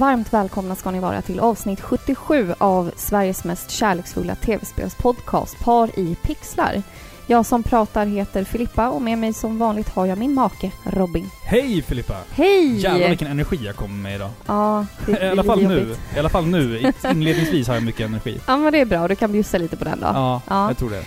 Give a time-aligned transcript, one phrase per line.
[0.00, 6.14] varmt välkomna ska ni vara till avsnitt 77 av Sveriges mest kärleksfulla tv-spelspodcast Par i
[6.22, 6.82] pixlar.
[7.26, 11.30] Jag som pratar heter Filippa och med mig som vanligt har jag min make Robin.
[11.44, 12.16] Hej Filippa!
[12.30, 12.76] Hej!
[12.76, 14.30] Jävlar vilken energi jag kommer med idag.
[14.46, 15.78] Ja, det I blir alla fall nu.
[15.78, 16.00] jobbigt.
[16.16, 16.92] I alla fall nu.
[17.10, 18.40] Inledningsvis har jag mycket energi.
[18.46, 19.08] Ja, men det är bra.
[19.08, 20.06] Du kan bjussa lite på den då.
[20.06, 20.68] Ja, Ja.
[20.68, 21.02] jag tror det.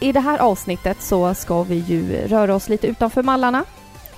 [0.00, 3.64] I det här avsnittet så ska vi ju röra oss lite utanför mallarna.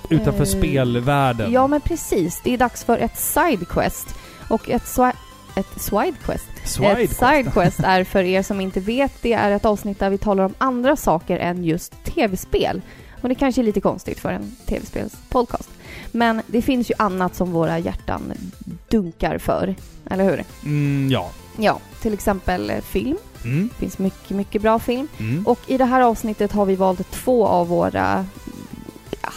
[0.09, 1.51] Utanför Eh, spelvärlden.
[1.51, 2.41] Ja, men precis.
[2.43, 4.15] Det är dags för ett sidequest.
[4.49, 5.13] Och ett, swi-
[5.55, 9.99] ett sidequest Swide Ett sidequest är för er som inte vet, det är ett avsnitt
[9.99, 12.81] där vi talar om andra saker än just tv-spel.
[13.21, 15.69] Och det kanske är lite konstigt för en tv-spelspodcast.
[16.11, 18.33] Men det finns ju annat som våra hjärtan
[18.89, 19.75] dunkar för,
[20.09, 20.43] eller hur?
[20.65, 21.29] Mm, ja.
[21.57, 23.17] Ja, till exempel eh, film.
[23.43, 25.07] Mm, Det finns mycket, mycket bra film.
[25.19, 25.47] mm.
[25.47, 28.25] Och i det här avsnittet har vi valt två av våra,
[29.21, 29.29] ja,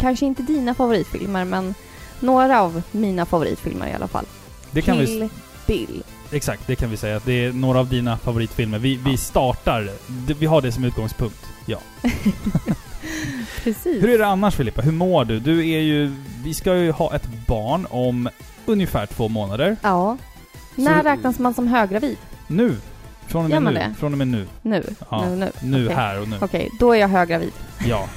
[0.00, 1.74] kanske inte dina favoritfilmer, men
[2.20, 4.24] några av mina favoritfilmer i alla fall.
[4.70, 5.06] Det kan vi...
[5.06, 5.28] Kill
[5.66, 6.02] Bill.
[6.32, 7.20] Exakt, det kan vi säga.
[7.24, 8.78] Det är några av dina favoritfilmer.
[8.78, 9.90] Vi, vi startar...
[10.38, 11.46] Vi har det som utgångspunkt.
[11.66, 11.78] Ja.
[13.62, 13.84] Precis.
[14.02, 14.82] Hur är det annars Filippa?
[14.82, 15.40] Hur mår du?
[15.40, 16.12] Du är ju...
[16.44, 18.28] Vi ska ju ha ett barn om
[18.66, 19.76] ungefär två månader.
[19.82, 20.16] Ja.
[20.74, 22.16] Så- När räknas man som höggravid?
[22.46, 22.76] Nu.
[23.26, 23.72] Från och med nu.
[23.72, 23.94] det?
[23.98, 24.46] Från och med nu.
[24.62, 24.84] Nu?
[25.10, 25.24] Ja.
[25.28, 25.50] Nu, nu?
[25.62, 25.96] Nu, Okej.
[25.96, 26.36] här och nu.
[26.40, 27.52] Okej, då är jag höggravid.
[27.86, 28.08] Ja.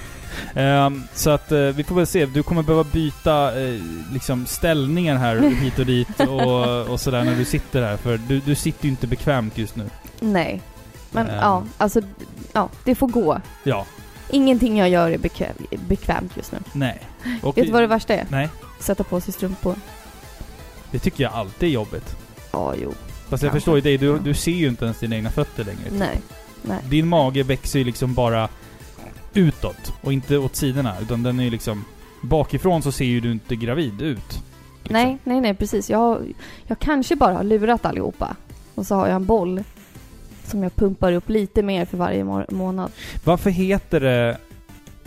[0.55, 2.25] Ehm, så att eh, vi får väl se.
[2.25, 3.79] Du kommer behöva byta eh,
[4.13, 7.97] liksom ställningar här hit och dit och, och sådär när du sitter här.
[7.97, 9.89] För du, du sitter ju inte bekvämt just nu.
[10.19, 10.61] Nej.
[11.11, 11.35] Men Ehm.
[11.35, 12.01] ja, alltså,
[12.53, 13.41] ja, det får gå.
[13.63, 13.85] Ja.
[14.29, 15.55] Ingenting jag gör är bekväm,
[15.87, 16.57] bekvämt just nu.
[16.73, 17.01] Nej.
[17.41, 18.25] Och Vet du vad det värsta är?
[18.29, 18.49] Nej.
[18.79, 19.75] Sätta på sig strumpor.
[20.91, 22.15] Det tycker jag alltid är jobbigt.
[22.51, 22.93] Ja, jo.
[23.29, 23.51] Fast jag Kanske.
[23.59, 23.97] förstår ju dig.
[23.97, 25.79] Du, du ser ju inte ens dina egna fötter längre.
[25.91, 26.21] Nej.
[26.61, 26.77] Nej.
[26.89, 28.49] Din mage växer ju liksom bara
[29.33, 30.95] utåt och inte åt sidorna.
[31.01, 31.85] Utan den är ju liksom...
[32.21, 34.17] Bakifrån så ser ju du inte gravid ut.
[34.27, 34.43] liksom.
[34.89, 35.89] Nej, nej, nej, precis.
[35.89, 36.33] Jag,
[36.67, 38.35] jag kanske bara har lurat allihopa.
[38.75, 39.63] Och så har jag en boll
[40.45, 42.91] som jag pumpar upp lite mer för varje må- månad.
[43.23, 44.37] Varför heter det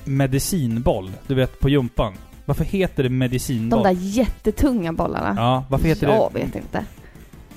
[0.05, 1.11] medicinboll?
[1.27, 2.13] Du vet, på jumpan.
[2.45, 3.83] Varför heter det De medicinboll?
[3.83, 5.35] där jättetunga bollarna.
[5.37, 6.39] Ja, varför heter jag det...
[6.39, 6.85] vet inte.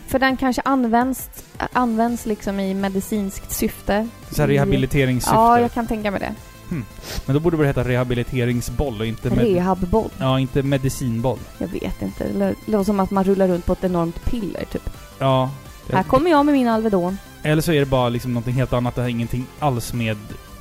[0.07, 1.29] För den kanske används,
[1.73, 4.07] används liksom i medicinskt syfte.
[4.31, 5.35] Så här rehabiliteringssyfte.
[5.35, 6.33] Ja, jag kan tänka mig det.
[7.25, 9.29] Men då borde det heta rehabiliteringsboll och inte...
[9.29, 10.09] Rehabboll.
[10.17, 11.39] Ja, inte medicinboll.
[11.57, 12.23] Jag vet inte.
[12.23, 14.89] Det lå- låter som att man rullar runt på ett enormt piller, typ.
[15.19, 15.51] Ja.
[15.91, 17.17] Här kommer jag med min Alvedon.
[17.43, 18.95] Eller så är det bara liksom någonting helt annat.
[18.95, 20.17] Det har ingenting alls med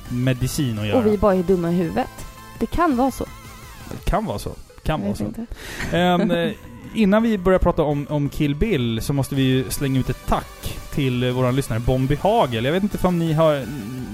[0.09, 0.97] medicin att göra.
[0.97, 2.07] Och vi bara är dumma i huvudet.
[2.59, 3.25] Det kan vara så.
[3.91, 4.51] Det kan vara så.
[4.83, 5.23] Kan vara så.
[5.23, 5.45] inte.
[6.93, 10.27] Innan vi börjar prata om, om Kill Bill så måste vi ju slänga ut ett
[10.27, 12.65] tack till eh, våran lyssnare Bombi Hagel.
[12.65, 13.65] Jag vet inte om ni har,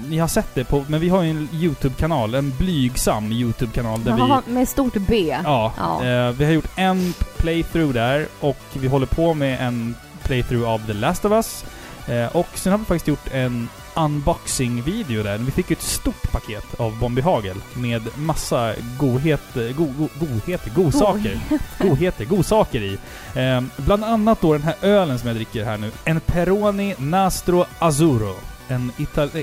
[0.08, 4.18] ni har sett det på, men vi har ju en YouTube-kanal, en blygsam YouTube-kanal där
[4.18, 4.52] Jaha, vi...
[4.52, 5.36] med stort B.
[5.44, 6.04] Ja, Ja.
[6.04, 10.86] eh, vi har gjort en playthrough där och vi håller på med en playthrough av
[10.86, 11.64] The Last of Us.
[12.08, 15.38] Eh, och sen har vi faktiskt gjort en unboxing-video där.
[15.38, 20.70] Vi fick ju ett stort paket av Bombi Hagel med massa godhet, go, go, godheter,
[20.70, 21.38] godsaker.
[21.78, 22.98] Godheter, godsaker i.
[23.34, 25.90] Eh, bland annat då den här ölen som jag dricker här nu.
[26.04, 28.34] En Peroni Nastro Azzurro.
[28.68, 29.28] En ital...
[29.34, 29.40] eh,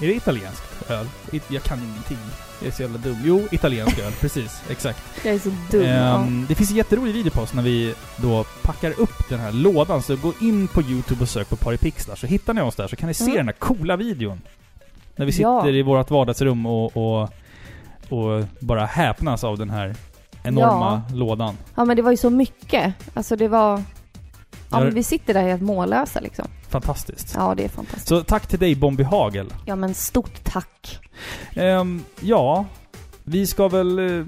[0.00, 1.06] Är det italienskt öl?
[1.48, 2.18] Jag kan ingenting.
[2.62, 3.16] Jag är så jävla dum.
[3.24, 4.12] Jo, italiensk öl.
[4.20, 5.02] Precis, exakt.
[5.24, 5.82] Jag är så dum.
[5.82, 9.52] Ehm, det finns en jätterolig video på oss när vi då packar upp den här
[9.52, 10.02] lådan.
[10.02, 12.96] Så gå in på YouTube och sök på Paripixlar så hittar ni oss där så
[12.96, 13.36] kan ni se Mm.
[13.36, 14.40] den här coola videon.
[15.16, 15.68] När vi sitter Ja.
[15.68, 17.22] i vårt vardagsrum och, och,
[18.08, 19.94] och bara häpnas av den här
[20.42, 21.54] enorma lådan.
[21.60, 21.72] ja.
[21.74, 22.94] ja, men det var ju så mycket.
[23.14, 23.70] Alltså det var...
[23.78, 26.48] Ja, Ja, men vi sitter där helt mållösa liksom.
[26.72, 27.32] Fantastiskt.
[27.36, 28.08] Ja, det är fantastiskt.
[28.08, 29.46] Så tack till dig Bombi Hagel.
[29.66, 30.98] Ja, men stort tack.
[31.54, 32.64] Ehm, ja,
[33.24, 33.98] vi ska väl...
[33.98, 34.24] eh,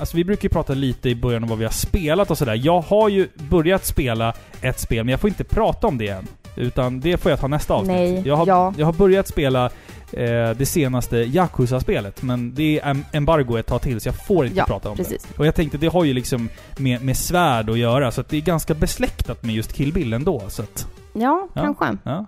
[0.00, 2.60] Alltså vi brukar ju prata lite i början om vad vi har spelat och sådär.
[2.64, 6.26] Jag har ju börjat spela ett spel, men jag får inte prata om det än.
[6.56, 7.96] Utan det får jag ta nästa avsnitt.
[7.96, 8.74] Nej, jag, har, ja.
[8.76, 9.64] jag har börjat spela
[10.12, 14.46] eh, det senaste Yakuza-spelet, men det är em- embargo ett tag till så jag får
[14.46, 15.22] inte Ja, prata om precis.
[15.22, 15.38] det.
[15.38, 16.48] Och jag tänkte, det har ju liksom
[16.78, 20.12] med, med svärd att göra, så att det är ganska besläktat med just Kill Bill
[20.12, 20.42] ändå.
[20.48, 21.62] Så att, Ja, Ja.
[21.62, 21.96] kanske.
[22.04, 22.26] ja.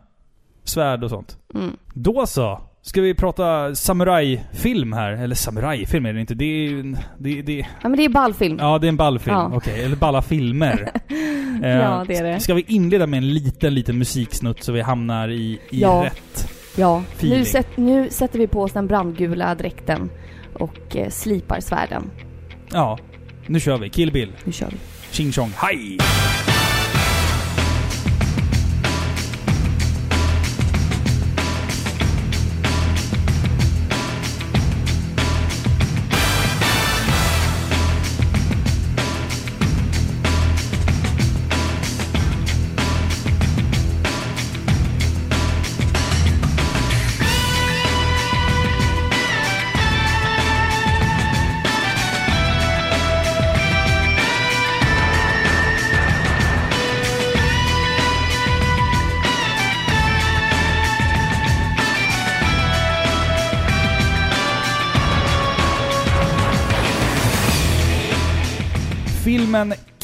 [0.65, 1.39] Svärd och sånt.
[1.55, 1.77] Mm.
[1.95, 2.61] Då så!
[2.83, 5.13] Ska vi prata samurajfilm här?
[5.13, 6.35] Eller samurajfilm är det inte.
[6.35, 6.97] Det är.
[7.19, 7.53] Det, det,
[7.83, 8.59] Ja, men det är ballfilm.
[8.61, 9.37] ja, det är en ballfilm.
[9.37, 9.51] Ja.
[9.55, 10.91] Okej, eller balla filmer.
[11.63, 12.41] Eh, Ja, det är det.
[12.41, 16.03] Ska vi inleda med en liten, liten musiksnutt så vi hamnar i, i Ja.
[16.05, 16.49] rätt?
[16.77, 17.39] Ja, Feeling.
[17.39, 20.11] nu, sätt, nu sätter vi på oss den brandgula dräkten
[20.55, 22.11] och eh, slipar svärden.
[22.73, 22.99] Ja.
[23.47, 23.91] Nu kör vi.
[23.91, 24.33] Kill Bill.
[24.45, 24.77] Nu kör vi.
[25.11, 25.99] Ching chong, hej!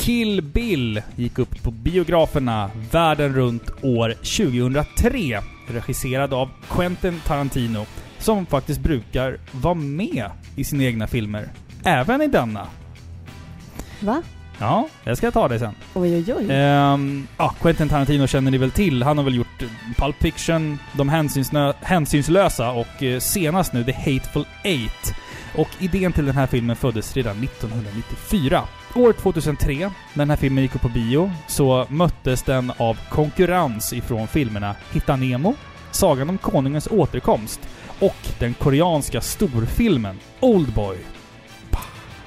[0.02, 5.40] Kill Bill gick upp på biograferna världen runt år 2003.
[5.68, 7.86] Regisserad av Quentin Tarantino,
[8.18, 11.48] som faktiskt brukar vara med i sina egna filmer.
[11.84, 12.66] Även i denna.
[14.00, 14.22] Va?
[14.58, 15.74] Ja, jag ska ta det sen.
[15.94, 16.46] Oj, oj, oj.
[16.50, 19.02] Ehm, ja, Quentin Tarantino känner ni väl till.
[19.02, 21.08] Han har väl gjort eh, Pulp Fiction, De
[21.80, 25.14] hänsynslösa och eh, senast nu The Hateful Eight.
[25.56, 28.62] Och idén till den här filmen föddes redan 1994.
[28.94, 33.92] År 2003, när den här filmen gick upp på bio, så möttes den av konkurrens
[33.92, 35.54] ifrån filmerna Hitta Nemo,
[35.90, 37.60] Sagan om Konungens återkomst
[38.00, 40.96] och den koreanska storfilmen Oldboy.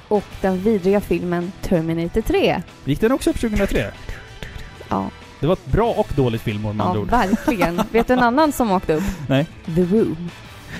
[0.08, 2.62] Och den vidriga filmen Terminator 3.
[2.86, 3.92] Gick den också upp 2003?
[4.90, 5.10] Ja,
[5.40, 7.10] Det var ett bra och dåligt filmår med ja andra ord.
[7.10, 7.82] verkligen.
[7.92, 9.04] vet du en annan som åkte upp?
[9.28, 9.46] Nej.
[9.76, 10.30] The Room.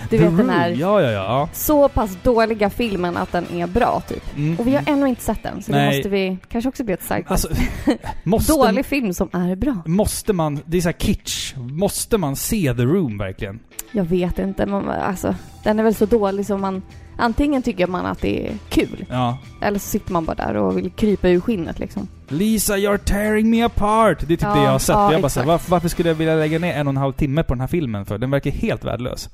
[0.10, 1.50] Du vet den här Ja, ja, ja.
[1.54, 4.38] så pass dåliga filmen att den är bra, typ.
[4.38, 4.60] Mm.
[4.60, 5.90] Och vi har ännu inte sett den, så Nej.
[5.90, 7.48] det måste vi kanske också bli ett starkt Alltså,
[8.24, 9.76] måste, Dålig film som är bra.
[9.86, 10.60] måste man...
[10.66, 11.54] Det är så kitsch.
[11.58, 13.60] Måste man se The Room verkligen?
[13.92, 16.82] Jag vet inte, men alltså den är väl så dålig som man...
[17.18, 19.38] Antingen tycker man att det är kul, Ja.
[19.62, 22.08] eller så sitter man bara där och vill krypa ur skinnet liksom.
[22.28, 24.20] Lisa, you're tearing me apart!
[24.20, 24.94] Det är typ Ja, det jag har sett.
[24.96, 25.48] ja, jag bara så här, exakt.
[25.48, 27.68] varför, varför skulle jag vilja lägga ner en och en halv timme på den här
[27.68, 28.18] filmen för?
[28.18, 29.30] Den verkar helt värdelös.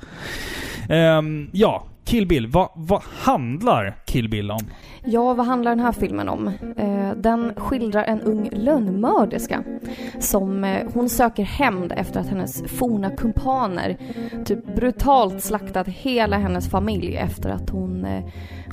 [0.90, 2.48] Ehm, ja, Kill Bill.
[2.48, 4.60] Vad, vad handlar Kill Bill om?
[5.06, 6.48] Ja, vad handlar den här filmen om?
[6.78, 9.64] Eh, den skildrar en ung lönnmörderska
[10.20, 13.98] som eh, hon söker hämnd efter att hennes forna kumpaner
[14.46, 18.24] typ brutalt slaktat hela hennes familj efter att hon eh,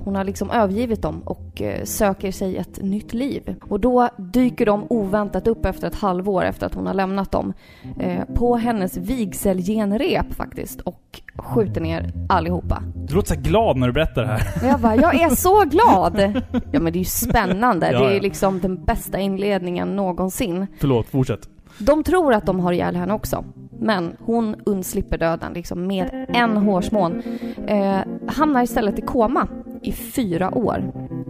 [0.05, 3.55] hon har liksom övergivit dem och eh, söker sig ett nytt liv.
[3.69, 7.53] Och då dyker de oväntat upp efter ett halvår efter att hon har lämnat dem.
[8.01, 12.83] Eh, på hennes vigselgenrep faktiskt och skjuter ner allihopa.
[12.95, 14.69] Du låter så glad när du berättar det här.
[14.69, 16.43] Jag bara, jag är så glad!
[16.73, 17.91] Ja men det är ju spännande.
[17.93, 18.21] Ja, Det är ja.
[18.23, 20.67] liksom den bästa inledningen någonsin.
[20.81, 21.49] Förlåt, fortsätt.
[21.79, 23.45] De tror att de har ihjäl henne också.
[23.81, 27.23] Men hon undslipper döden liksom med en hårsmån.
[27.67, 29.49] Eh, hamnar istället i koma
[29.83, 30.83] i fyra år.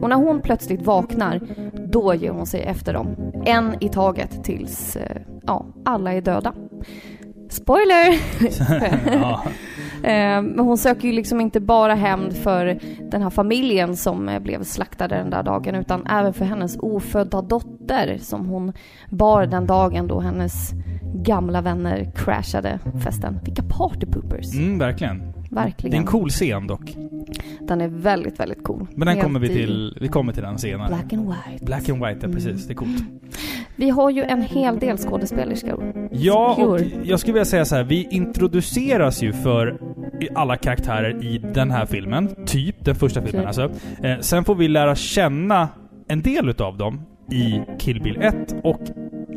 [0.02, 1.40] Och när hon plötsligt vaknar,
[1.88, 3.32] då ger hon sig efter dem.
[3.46, 5.16] En i taget tills, eh,
[5.46, 6.52] ja, alla är döda.
[7.50, 8.18] Spoiler!
[9.20, 9.42] ja.
[10.02, 12.78] Eh, Men hon söker ju liksom inte bara hämnd för
[13.10, 17.42] den här familjen som eh, blev slaktade den där dagen utan även för hennes ofödda
[17.42, 18.72] dotter som hon
[19.10, 20.70] bar den dagen då hennes
[21.14, 23.40] gamla vänner crashade festen.
[23.44, 24.54] Vilka partypoopers!
[24.54, 25.32] Mm, verkligen.
[25.48, 25.90] Verkligen.
[25.90, 26.96] Det är en cool scen dock.
[27.60, 28.86] Den är väldigt, väldigt cool.
[28.90, 30.88] Men den Helt kommer vi till, vi kommer till den senare.
[30.88, 31.64] Black and white.
[31.64, 32.66] Black and white, ja precis.
[32.66, 33.02] Det är coolt.
[33.76, 36.08] Vi har ju en hel del skådespelerskor.
[36.12, 37.84] Ja, och jag skulle vilja säga så här.
[37.84, 39.80] Vi introduceras ju för
[40.34, 42.28] alla karaktärer i den här filmen.
[42.46, 43.64] Typ den första filmen Okej.
[43.64, 43.70] alltså.
[44.06, 45.68] Eh, sen får vi lära känna
[46.08, 47.00] en del utav dem
[47.32, 48.80] i Kill Bill 1 och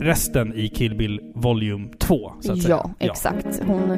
[0.01, 2.75] resten i Kill Bill Volume 2, så att säga.
[2.75, 3.61] Ja, exakt.
[3.67, 3.97] Hon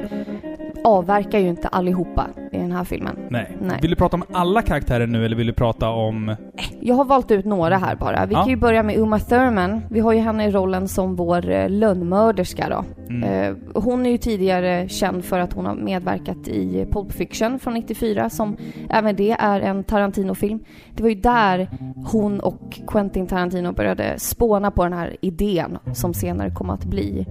[0.84, 3.16] avverkar ju inte allihopa i den här filmen.
[3.30, 3.58] Nej.
[3.62, 3.78] Nej.
[3.82, 6.36] Vill du prata om alla karaktärer nu eller vill du prata om...
[6.80, 8.26] Jag har valt ut några här bara.
[8.26, 8.40] Vi Ja.
[8.42, 9.82] kan ju börja med Uma Thurman.
[9.90, 12.86] Vi har ju henne i rollen som vår eh, lönnmörderska då.
[13.10, 13.24] Mm.
[13.24, 17.74] Eh, hon är ju tidigare känd för att hon har medverkat i Pulp Fiction från
[17.74, 18.58] 94 som
[18.90, 20.60] även det är en Tarantino-film.
[20.96, 21.70] Det var ju där
[22.12, 27.26] hon och Quentin Tarantino började spåna på den här idén som senare kom att bli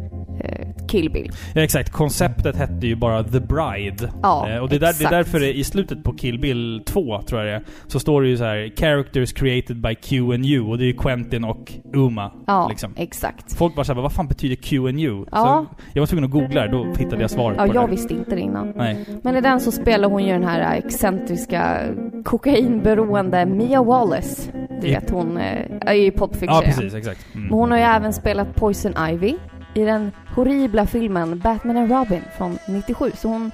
[0.44, 1.30] eh, Kill Bill.
[1.54, 1.90] Ja, exakt.
[1.90, 4.08] Konceptet hette ju bara The Bride.
[4.22, 6.82] Ja, Eh, och det är, där, det är därför det, i slutet på Kill Bill
[6.86, 10.34] 2, tror jag det är, så står det ju så här “Characters created by Q
[10.34, 12.32] and U” och det är ju Quentin och Uma.
[12.46, 12.92] Ja, liksom.
[12.96, 13.52] exakt.
[13.56, 15.24] Folk bara såhär, vad fan betyder Q and U?
[15.32, 15.66] Ja.
[15.68, 17.74] Så jag var tvungen att googla det, då hittade jag svaret Ja, på det.
[17.74, 17.88] jag här.
[17.88, 18.72] visste inte det innan.
[18.76, 18.96] Nej.
[19.22, 21.80] Men i den så spelar hon ju den här excentriska
[22.24, 24.52] kokainberoende Mia Wallace.
[24.80, 26.54] Du I- vet hon eh, är ju i Pulp Fiction.
[26.56, 26.94] Ja, precis.
[26.94, 27.26] Exakt.
[27.32, 27.52] Men Mm.
[27.58, 29.34] hon har ju även spelat Poison Ivy
[29.74, 33.12] i den horribla filmen Batman and Robin från 97.
[33.16, 33.50] Så hon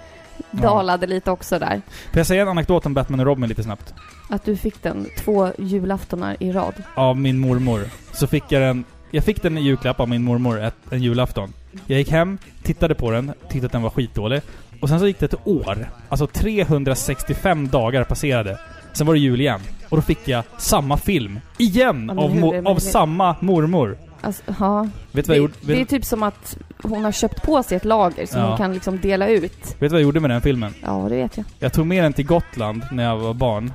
[0.50, 0.60] Ja.
[0.62, 1.82] dalade lite också där.
[2.12, 3.94] Får jag säga en anekdot om Batman och Robin lite snabbt?
[4.30, 6.74] Att du fick den två julaftonar i rad.
[6.94, 7.80] Av min mormor.
[8.12, 8.84] Så fick jag den...
[9.10, 11.52] Jag fick den i julklapp av min mormor ett, en julafton.
[11.86, 14.40] Jag gick hem, tittade på den, tyckte att den var skitdålig.
[14.80, 15.88] Och sen så gick det ett år.
[16.08, 18.58] Alltså 365 dagar passerade.
[18.92, 19.60] Sen var det jul igen.
[19.88, 21.40] Och då fick jag samma film.
[21.58, 22.06] Igen!
[22.06, 23.96] men Av, mo- av samma mormor.
[24.20, 24.88] Alltså, ja.
[25.12, 25.74] Vet du vad jag Det, gjorde?
[25.74, 28.48] det är typ som att hon har köpt på sig ett lager som Ja.
[28.48, 29.64] hon kan liksom dela ut.
[29.64, 30.74] vet du vad jag gjorde med den filmen?
[30.82, 31.46] Ja, det vet jag.
[31.58, 33.72] Jag tog med den till Gotland när jag var barn.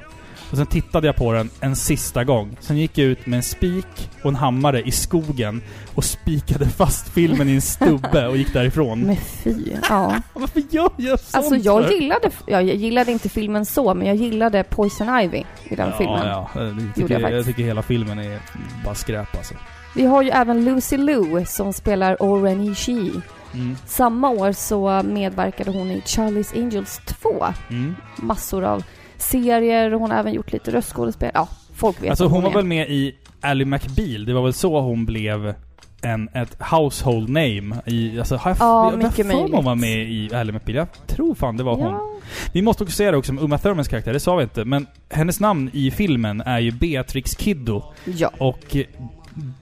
[0.51, 2.57] Och sen tittade jag på den en sista gång.
[2.59, 5.61] Sen gick jag ut med en spik och en hammare i skogen
[5.95, 8.99] och spikade fast filmen i en stubbe och gick därifrån.
[8.99, 9.55] Men fy.
[9.89, 10.15] Ja.
[10.33, 11.91] Varför gör jag sånt Alltså jag för?
[11.93, 16.27] gillade, jag gillade inte filmen så, men jag gillade Poison Ivy i den ja, filmen.
[16.27, 17.47] Ja, jag Gjorde tycker, jag jag, faktiskt.
[17.47, 18.39] tycker hela filmen är
[18.85, 19.53] bara skräp alltså.
[19.95, 23.11] Vi har ju även Lucy Liu som spelar Oren Ishii.
[23.53, 23.75] Mm.
[23.85, 27.45] Samma år så medverkade hon i Charlie's Angels 2.
[27.69, 27.95] Mm.
[28.15, 28.83] Massor av
[29.17, 31.31] serier och hon har även gjort lite röstskådespel.
[31.33, 32.53] Ja, folk vet Alltså vem hon var är.
[32.55, 35.53] väl med i Ally McBeal, det var väl så hon blev
[36.01, 40.11] en, ett household name i, alltså har jag, Ja, jag mycket mig hon var med
[40.11, 40.75] i Ally McBeal.
[40.75, 41.85] Jag tror fan det var hon.
[41.93, 42.11] Ja,
[42.53, 44.87] Vi måste också säga det också om Uma Thurmans karaktär, det sa vi inte, men
[45.09, 47.83] hennes namn i filmen är ju Beatrix Kiddo.
[48.05, 48.31] ja.
[48.37, 48.75] Och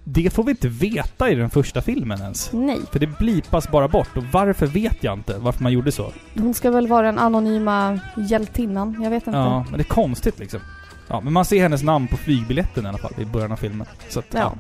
[0.04, 2.54] det får vi inte veta i den första filmen ens.
[2.54, 2.80] Nej.
[2.92, 6.12] För det blipas bara bort och varför vet jag inte varför man gjorde så.
[6.38, 8.00] Hon ska väl vara den anonyma
[8.30, 9.00] hjältinnan.
[9.04, 9.40] Jag vet inte.
[9.40, 10.60] Ja, men det är konstigt liksom.
[11.08, 13.88] Ja, men man ser hennes namn på flygbiljetten i alla fall i början av filmen.
[14.10, 14.40] Så att, ja.
[14.40, 14.54] Ja.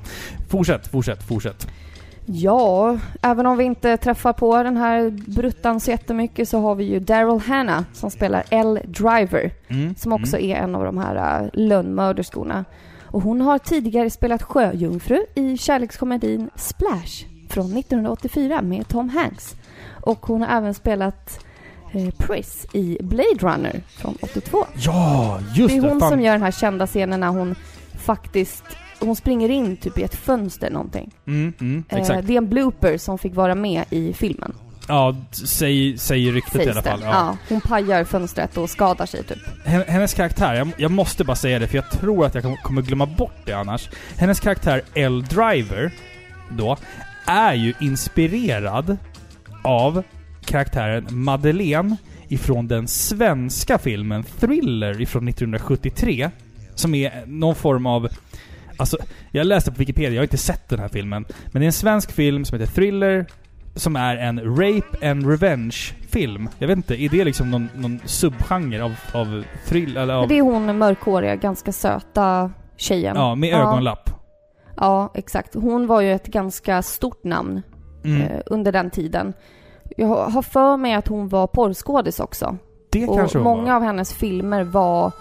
[0.49, 1.67] Fortsätt, fortsätt, fortsätt.
[2.25, 6.83] Ja, även om vi inte träffar på den här bruttan så jättemycket så har vi
[6.83, 8.79] ju Daryl Hannah som spelar L.
[8.85, 9.51] Driver.
[9.67, 9.95] Mm.
[9.95, 10.51] Som också mm.
[10.51, 12.65] är en av de här uh, lönnmörderskorna.
[13.11, 19.55] Och hon har tidigare spelat sjöjungfru i kärlekskomedin Splash från 1984 med Tom Hanks.
[20.01, 21.45] Och hon har även spelat
[21.93, 24.65] eh, Pris i Blade Runner från 82.
[24.75, 25.89] Ja, just det är det!
[25.89, 26.09] hon fan.
[26.09, 27.55] som gör den här kända scenen när hon
[27.97, 28.63] faktiskt
[28.99, 31.11] hon springer in typ i ett fönster någonting.
[31.27, 34.53] Mm, mm, Eh, det är en blooper som fick vara med i filmen.
[34.91, 36.89] Ja, säg, säger ryktet i Sägs alla det.
[36.89, 36.99] fall.
[37.03, 37.09] Ja.
[37.11, 37.37] Ja.
[37.49, 39.37] hon pajar fönstret och skadar sig typ.
[39.65, 42.57] Hen- Hennes karaktär, jag, jag måste bara säga det för jag tror att jag kom-
[42.63, 43.89] kommer glömma bort det annars.
[44.17, 45.23] Hennes karaktär L.
[45.29, 45.91] Driver,
[46.49, 46.77] då,
[47.25, 48.97] är ju inspirerad
[49.63, 50.03] av
[50.45, 56.29] karaktären Madeleine ifrån den svenska filmen Thriller ifrån 1973.
[56.75, 58.07] Som är någon form av...
[58.77, 58.97] Alltså,
[59.31, 61.25] jag läste på Wikipedia, jag har inte sett den här filmen.
[61.51, 63.25] Men det är en svensk film som heter Thriller,
[63.75, 66.49] som är en rape and revenge-film.
[66.59, 70.27] Jag vet inte, är det liksom någon, någon subgenre av, av thrill, eller av...
[70.27, 73.15] Det är hon mörkhåriga, ganska söta tjejen.
[73.15, 73.57] Ja, med Ja.
[73.57, 74.09] ögonlapp.
[74.77, 75.53] Ja, exakt.
[75.55, 77.61] Hon var ju ett ganska stort namn
[78.03, 78.21] Mm.
[78.21, 79.33] eh, under den tiden.
[79.97, 82.57] Jag har- har för mig att hon var porrskådis också.
[82.91, 83.75] det Och kanske hon många var.
[83.75, 85.11] av hennes filmer var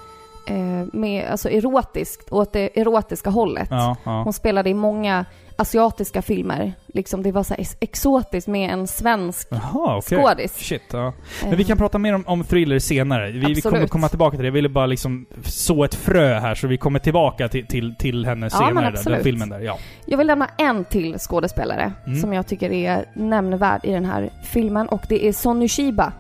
[0.47, 3.69] eh, med, alltså erotiskt, åt det erotiska hållet.
[3.71, 4.23] Ja, ja.
[4.23, 5.25] Hon spelade i många
[5.61, 6.73] asiatiska filmer.
[6.87, 10.19] Liksom det var så exotiskt med en svensk Jaha, okej.
[10.19, 10.57] skådis.
[10.57, 11.13] Shit, ja.
[11.45, 13.31] Men vi kan prata mer om, om thriller senare.
[13.31, 14.47] Vi, vi kommer komma tillbaka till det.
[14.49, 18.27] Jag ville bara liksom så ett frö här så vi kommer tillbaka till, till, till
[18.27, 18.91] henne Ja, senare.
[18.91, 19.79] Där, den filmen där, ja.
[20.07, 22.21] Jag vill lämna en till skådespelare Mm.
[22.21, 26.13] som jag tycker är nämnvärd i den här filmen och det är Sonny Shiba.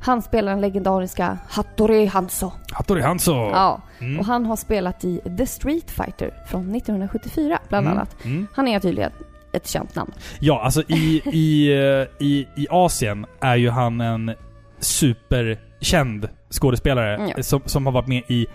[0.00, 2.52] Han spelar den legendariska Hattori Hanzo.
[2.72, 3.32] Hattori Hanzo!
[3.32, 4.18] Ja, Mm.
[4.20, 8.24] och han har spelat i The Street Fighter från 1974 bland Mm, annat.
[8.24, 8.46] Mm.
[8.54, 9.10] Han är tydligen
[9.52, 10.12] ett känt namn.
[10.40, 14.34] Ja, alltså i, i, eh, i, i Asien är ju han en
[14.80, 17.42] superkänd skådespelare Mm, ja.
[17.42, 18.46] som, som har varit med i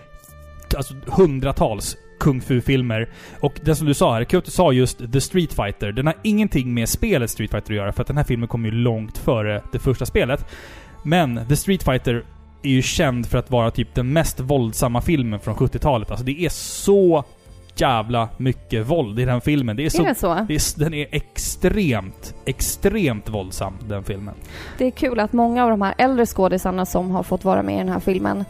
[0.76, 3.08] alltså, hundratals kung fu-filmer.
[3.40, 5.92] Och det som du sa här, Kyoto sa just The Street Fighter.
[5.92, 8.64] Den har ingenting med spelet Street Fighter att göra för att den här filmen kom
[8.64, 10.46] ju långt före det första spelet.
[11.04, 12.24] Men The Street Fighter
[12.62, 16.10] är ju känd för att vara typ den mest våldsamma filmen från 70-talet.
[16.10, 17.24] Alltså det är så
[17.76, 19.76] jävla mycket våld i den filmen.
[19.76, 20.34] Det är så Är det så?
[20.48, 24.34] det är, den är extremt, extremt våldsam, den filmen.
[24.78, 27.74] Det är kul att många av de här äldre skådisarna som har fått vara med
[27.74, 28.44] i den här filmen,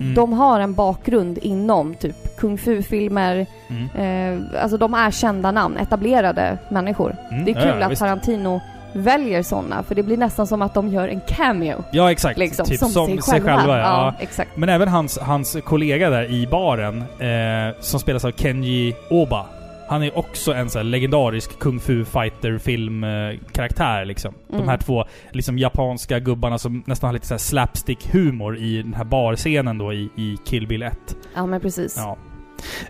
[0.00, 0.14] Mm.
[0.14, 3.46] de har en bakgrund inom typ kung fu-filmer.
[3.68, 4.40] Mm.
[4.42, 7.16] Eh, alltså de är kända namn, etablerade människor.
[7.30, 7.44] Mm.
[7.44, 8.00] Det är kul ja, att visst.
[8.00, 8.60] Tarantino
[8.92, 11.84] väljer sådana, för det blir nästan som att de gör en cameo.
[11.92, 12.38] Ja, exakt.
[12.38, 13.78] Liksom, typ som, sig, själva.
[13.78, 13.78] ja.
[13.78, 14.56] ja, exakt.
[14.56, 19.46] Men även hans, hans kollega där i baren, eh, som spelas av Kenji Oba.
[19.88, 23.10] Han är också en sån legendarisk kung fu fighter film eh,
[23.52, 24.34] karaktär liksom.
[24.48, 24.68] De Mm.
[24.68, 29.04] här två liksom japanska gubbarna som nästan har lite så slapstick humor i den här
[29.04, 30.92] barscenen då i, i Kill Bill 1.
[31.34, 31.94] Ja, men precis.
[31.96, 32.16] Ja.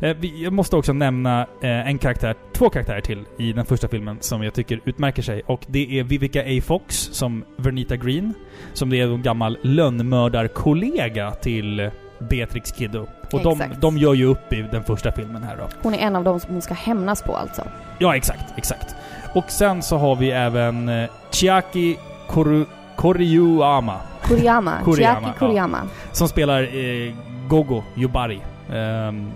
[0.01, 4.17] Eh, Jag måste också nämna eh, en karaktär, två karaktärer till i den första filmen
[4.21, 5.43] som jag tycker utmärker sig.
[5.47, 6.61] Och det är Vivica A.
[6.65, 8.35] Fox som Vernita Green.
[8.73, 13.07] Som det är en gammal lönnmördarkollega till Beatrix Kiddo.
[13.33, 15.69] Och de, de gör ju upp i den första filmen här då.
[15.83, 17.63] Hon är en av dem som hon ska hämnas på alltså.
[17.99, 18.95] Ja, exakt, exakt.
[19.35, 21.97] Och sen så har vi även eh, Chiaki
[22.29, 22.65] Koru,
[22.97, 24.01] Koriyama.
[24.23, 24.73] Kuriyama.
[24.85, 25.47] Kuriyama, Chiaki ja.
[25.47, 25.79] Kuriyama.
[26.13, 27.15] Som spelar eh,
[27.49, 28.41] Gogo Yubari.
[28.73, 29.31] Ehm,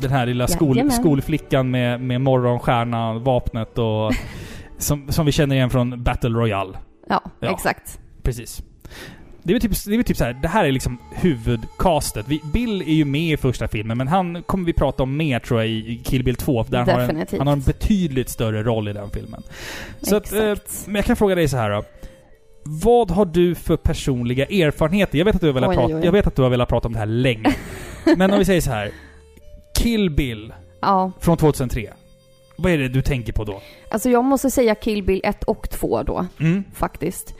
[0.00, 4.12] den här lilla skol, skolflickan med, med morgonstjärna, vapnet och...
[4.78, 6.78] som, som vi känner igen från Battle Royale.
[7.08, 7.50] Ja, Ja.
[7.54, 8.00] exakt.
[8.22, 8.62] Precis.
[9.42, 12.26] Det är väl typ, det är typ så här, det här är liksom huvudcastet.
[12.28, 15.38] Vi, Bill är ju med i första filmen, men han kommer vi prata om mer
[15.38, 16.62] tror jag i Kill Bill 2.
[16.62, 17.38] Där han har, en, Definitivt.
[17.38, 19.42] han har en betydligt större roll i den filmen.
[20.02, 20.86] Så att, eh, Exakt.
[20.86, 21.84] men jag kan fråga dig så här då.
[22.64, 25.18] Vad har du för personliga erfarenheter?
[25.18, 26.04] Jag vet att du har velat, Oj, prata, oj.
[26.04, 27.54] Jag vet att du har velat prata om det här länge.
[28.16, 28.90] men om vi säger så här.
[29.82, 31.90] Kill Bill Ja, från 2003.
[32.58, 33.60] Vad är det du tänker på då?
[33.90, 36.64] alltså jag måste säga Kill Bill 1 och 2 då, Mm.
[36.74, 37.34] faktiskt.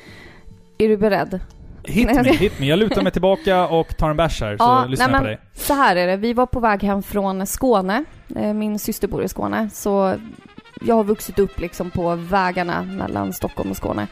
[0.78, 1.40] Är du beredd?
[1.84, 2.66] Hit me, hit me.
[2.66, 5.26] Jag lutar mig tillbaka och tar en bärs här, så Ja, lyssnar nej, jag på
[5.26, 5.38] dig.
[5.54, 8.04] Så här är det, vi var på väg hem från Skåne.
[8.36, 10.14] Eh, Min syster bor i Skåne, så
[10.80, 14.06] jag har vuxit upp liksom på vägarna mellan Stockholm och Skåne.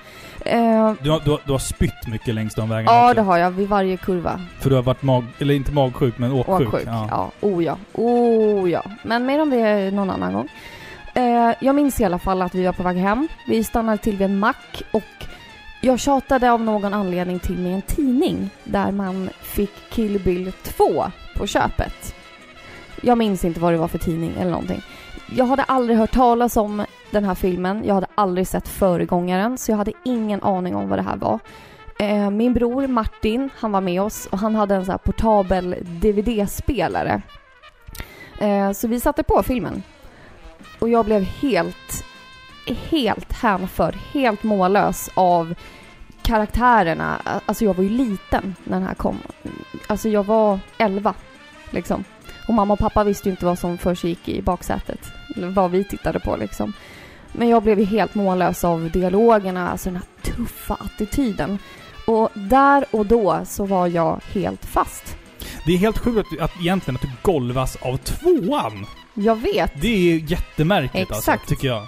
[0.44, 3.14] Eh, Du har, du, har, du har spytt mycket längs de vägarna ja, också.
[3.14, 4.40] det har jag vid varje kurva.
[4.60, 5.24] För du har varit mag...
[5.38, 6.68] Eller inte magsjuk, men åksjuk.
[6.74, 6.88] Åksjuk.
[7.10, 7.30] Ja.
[7.40, 7.76] oh ja.
[7.92, 8.82] Oh ja.
[9.02, 10.48] Men mer om det någon annan gång.
[11.14, 13.28] Eh, jag minns i alla fall att vi var på väg hem.
[13.46, 15.02] Vi stannade till vid en mack och
[15.80, 21.04] jag tjatade av någon anledning till med en tidning där man fick Kill Bill 2
[21.36, 22.14] på köpet.
[23.02, 24.82] Jag minns inte vad det var för tidning eller någonting.
[25.36, 27.84] Jag hade aldrig hört talas om den här filmen.
[27.84, 31.38] Jag hade aldrig sett föregångaren så jag hade ingen aning om vad det här var.
[31.98, 35.76] Eh, min bror Martin, han var med oss och han hade en så här portabel
[35.82, 37.22] DVD-spelare.
[38.38, 39.82] Eh, så vi satte på filmen.
[40.78, 42.04] Och jag blev helt,
[42.66, 45.54] helt hänförd, helt mållös av
[46.22, 47.16] karaktärerna.
[47.46, 49.18] Alltså jag var ju liten när den här kom.
[49.86, 51.14] Alltså jag var 11,
[51.70, 52.04] liksom.
[52.48, 55.00] Och mamma och pappa visste ju inte vad som försiggick i baksätet.
[55.36, 56.72] Eller vad vi tittade på liksom.
[57.32, 61.58] Men jag blev ju helt mållös av dialogerna, alltså den här tuffa attityden.
[62.06, 65.16] Och där och då så var jag helt fast.
[65.66, 68.86] Det är helt sjukt att, att egentligen att du golvas av tvåan.
[69.14, 69.72] Jag vet.
[69.80, 71.48] Det är jättemärkligt alltså, Exakt.
[71.48, 71.82] tycker jag.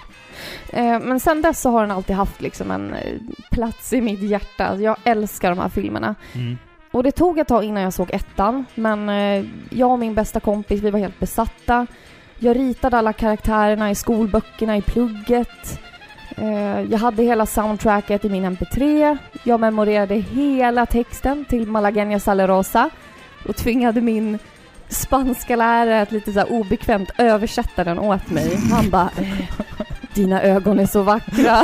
[0.69, 3.19] Eh, men sen dess så har den alltid haft liksom en eh,
[3.51, 4.77] plats i mitt hjärta.
[4.81, 6.15] Jag älskar de här filmerna.
[6.33, 6.57] Mm.
[6.91, 10.39] Och det tog ett tag innan jag såg ettan, men eh, jag och min bästa
[10.39, 11.87] kompis, vi var helt besatta.
[12.39, 15.79] Jag ritade alla karaktärerna i skolböckerna, i plugget.
[16.37, 19.17] Eh, jag hade hela soundtracket i min MP3.
[19.43, 22.89] Jag memorerade hela texten till Malagueña Salerosa
[23.47, 24.39] och tvingade min
[24.89, 28.57] spanska lärare att lite så här obekvämt översätta den åt mig.
[28.71, 29.67] Han bara eh,
[30.13, 31.61] Dina ögon är så vackra.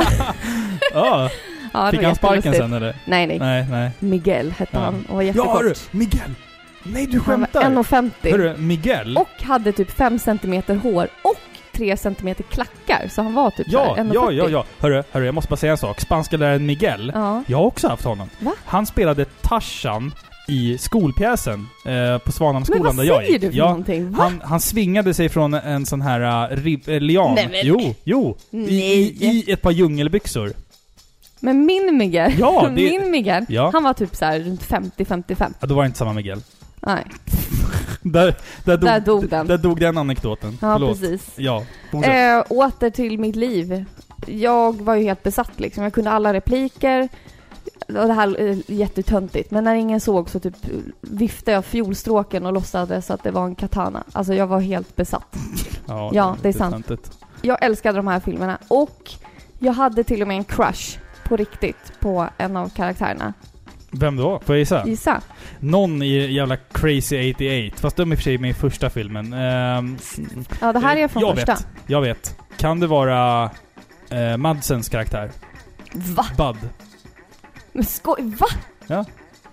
[1.78, 2.96] Ja, Ja, fick han sparken sen eller?
[3.04, 3.38] Nej, nej.
[3.38, 3.90] Nej, nej.
[3.98, 4.80] Miguel hette Ja.
[4.80, 5.52] han och var Ja jättekort.
[5.62, 5.74] hörru!
[5.90, 6.30] Miguel!
[6.82, 7.46] Nej du Han var
[7.82, 8.10] skämtar!
[8.22, 9.16] 1,50 Hörru, Miguel?
[9.16, 11.36] och hade typ 5 centimeter hår och
[11.72, 13.08] 3 centimeter klackar.
[13.10, 14.10] Så han var typ ja, så här 1,40.
[14.14, 14.64] ja, ja, ja.
[14.78, 16.00] Hörru, hörru, jag måste bara säga en sak.
[16.00, 17.42] Spanska läraren Miguel, Ja.
[17.46, 18.28] jag har också haft honom.
[18.40, 18.52] Va?
[18.64, 20.12] Han spelade Tarzan
[20.48, 23.40] i skolpjäsen eh, på Men Svanhamnsskolan vad där jag säger gick.
[23.40, 24.10] du för ja, någonting?
[24.10, 24.22] Va?
[24.22, 27.34] han, han svingade sig från en sån här uh, rib, eh, lian.
[27.34, 28.36] Nej, men- Jo, jo.
[28.50, 29.00] I, Nej.
[29.24, 30.52] i, I ett par djungelbyxor.
[31.40, 33.70] Men min Miguel, Ja, det- min Miguel, Ja.
[33.72, 35.52] han var typ så här runt 50-55.
[35.60, 36.40] Ja, då var det inte samma Miguel.
[36.80, 37.04] Nej,
[38.02, 39.46] Där, där, dog, Där dog den.
[39.46, 40.50] Där dog den anekdoten.
[40.50, 41.00] ja Förlåt.
[41.00, 41.30] precis.
[41.36, 42.48] Ja, fortsätt.
[42.50, 43.84] Eh, åter till mitt liv.
[44.26, 45.82] Jag var ju helt besatt liksom.
[45.82, 47.08] Jag kunde alla repliker.
[47.86, 50.54] Och det här är jättetöntigt, men när ingen såg så typ
[51.00, 54.04] viftade jag fiolstråken och låtsades att det var en katana.
[54.12, 55.36] Alltså jag var helt besatt.
[56.12, 56.86] ja, det är sant.
[56.86, 57.18] töntigt.
[57.42, 59.10] Jag älskade de här filmerna och
[59.58, 60.98] jag hade till och med en crush
[61.28, 63.32] på riktigt på en av karaktärerna.
[63.90, 64.40] Vem då?
[64.44, 64.86] Får jag gissa?
[64.86, 65.20] Gissa.
[65.60, 67.76] Någon i jävla Crazy 88.
[67.80, 69.32] Fast de är i och för sig med i första filmen.
[69.32, 69.98] Ehm,
[70.60, 71.52] Ja, det här är från jag första.
[71.54, 72.36] Vet, jag vet.
[72.56, 73.50] Kan det vara
[74.10, 75.30] eh, Madsens karaktär?
[75.92, 76.26] Va?
[76.36, 76.70] Bud.
[77.72, 78.46] Men skoj, va?
[78.86, 79.04] Ja.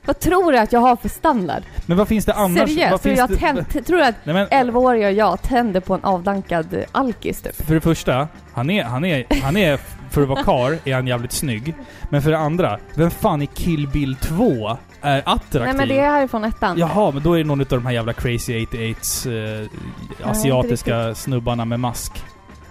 [0.06, 1.64] Vad tror du att jag har för standard?
[1.86, 2.70] Men vad finns det annars?
[2.70, 3.04] Seriöst?
[3.04, 6.84] Tror, jag det, tänd, tror du att Nej men, 11-åriga jag tänder på en avdankad
[6.92, 7.56] alkis typ?
[7.56, 9.80] för det första, han är, han är, han är,
[10.16, 11.76] för att vara kar är han jävligt snygg.
[12.10, 15.62] Men för det andra, vem fan i Kill Bill 2 är attraktiv?
[15.62, 16.78] Nej men det är härifrån ettan.
[16.78, 21.66] Jaha, men då är det någon av de här jävla Crazy 88s eh, asiatiska snubbarna
[21.66, 22.24] med mask.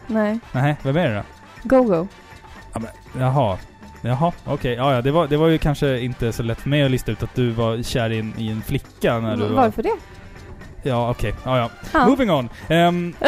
[0.07, 0.39] Nej.
[0.53, 1.23] Nej, vem är det då?
[1.69, 2.09] Go-Go.
[3.19, 3.59] Jaha.
[4.01, 4.75] Jaha, okej.
[4.75, 7.13] Ja, ja, det var, det var ju kanske inte så lätt för mig att lista
[7.13, 9.51] ut att du var kär i en, i en flicka när du var...
[9.51, 9.97] Varför det?
[10.83, 11.35] Ja, okej.
[11.45, 11.71] Ja, ja.
[11.93, 12.07] Ja.
[12.07, 12.49] Moving on.
[12.69, 13.15] Um,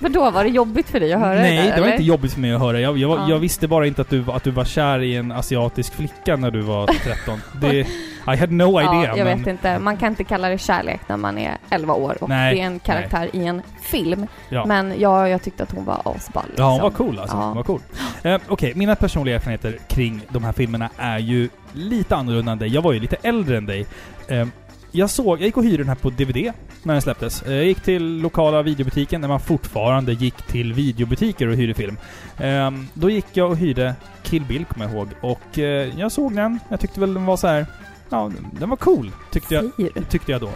[0.00, 1.92] För då var det jobbigt för dig att höra nej, det där, det var eller?
[1.92, 2.80] inte jobbigt för mig att höra.
[2.80, 3.26] Jag, jag, Ja.
[3.28, 6.50] jag visste bara inte att du, att du var kär i en asiatisk flicka när
[6.50, 7.40] du var 13.
[7.60, 7.86] det,
[8.32, 8.92] I had no idea.
[8.92, 9.78] Ja, jag men, vet inte.
[9.78, 12.66] Man kan inte kalla det kärlek när man är 11 år och Nej, det är
[12.66, 14.26] en karaktär i en film.
[14.48, 14.66] Ja.
[14.66, 16.44] Men ja, jag tyckte att hon var asball.
[16.56, 16.82] Ja, hon liksom.
[16.82, 17.36] var cool alltså.
[17.36, 17.42] Ja.
[17.42, 17.80] Hon var cool.
[18.22, 22.68] Eh, Okej, mina personliga erfarenheter kring de här filmerna är ju lite annorlunda än dig.
[22.68, 23.86] Jag var ju lite äldre än dig.
[24.28, 24.46] Eh,
[24.92, 26.52] jag såg, jag gick och hyrde den här på DVD.
[26.82, 27.42] när den släpptes.
[27.42, 31.98] Eh, Jag gick till lokala videobutiken när man fortfarande gick till videobutiker och hyrde film.
[32.38, 35.08] Ehm, Då gick jag och hyrde Kill Bill, kommer jag ihåg.
[35.20, 36.60] Och eh, jag såg den.
[36.68, 37.66] Jag tyckte väl den var så här.
[38.10, 39.70] Ja, den var cool, tyckte jag,
[40.08, 40.50] tyckte jag då.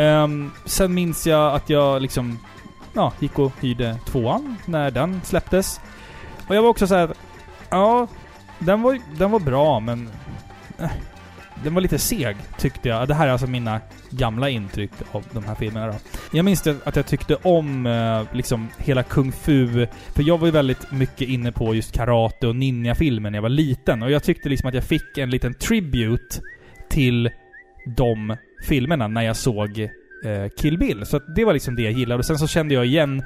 [0.00, 2.38] Ehm, sen minns jag att jag liksom,
[2.94, 5.80] ja, gick och hyrde tvåan när den släpptes.
[6.48, 7.10] Och jag var också så här,
[7.70, 8.06] ja,
[8.58, 10.08] den var, den var bra men...
[10.78, 10.90] Eh,
[11.64, 13.08] den var lite seg, tyckte jag.
[13.08, 15.94] Det här är alltså mina gamla intryck av de här filmerna då.
[16.32, 19.86] Jag minns det, att jag tyckte om eh, liksom hela kung fu...
[20.14, 23.48] För jag var ju väldigt mycket inne på just karate och ninja-filmer när jag var
[23.48, 24.02] liten.
[24.02, 26.40] Och jag tyckte liksom att jag fick en liten tribute
[26.90, 27.30] till
[27.96, 28.36] de
[28.68, 29.88] filmerna när jag såg
[30.26, 31.06] eh, Kill Bill.
[31.06, 32.18] Så det var liksom det jag gillade.
[32.18, 33.22] Och sen så kände jag igen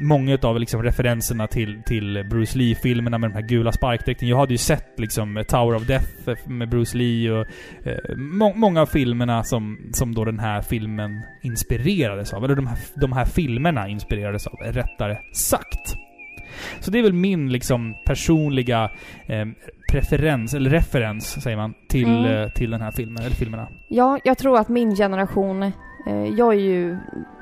[0.00, 4.28] många av liksom referenserna till, till Bruce Lee-filmerna med de här gula sparkdräkten.
[4.28, 6.08] Jag hade ju sett liksom Tower of Death
[6.48, 7.46] med Bruce Lee och
[7.86, 12.44] eh, må många av filmerna som, som då den här filmen inspirerades av.
[12.44, 15.96] Eller de här, de här filmerna inspirerades av, rättare sagt.
[16.80, 18.90] Så det är väl min liksom personliga
[19.26, 19.46] eh,
[19.92, 22.24] preferens, eller referens säger man, till, Mm.
[22.42, 23.68] eh, till den här filmen, eller filmerna.
[23.88, 25.72] Ja, jag tror att min generation,
[26.36, 26.96] jag är ju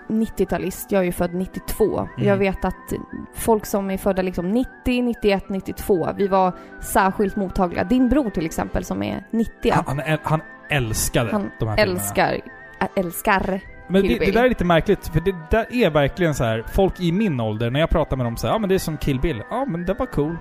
[0.08, 1.98] 90-talist, jag är ju född 92.
[1.98, 2.28] Mm.
[2.28, 2.92] Jag vet att
[3.34, 7.84] folk som är födda liksom 90, 91, 92, vi var särskilt mottagliga.
[7.84, 10.40] Din bror till exempel som är 90, Han, han, han
[10.70, 12.00] älskade Han de här filmerna.
[12.00, 12.32] älskar,
[12.80, 13.60] ä- älskar.
[13.88, 16.64] Men det, det där är lite märkligt, för det där är verkligen så här.
[16.74, 18.78] folk i min ålder, när jag pratar med dem så här, ja men det är
[18.78, 19.42] som Kill Bill.
[19.50, 20.36] Ja men det var cool.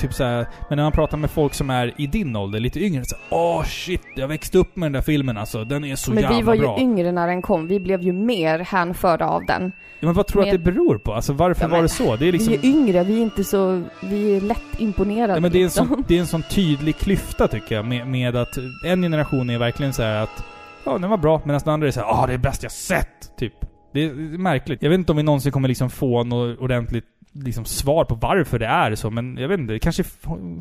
[0.00, 2.80] Typ så här, men när man pratar med folk som är i din ålder, lite
[2.80, 5.64] yngre, så åh shit, jag växte upp med den där filmen alltså.
[5.64, 6.78] Den är så Men jävla vi var ju bra.
[6.80, 9.72] yngre när den kom, vi blev ju mer hänförda av den.
[10.00, 11.14] Ja, men vad tror du att det beror på?
[11.14, 12.16] Alltså varför Ja, var men det så?
[12.16, 12.52] Det är liksom...
[12.52, 15.60] Vi är yngre, vi är inte så, vi är lätt imponerade Ja, men det, är
[15.60, 15.88] en liksom.
[15.88, 19.58] sån, det är en sån tydlig klyfta tycker jag, med, med att en generation är
[19.58, 20.44] verkligen så här att
[20.84, 22.72] Ja, den var bra, medan den andra är så här, ah det är bäst jag
[22.72, 23.36] sett!
[23.38, 23.52] Typ.
[23.92, 24.82] Det är det är märkligt.
[24.82, 28.58] Jag vet inte om vi någonsin kommer liksom få något ordentligt liksom svar på varför
[28.58, 29.72] det är så, men jag vet inte.
[29.72, 30.04] Det kanske,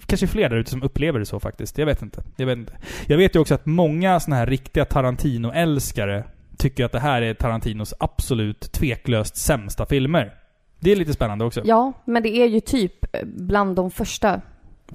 [0.05, 1.77] kanske fler där ute som upplever det så faktiskt.
[1.77, 2.23] Jag vet inte.
[2.35, 2.73] Jag vet inte.
[3.07, 6.23] Jag vet ju också att många såna här riktiga Tarantino-älskare
[6.57, 10.33] tycker att det här är Tarantinos absolut tveklöst sämsta filmer.
[10.79, 11.61] Det är lite spännande också.
[11.65, 14.41] Ja, men det är ju typ eh, bland de första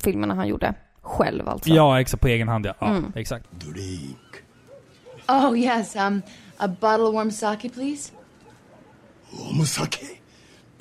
[0.04, 0.74] filmerna han gjorde.
[1.02, 1.70] Själv alltså.
[1.70, 2.20] Ja, exakt.
[2.20, 2.74] På egen hand ja.
[2.78, 3.12] Ja, Mm.
[3.16, 3.46] exakt.
[3.50, 4.16] Drink.
[5.28, 5.96] Oh, yes.
[5.96, 6.22] Um,
[6.56, 8.12] a bottle of warm sake, please.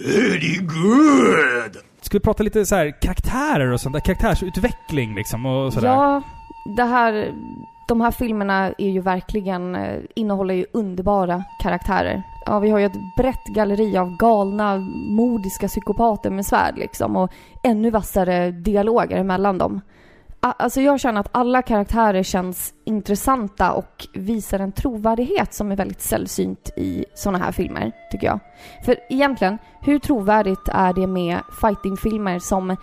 [0.03, 0.21] Omusake.
[0.21, 1.77] Very good.
[2.01, 3.99] Ska vi prata lite så här karaktärer och sånt där?
[3.99, 5.87] Karaktärsutveckling liksom och sådär?
[5.87, 6.21] Ja,
[6.77, 7.31] det här,
[7.87, 12.23] de här filmerna är ju verkligen, eh, innehåller ju underbara karaktärer.
[12.45, 14.77] Ja, vi har ju ett brett galleri av galna,
[15.09, 17.31] modiska psykopater med svärd liksom och
[17.63, 19.81] ännu vassare dialoger emellan dem.
[20.45, 26.01] Alltså jag känner att alla karaktärer känns intressanta och visar en trovärdighet som är väldigt
[26.01, 28.39] sällsynt i såna här filmer, tycker jag.
[28.85, 32.75] För egentligen, hur trovärdigt är det med fightingfilmer som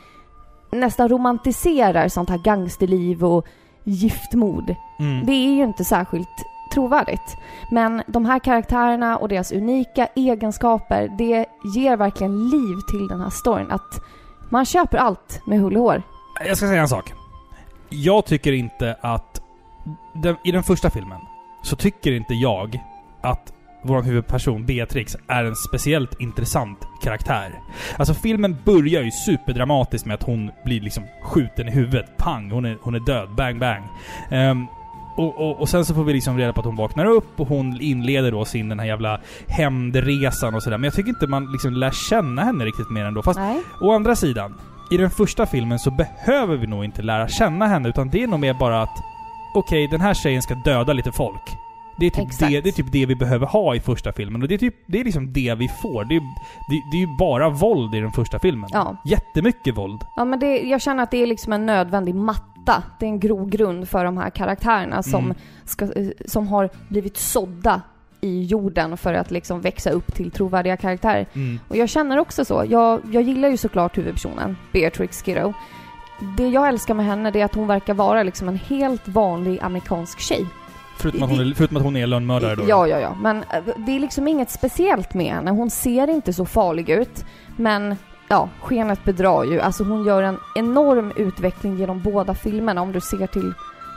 [0.73, 3.47] nästan romantiserar sånt här gangsterliv och
[3.85, 4.75] giftmord?
[4.99, 5.27] Mm.
[5.27, 6.45] Det är ju inte särskilt
[6.75, 7.37] trovärdigt.
[7.71, 13.31] Men de här karaktärerna och deras unika egenskaper, det ger verkligen liv till den här
[13.31, 13.71] storyn.
[13.71, 14.03] Att
[14.51, 16.03] man köper allt med hull och hår.
[16.47, 17.20] Jag ska säga en sak.
[17.91, 19.43] Jag tycker inte att...
[20.15, 21.21] Den, I den första filmen
[21.63, 22.81] så tycker inte jag
[23.21, 27.61] att vår huvudperson Beatrix är en speciellt intressant karaktär.
[27.97, 32.17] Alltså filmen börjar ju superdramatiskt med att hon blir liksom skjuten i huvudet.
[32.17, 32.51] Pang!
[32.51, 33.29] Hon är, hon är död.
[33.37, 33.85] Bang, bang.
[34.31, 34.67] Ehm,
[35.17, 37.49] och, och, och sen så får vi liksom reda på att hon vaknar upp och
[37.49, 40.79] hon inleder då sin den här jävla hämndresan och sådär.
[40.79, 43.23] Men jag tycker inte man liksom lär känna henne riktigt mer ändå.
[43.23, 43.63] Fast Nej.
[43.81, 44.55] Å andra sidan,
[44.91, 48.27] i den första filmen så behöver vi nog inte lära känna henne, utan det är
[48.27, 48.99] nog mer bara att
[49.55, 51.43] okej, den här tjejen ska döda lite folk.
[51.99, 54.43] Det är, typ det, det är typ det vi behöver ha i första filmen.
[54.43, 56.05] Och det är, typ, det är liksom det vi får.
[56.05, 56.21] Det är,
[56.71, 58.71] det, det är ju bara våld i den första filmen.
[58.73, 58.97] Ja.
[59.05, 60.01] Jättemycket våld.
[60.17, 62.83] Ja, men det, jag känner att det är liksom en nödvändig matta.
[62.99, 65.37] Det är en grogrund för de här karaktärerna som, Mm.
[65.65, 67.83] ska, eh, som har blivit sådda
[68.21, 71.27] i jorden för att liksom växa upp till trovärdiga karaktärer.
[71.35, 71.61] Mm.
[71.69, 72.65] Och jag känner också så.
[72.69, 75.53] Jag, jag gillar ju såklart huvudpersonen, Beatrix Kiddo.
[76.37, 80.21] Det jag älskar med henne är att hon verkar vara liksom en helt vanlig amerikansk
[80.21, 80.47] tjej.
[80.99, 82.63] Förutom, att hon är, förutom att hon är lönnmördare då.
[82.67, 83.17] Ja, ja, ja.
[83.23, 85.51] Men eh, det är liksom inget speciellt med henne.
[85.51, 87.25] Hon ser inte så farlig ut.
[87.57, 87.97] Men
[88.29, 89.61] ja, skenet bedrar ju.
[89.61, 93.53] Alltså hon gör en enorm utveckling genom båda filmerna om du ser till,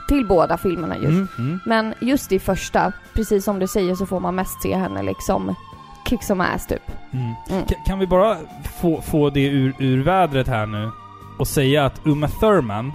[0.07, 1.07] till båda filmerna just.
[1.07, 1.59] Mm, mm.
[1.65, 5.55] Men just i första, precis som du säger, så får man mest se henne liksom
[6.09, 6.91] kick some ass typ.
[7.11, 7.25] Mm.
[7.49, 7.63] Mm.
[7.65, 8.37] Ka- Kan vi bara
[8.81, 10.91] få, få det ur, ur vädret här nu
[11.39, 12.91] och säga att Uma Thurman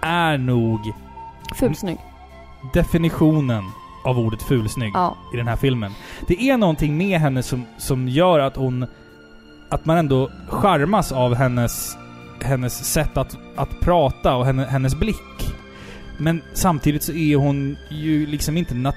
[0.00, 0.92] är nog
[1.54, 1.98] Fulsnygg.
[2.72, 3.64] definitionen
[4.04, 5.16] av ordet fulsnygg Ja.
[5.34, 5.92] i den här filmen.
[6.26, 8.86] Det är någonting med henne som, som gör att hon...
[9.70, 11.96] Att man ändå charmas av hennes,
[12.40, 15.54] hennes sätt att, att prata och henne, hennes blick.
[16.18, 18.94] Men samtidigt så är hon ju liksom inte nat...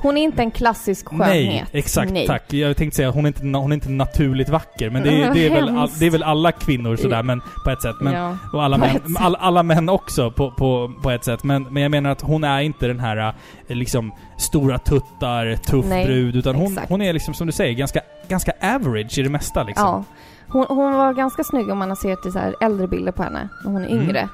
[0.00, 1.28] Hon är inte en klassisk skönhet.
[1.28, 2.12] Nej, exakt.
[2.12, 2.26] Nej.
[2.26, 2.52] Tack.
[2.52, 4.90] Jag tänkte säga att hon är inte, hon är inte naturligt vacker.
[4.90, 7.70] Men det är, det är, väl, all, det är väl alla kvinnor sådär, men på
[7.70, 7.96] ett sätt.
[8.00, 8.36] Men, ja.
[8.52, 9.02] och alla män, sätt.
[9.18, 11.44] alla, alla män också på, på, på ett sätt.
[11.44, 13.34] Men, men jag menar att hon är inte den här
[13.68, 16.36] eh, liksom stora tuttar, tuff Nej, brud.
[16.36, 16.88] Utan hon, exakt.
[16.88, 19.86] hon är liksom som du säger, ganska, ganska average i det mesta liksom.
[19.86, 20.04] Ja.
[20.48, 23.48] Hon, hon var ganska snygg om man har sett till så äldre bilder på henne,
[23.64, 24.28] när hon är Mm.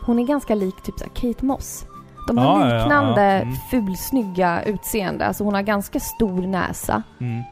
[0.00, 1.84] Hon är ganska lik typ så Kate Moss.
[2.28, 3.42] De Ja, har ja, ja, liknande ja.
[3.42, 3.54] Mm.
[3.70, 5.26] fulsnygga utseende.
[5.26, 7.02] Alltså hon har ganska stor näsa.
[7.20, 7.42] Mm.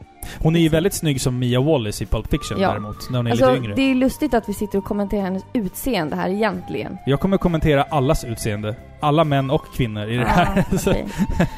[0.43, 2.69] Hon är ju väldigt snygg som Mia Wallace i Pulp Fiction Ja.
[2.69, 3.75] däremot, när hon är Alltså, lite yngre.
[3.75, 6.97] det är lustigt att vi sitter och kommenterar hennes utseende här egentligen.
[7.05, 8.75] Jag kommer kommentera allas utseende.
[8.99, 10.65] Alla män och kvinnor i det här.
[10.71, 11.05] Ja, Så- okej.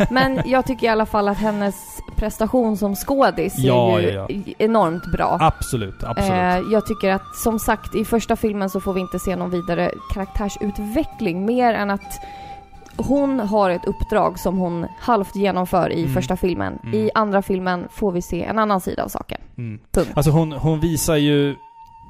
[0.10, 1.76] Men jag tycker i alla fall att hennes
[2.16, 4.28] prestation som skådis Ja, är ju ja,
[4.58, 5.38] enormt bra.
[5.42, 6.32] absolut, absolut.
[6.32, 9.50] Eh, jag tycker att, som sagt, i första filmen så får vi inte se någon
[9.50, 12.20] vidare karaktärsutveckling mer än att
[12.98, 16.14] hon har ett uppdrag som hon halvt genomför i Mm.
[16.14, 16.80] första filmen.
[16.84, 16.94] Mm.
[16.94, 19.42] I andra filmen får vi se en annan sida av saken.
[19.58, 19.80] Mm.
[19.92, 20.12] Punkt.
[20.16, 21.56] Alltså hon, hon visar ju...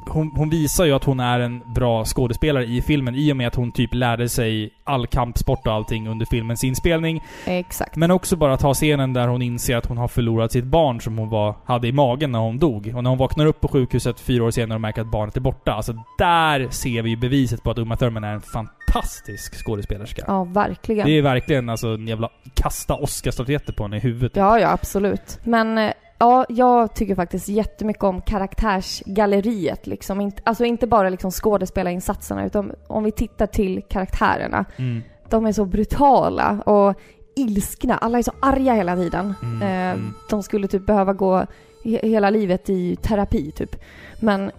[0.09, 3.47] Hon, hon visar ju att hon är en bra skådespelare i filmen i och med
[3.47, 7.23] att hon typ lärde sig all kampsport och allting under filmens inspelning.
[7.45, 7.95] Exakt.
[7.95, 11.17] Men också bara ta scenen där hon inser att hon har förlorat sitt barn som
[11.17, 12.93] hon var, hade i magen när hon dog.
[12.95, 15.41] Och när hon vaknar upp på sjukhuset fyra år senare och märker att barnet är
[15.41, 15.73] borta.
[15.73, 20.23] Alltså där ser vi ju beviset på att Uma Thurman är en fantastisk skådespelerska.
[20.27, 21.07] Ja, verkligen.
[21.07, 24.35] Det är verkligen alltså en jävla kasta Oscarsstatyetter på henne i huvudet.
[24.35, 25.39] Ja, ja, absolut.
[25.43, 29.87] Men eh, ja, jag tycker faktiskt jättemycket om karaktärsgalleriet.
[29.87, 30.21] Liksom.
[30.21, 34.65] Inte, alltså inte bara liksom skådespelarinsatserna, utan om vi tittar till karaktärerna.
[34.77, 35.01] Mm.
[35.29, 36.95] De är så brutala och
[37.35, 37.97] ilskna.
[37.97, 39.33] Alla är så arga hela tiden.
[39.41, 40.13] Mm, Eh, mm.
[40.29, 41.45] De skulle typ behöva gå
[41.83, 43.75] he- hela livet i terapi, typ.
[44.21, 44.51] Men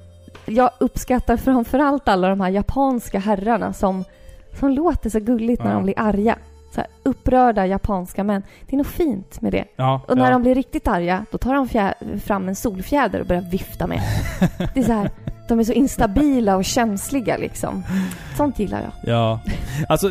[0.46, 4.04] jag uppskattar framförallt alla de här japanska herrarna som,
[4.60, 5.74] som låter så gulligt när Ja.
[5.74, 6.38] de blir arga.
[6.78, 8.42] Så här, upprörda japanska män.
[8.66, 9.64] Det är något fint med det.
[9.76, 10.30] Ja, Och när ja.
[10.30, 14.00] de blir riktigt arga, då tar de fram en solfjäder och börjar vifta med.
[14.74, 15.10] Det är så här,
[15.48, 17.84] de är så instabila och känsliga liksom.
[18.36, 19.14] Sånt gillar jag.
[19.14, 19.40] Ja.
[19.88, 20.10] Alltså,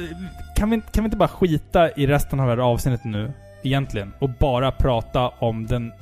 [0.56, 3.32] kan vi, kan vi inte bara skita i resten av det här avsnittet nu,
[3.64, 4.14] egentligen?
[4.20, 5.94] Och bara prata om den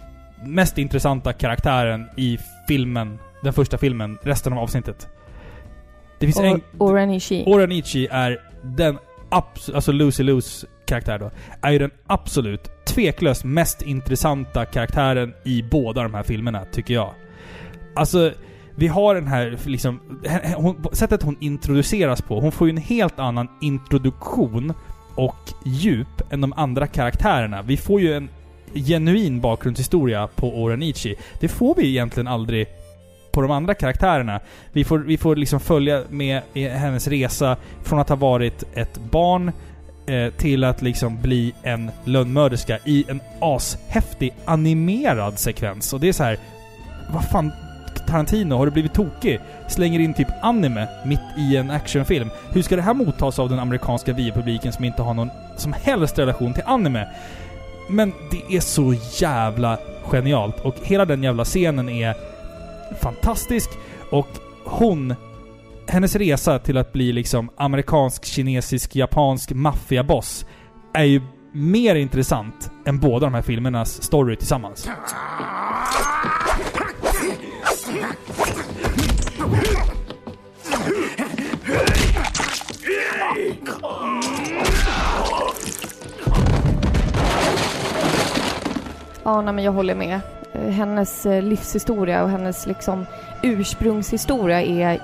[0.44, 5.08] mest intressanta karaktären i filmen, den första filmen, resten av avsnittet.
[6.20, 6.62] Det finns en...
[6.78, 7.44] Och Oranishi.
[7.48, 8.98] Oranichi är den
[9.36, 15.64] absolut, alltså Lucy Lus karaktär då, är ju den absolut tveklöst mest intressanta karaktären i
[15.64, 17.14] båda de här filmerna, tycker jag.
[17.96, 18.32] Alltså,
[18.76, 20.00] vi har den här liksom,
[20.56, 24.74] hon, sättet hon introduceras på, hon får ju en helt annan introduktion
[25.16, 27.62] och djup än de andra karaktärerna.
[27.62, 28.30] Vi får ju en
[28.74, 31.16] genuin bakgrundshistoria på Oranichi.
[31.40, 32.68] Det får vi egentligen aldrig
[33.36, 34.40] på de andra karaktärerna.
[34.72, 38.98] Vi får, vi får liksom följa med i hennes resa från att ha varit ett
[38.98, 39.52] barn
[40.08, 45.94] eh, till att liksom bli en lönnmörderska i en ashäftig animerad sekvens.
[45.94, 46.38] Och det är så här.
[47.14, 47.52] Vad fan
[48.08, 49.40] Tarantino, har du blivit tokig?
[49.68, 52.30] Slänger in typ anime mitt i en actionfilm.
[52.52, 56.20] Hur ska det här mottas av den amerikanska biopubliken som inte har någon som helst
[56.20, 57.08] relation till anime?
[57.90, 62.16] Men det är så jävla genialt och hela den jävla scenen är
[63.02, 63.70] fantastisk
[64.12, 64.28] och
[64.66, 65.16] hon
[65.88, 70.46] hennes resa till att bli liksom amerikansk, kinesisk, japansk maffiaboss
[70.94, 71.22] är ju
[71.54, 74.90] mer intressant än båda de här filmernas story tillsammans.
[89.24, 90.22] Ja, nej, men jag håller med.
[90.56, 93.06] Eh, Hennes eh, livshistoria och hennes liksom
[93.44, 95.00] ursprungshistoria är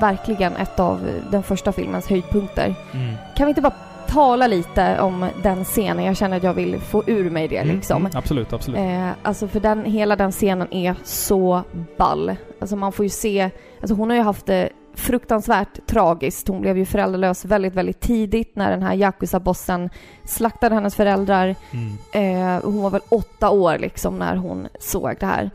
[0.00, 2.74] verkligen ett av eh, den första filmens höjdpunkter.
[2.92, 3.14] Mm.
[3.36, 3.74] Kan vi inte bara
[4.06, 6.04] tala lite om den scenen?
[6.04, 7.96] Jag känner att jag vill få ur mig det liksom.
[8.02, 8.80] Mm, absolut, absolut.
[8.80, 11.62] Eh, alltså för den, hela den scenen är så
[11.96, 12.36] ball.
[12.60, 14.68] Alltså man får ju se, alltså hon har ju haft det
[15.04, 16.48] fruktansvärt tragiskt.
[16.48, 19.90] Hon blev ju föräldralös väldigt, väldigt tidigt när den här Yakuza-bossen
[20.24, 21.54] slaktade hennes föräldrar.
[21.72, 22.56] Mm.
[22.56, 25.50] Eh, hon var väl åtta år liksom när hon såg det här.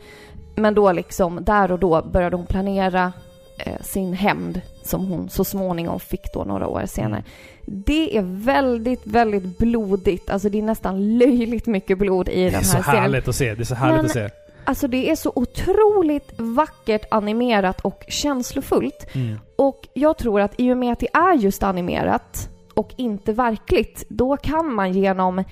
[0.54, 3.12] Men då liksom, där och då började hon planera
[3.58, 7.24] eh, sin hämnd som hon så småningom fick då några år senare.
[7.66, 10.30] Det är väldigt, väldigt blodigt.
[10.30, 13.02] Alltså det är nästan löjligt mycket blod i Det den är så här scenen.
[13.02, 13.54] härligt att se.
[13.54, 14.28] Det är så härligt Men- att se.
[14.70, 19.06] Alltså det är så otroligt vackert animerat och känslofullt.
[19.14, 19.38] Mm.
[19.56, 24.04] Och jag tror att i och med att det är just animerat och inte verkligt,
[24.08, 25.44] då kan man genom eh,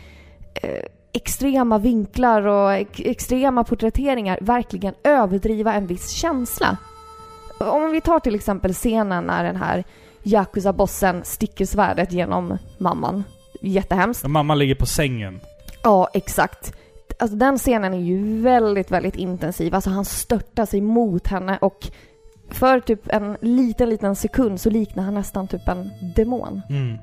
[1.12, 6.76] extrema vinklar och ex extrema porträtteringar verkligen överdriva en viss känsla.
[7.60, 9.84] Om vi tar till exempel scenen när den här
[10.22, 13.24] Yakuza-bossen sticker svärdet genom mamman.
[13.60, 14.24] Jättehemskt.
[14.24, 15.40] Och mamma ligger på sängen.
[15.82, 16.72] Ja, exakt.
[17.18, 19.74] Alltså den scenen är ju väldigt, väldigt intensiv.
[19.74, 21.90] Alltså han störtar sig mot henne och
[22.50, 26.62] för typ en liten, liten sekund så liknar han nästan typ en demon.
[26.70, 26.98] Mm.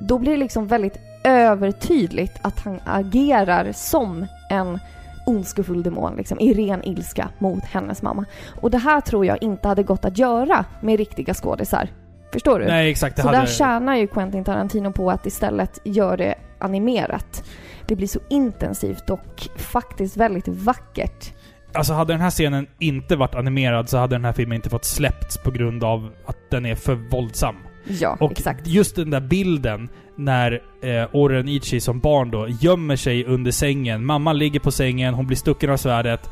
[0.00, 4.78] Då blir det liksom väldigt övertydligt att han agerar som en
[5.26, 8.24] ondskefull demon liksom, i ren ilska mot hennes mamma.
[8.60, 11.88] Och det här tror jag inte hade gått att göra med riktiga skådisar.
[12.32, 12.66] Förstår du?
[12.66, 13.16] Nej, exakt.
[13.16, 13.38] Det så hade...
[13.38, 17.44] där tjänar ju Quentin Tarantino på att istället göra det animerat.
[17.88, 21.32] Det blir så intensivt och faktiskt väldigt vackert.
[21.72, 24.84] Alltså hade den här scenen inte varit animerad så hade den här filmen inte fått
[24.84, 27.54] släppts på grund av att den är för våldsam.
[28.00, 28.66] Ja, Och exakt.
[28.66, 34.04] just den där bilden när eh, Oren Ichi som barn då gömmer sig under sängen.
[34.04, 36.30] Mamman ligger på sängen, hon blir stucken av svärdet.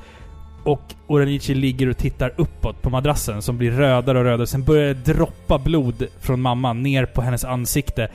[0.65, 4.47] Och Oren Ichi ligger och tittar uppåt på madrassen som blir rödare och rödare.
[4.47, 8.09] Sen börjar det droppa blod från mamman ner på hennes ansikte.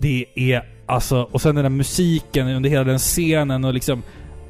[0.00, 1.28] Det är alltså...
[1.32, 4.02] Och sen den där musiken under hela den scenen och liksom...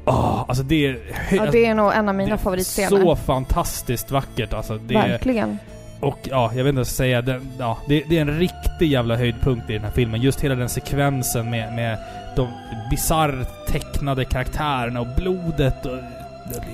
[0.05, 0.99] Ah, alltså det är...
[1.31, 2.89] Ja, det är nog en av mina är favoritscener.
[2.89, 4.77] Så fantastiskt vackert alltså.
[4.77, 5.57] Det är, Verkligen.
[5.99, 7.21] och ja, jag vet inte vad jag ska säga.
[7.21, 10.21] Den, ja, det, det är en riktig jävla höjdpunkt i den här filmen.
[10.21, 11.97] Just hela den sekvensen med, med
[12.35, 12.47] de
[12.89, 15.91] bisarrt tecknade karaktärerna och blodet och...
[15.91, 16.01] är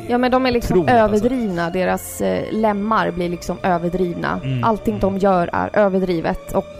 [0.07, 1.25] Ja men de är liksom otroligt, alltså.
[1.25, 1.69] överdrivna.
[1.69, 4.39] Deras eh, lemmar blir liksom överdrivna.
[4.43, 4.63] Mm.
[4.63, 6.75] Allting de gör är överdrivet och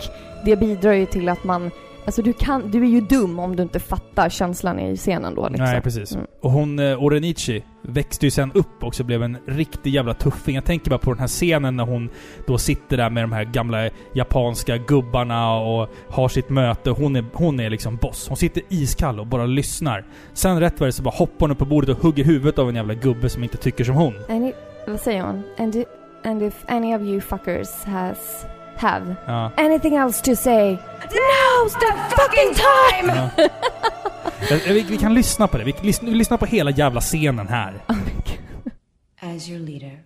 [0.46, 1.72] det bidrar ju till att man...
[2.10, 2.72] Alltså du kan...
[2.72, 5.66] Du är ju dum om du inte fattar känslan i scenen då liksom.
[5.66, 6.12] Nej, precis.
[6.12, 6.26] Mm.
[6.42, 10.56] Och hon, eh, Orenichi, växte ju sen upp också blev en riktig jävla tuffing.
[10.56, 12.10] Jag tänker bara på den här scenen när hon
[12.48, 16.90] då sitter där med de här gamla japanska gubbarna och har sitt möte.
[16.90, 18.28] Hon är, hon är liksom boss.
[18.28, 20.06] Hon sitter iskall och bara lyssnar.
[20.34, 22.70] Sen rätt vad det så bara hoppar hon upp på bordet och hugger huvudet av
[22.70, 24.14] en jävla gubbe som inte tycker som hon.
[24.30, 24.54] Any,
[24.88, 25.44] vad säger hon?
[25.58, 25.84] And,
[26.24, 28.46] and if any of you fuckers has...
[28.80, 29.52] have ah.
[29.58, 30.80] anything else to say.
[31.02, 33.32] Now's the fucking time!
[34.50, 35.64] We eh, Vi, vi kan lyssna på det.
[35.64, 37.82] Vi lys, lyssnar på hela jävla scenen här.
[37.88, 37.96] Oh
[39.22, 40.00] As your leader,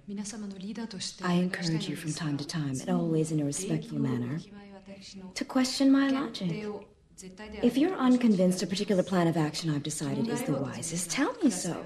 [1.24, 4.40] I encourage you from time to time, and always in a respectful manner,
[5.36, 6.66] to question my logic.
[7.62, 11.52] If you're unconvinced a particular plan of action I've decided is the wisest, tell me
[11.52, 11.86] so.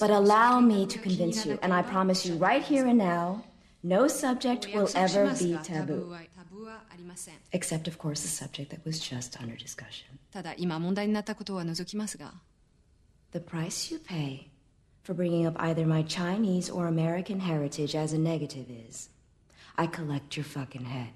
[0.00, 3.44] But allow me to convince you, and I promise you right here and now,
[3.83, 6.09] no subject will ever be タブー taboo.
[6.09, 10.05] はタブーはありません Except, of course, the subject that was just under discussion.
[10.31, 12.33] ただ今問題になったことは除きますが
[13.31, 14.47] The price you pay
[15.03, 19.09] for bringing up either my Chinese or American heritage as a negative is
[19.75, 21.13] I collect your fucking head.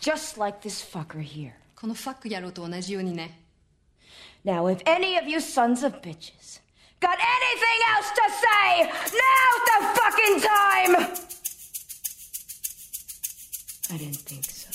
[0.00, 1.54] Just like this fucker here.
[1.74, 3.40] このファック野郎と同じようにね
[4.44, 6.60] Now, if any of you sons of bitches
[7.00, 11.27] got anything else to say, now's the fucking time!
[13.89, 14.67] I didn't think so.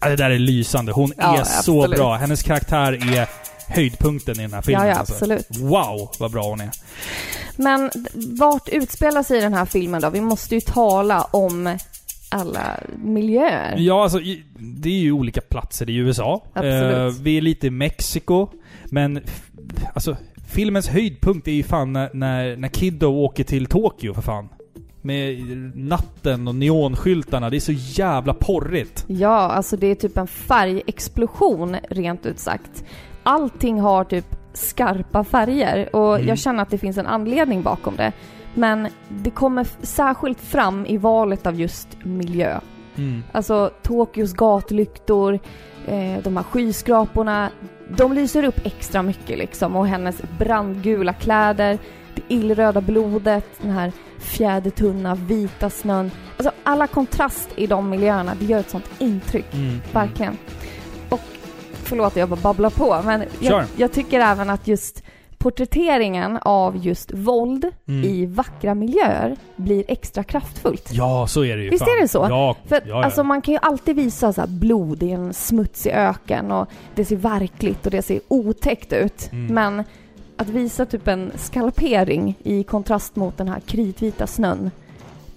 [0.00, 0.92] Ja, det där är lysande.
[0.92, 1.98] Hon Ja, är så absolut.
[1.98, 2.16] bra.
[2.16, 3.28] Hennes karaktär är
[3.68, 4.82] höjdpunkten i den här filmen.
[4.86, 5.14] Ja, ja, alltså.
[5.14, 5.46] absolut.
[5.50, 6.70] Wow, vad bra hon är.
[7.56, 10.10] Men vart utspelar sig den här filmen då?
[10.10, 11.78] Vi måste ju tala om
[12.28, 13.76] alla miljöer.
[13.78, 14.18] Ja, alltså
[14.58, 16.44] det är ju olika platser i USA.
[16.52, 17.14] Absolut.
[17.16, 18.48] Eh, vi är lite i Mexiko.
[18.84, 19.24] Men
[19.94, 20.16] alltså,
[20.48, 24.48] filmens höjdpunkt är ju fan när, när, när Kiddo åker till Tokyo för fan.
[25.06, 25.38] Med
[25.76, 27.50] natten och neonskyltarna.
[27.50, 29.04] Det är så jävla porrigt.
[29.08, 32.84] Ja, alltså det är typ en färgexplosion rent ut sagt.
[33.22, 36.28] Allting har typ skarpa färger och Mm.
[36.28, 38.12] jag känner att det finns en anledning bakom det.
[38.54, 42.60] Men det kommer särskilt fram i valet av just miljö.
[42.96, 43.22] Mm.
[43.32, 45.34] Alltså Tokyos gatlyktor,
[45.86, 47.50] eh, de här skyskraporna,
[47.96, 51.78] de lyser upp extra mycket liksom och hennes brandgula kläder,
[52.14, 56.10] det illröda blodet, den här fjädertunna vita snön.
[56.36, 59.54] Alltså alla kontrast i de miljöerna, det gör ett sånt intryck.
[59.54, 59.80] Mm.
[59.92, 60.38] Verkligen.
[61.08, 61.20] Och
[61.72, 65.02] förlåt jag bara babblar på men jag, jag tycker även att just
[65.38, 68.04] porträtteringen av just våld Mm.
[68.04, 70.88] i vackra miljöer blir extra kraftfullt.
[70.92, 71.70] Ja, så är det ju.
[71.70, 71.96] Visst fan.
[71.96, 72.26] är det så?
[72.30, 73.04] Ja, För att, ja, ja.
[73.04, 77.16] alltså man kan ju alltid visa så blod i en smutsig öken och det ser
[77.16, 79.28] verkligt och det ser otäckt ut.
[79.32, 79.54] Mm.
[79.54, 79.84] Men
[80.36, 84.70] att visa typ en skalpering i kontrast mot den här kritvita snön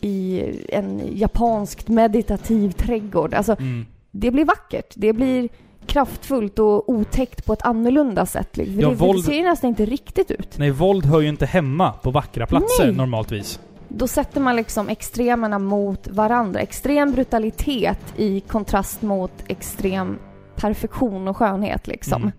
[0.01, 3.33] i en japanskt meditativ trädgård.
[3.33, 3.85] Alltså Mm.
[4.11, 4.93] det blir vackert.
[4.95, 5.49] Det blir
[5.85, 8.57] kraftfullt och otäckt på ett annorlunda sätt.
[8.57, 8.75] Liksom.
[8.75, 10.57] För Ja, det, våld- det ser ju nästan inte riktigt ut.
[10.57, 12.95] Nej, våld hör ju inte hemma på vackra platser Nej.
[12.95, 13.59] normaltvis.
[13.89, 16.59] Då sätter man liksom extremerna mot varandra.
[16.59, 20.17] Extrem brutalitet i kontrast mot extrem
[20.55, 22.21] perfektion och skönhet liksom.
[22.21, 22.31] Mm.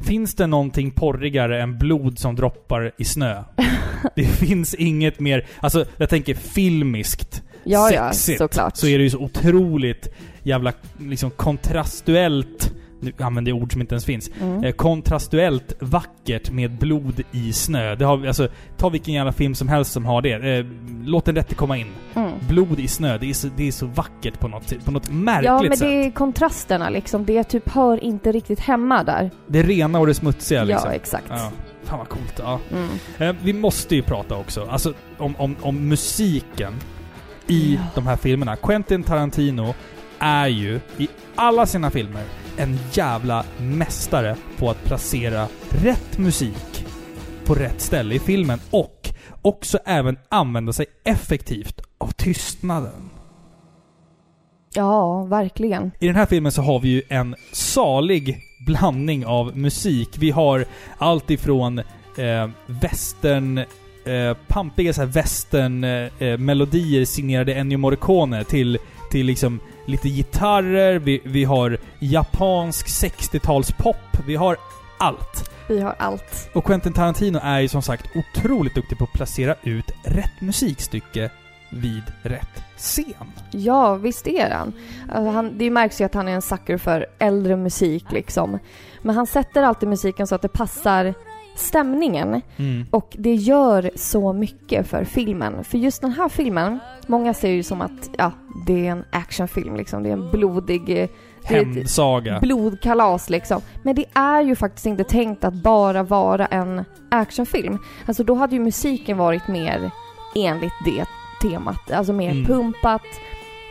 [0.00, 3.44] Finns det någonting porrigare än blod som droppar i snö?
[4.16, 5.46] det finns inget mer...
[5.60, 8.76] Alltså, jag tänker filmiskt, Ja, ja, sexigt, såklart.
[8.76, 10.08] så är det ju så otroligt
[10.42, 14.30] jävla liksom kontrastuellt nu använder jag ord som inte ens finns.
[14.40, 14.64] Mm.
[14.64, 17.94] Eh, kontrastuellt vackert med blod i snö.
[17.94, 20.58] Det har, alltså, ta vilken jävla film som helst som har det.
[20.58, 20.66] Eh,
[21.04, 21.86] låt den rätte komma in.
[22.14, 22.30] Mm.
[22.48, 25.46] Blod i snö, det är så, det är så vackert på något, på något märkligt
[25.46, 25.88] Ja, men sätt.
[25.88, 27.24] det är kontrasterna liksom.
[27.24, 29.30] Det typ hör inte riktigt hemma där.
[29.46, 30.88] Det rena och det smutsiga liksom.
[30.90, 31.26] Ja, exakt.
[31.28, 31.50] Ja.
[31.84, 32.34] Fan vad coolt.
[32.38, 32.58] Ja.
[32.72, 32.88] Mm.
[33.18, 36.72] Eh, vi måste ju prata också alltså, om, om, om musiken
[37.46, 37.80] i Ja.
[37.94, 38.56] de här filmerna.
[38.56, 39.74] Quentin Tarantino
[40.18, 42.22] är ju i alla sina filmer
[42.60, 46.86] en jävla mästare på att placera rätt musik
[47.44, 49.10] på rätt ställe i filmen och
[49.42, 53.10] också även använda sig effektivt av tystnaden.
[54.74, 55.90] Ja, verkligen.
[56.00, 60.08] I den här filmen så har vi ju en salig blandning av musik.
[60.18, 60.64] Vi har
[60.98, 68.44] allt ifrån eh, western, eh, pampiga så här western eh, eh, melodier signerade Ennio Morricone
[68.44, 68.78] till,
[69.10, 69.60] till liksom
[69.90, 74.56] lite gitarrer, vi, vi har japansk 60-talspop, vi har
[74.98, 75.50] allt.
[75.68, 76.50] Vi har allt.
[76.52, 81.30] Och Quentin Tarantino är ju som sagt otroligt duktig på att placera ut rätt musikstycke
[81.70, 83.32] vid rätt scen.
[83.50, 84.72] Ja, visst är han.
[85.12, 88.58] Alltså, han det märks ju att han är en sucker för äldre musik liksom.
[89.02, 91.14] Men han sätter alltid musiken så att det passar
[91.60, 92.40] stämningen.
[92.56, 92.86] Mm.
[92.90, 95.64] Och det gör så mycket för filmen.
[95.64, 98.32] För just den här filmen, många ser ju som att ja,
[98.66, 100.02] det är en actionfilm liksom.
[100.02, 101.02] Det är en blodig...
[101.02, 101.08] eh,
[101.44, 102.38] Hämndsaga.
[102.40, 103.60] blodkalas liksom.
[103.82, 107.78] Men det är ju faktiskt inte tänkt att bara vara en actionfilm.
[108.06, 109.90] Alltså då hade ju musiken varit mer
[110.36, 111.04] enligt det
[111.42, 111.90] temat.
[111.90, 112.44] Alltså mer Mm.
[112.46, 113.02] pumpat,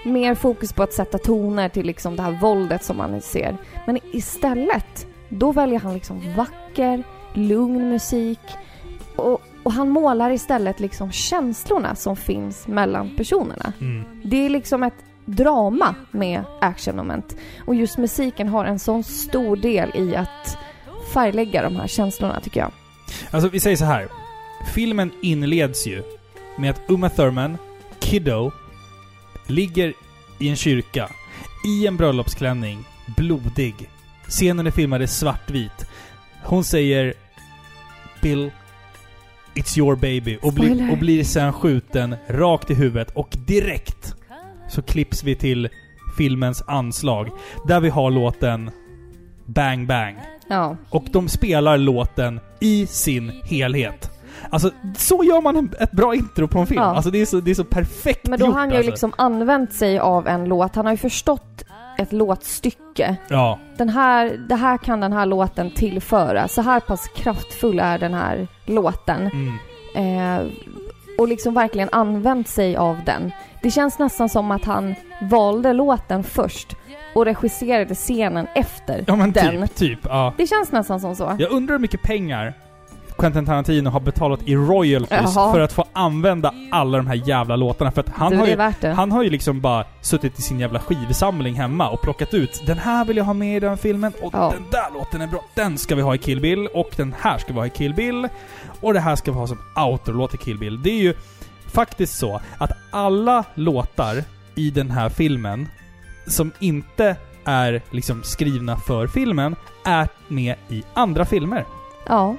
[0.05, 3.57] mer fokus på att sätta toner till liksom det här våldet som man ser.
[3.87, 7.03] Men istället, då väljer han liksom vacker,
[7.47, 8.39] lugn musik
[9.15, 13.73] och, och han målar istället liksom känslorna som finns mellan personerna.
[13.81, 14.03] Mm.
[14.23, 14.93] Det är liksom ett
[15.25, 17.35] drama med actionmoment.
[17.65, 20.57] Och just musiken har en sån stor del i att
[21.13, 22.71] färglägga de här känslorna tycker jag.
[23.31, 24.07] Alltså, vi säger så här.
[24.73, 26.03] Filmen inleds ju
[26.57, 27.57] med att Uma Thurman,
[27.99, 28.51] Kiddo,
[29.47, 29.93] ligger
[30.39, 31.09] i en kyrka
[31.65, 32.85] i en bröllopsklänning,
[33.17, 33.89] blodig.
[34.27, 35.85] Scenen är filmad i svartvit.
[36.43, 37.13] Hon säger
[38.21, 38.51] Bill,
[39.55, 40.91] It's your baby och, blir- Spoiler.
[40.91, 44.15] och blir sen skjuten rakt i huvudet och direkt
[44.69, 45.69] så klipps vi till
[46.17, 47.29] filmens anslag
[47.67, 48.71] där vi har låten
[49.45, 50.15] Bang Bang.
[50.47, 54.11] Ja, Och de spelar låten i sin helhet.
[54.49, 56.81] Alltså, så gör man en, ett bra intro på en film.
[56.81, 56.87] Ja.
[56.95, 58.89] Alltså det är så, det är så perfekt men då gjort har han ju alltså.
[58.91, 60.75] liksom använt sig av en låt.
[60.75, 61.63] Han har ju förstått
[61.99, 63.15] ett låtstycke.
[63.27, 63.59] Ja.
[63.77, 66.47] Den här, det här kan den här låten tillföra.
[66.47, 69.31] Så här pass kraftfull är den här låten.
[69.95, 70.39] Mm.
[70.39, 70.47] Eh,
[71.17, 73.31] och liksom verkligen använt sig av den.
[73.61, 76.75] Det känns nästan som att han valde låten först
[77.15, 79.61] och regisserade scenen efter Ja men den.
[79.67, 79.99] typ, typ.
[80.03, 80.33] Ja.
[80.37, 81.35] Det känns nästan som så.
[81.39, 82.53] Jag undrar hur mycket pengar
[83.19, 85.51] Quentin Tarantino har betalat i royalties Jaha.
[85.53, 87.91] för att få använda alla de här jävla låtarna.
[87.91, 88.87] För att han du, har ju.
[88.93, 92.77] Han har ju liksom bara suttit i sin jävla skivsamling hemma och plockat ut den
[92.77, 94.53] här vill jag ha med i den filmen och Ja.
[94.55, 95.43] den där låten är bra.
[95.55, 97.93] Den ska vi ha i Kill Bill och den här ska vi ha i Kill
[97.93, 98.27] Bill.
[98.81, 100.81] Och det här ska vi ha som outro-låt i Kill Bill.
[100.81, 101.13] Det är ju
[101.67, 104.23] faktiskt så att alla låtar
[104.55, 105.67] i den här filmen
[106.27, 107.15] som inte
[107.45, 109.55] är liksom skrivna för filmen
[109.85, 111.65] är med i andra filmer.
[112.07, 112.35] Ja,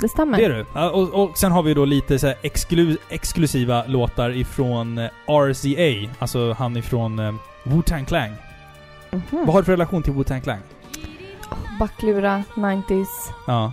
[0.00, 0.38] det stämmer.
[0.38, 0.80] Det är du.
[0.90, 6.52] Och, och sen har vi då lite så exklu, exklusiva låtar ifrån eh, RCA, alltså
[6.52, 7.34] han ifrån eh,
[7.64, 8.30] Wu-Tang Clan.
[9.10, 9.22] Mhm.
[9.30, 10.58] Vad har du för relation till Wu-Tang Clan?
[11.80, 13.06] Backlura, 90s.
[13.46, 13.72] Ja.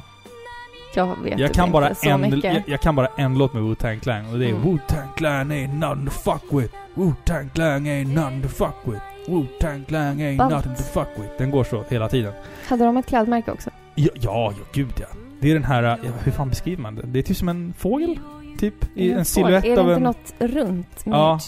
[0.95, 2.43] Jag vet Jag typ kan, inte bara så en, mycket.
[2.53, 4.61] jag, jag kan bara en låt med Wu-Tang Clan och det är Mm.
[4.63, 6.73] Wu-Tang Clan ain't nothing to fuck with.
[6.93, 9.01] Wu-Tang Clan ain't nothing to fuck with.
[9.27, 11.29] Wu-Tang Clan ain't nothing to fuck with.
[11.37, 12.33] Den går så hela tiden.
[12.67, 13.69] Hade de ett klädmärke också?
[13.95, 15.07] Ja, ja, ja gud ja.
[15.43, 17.01] Det är den här, ja, hur fan beskriver man det?
[17.05, 18.19] Det är typ som en fågel?
[18.59, 18.73] Typ?
[18.95, 20.03] I en Är silhuett det av inte en...
[20.03, 21.01] något runt?
[21.05, 21.39] Ja.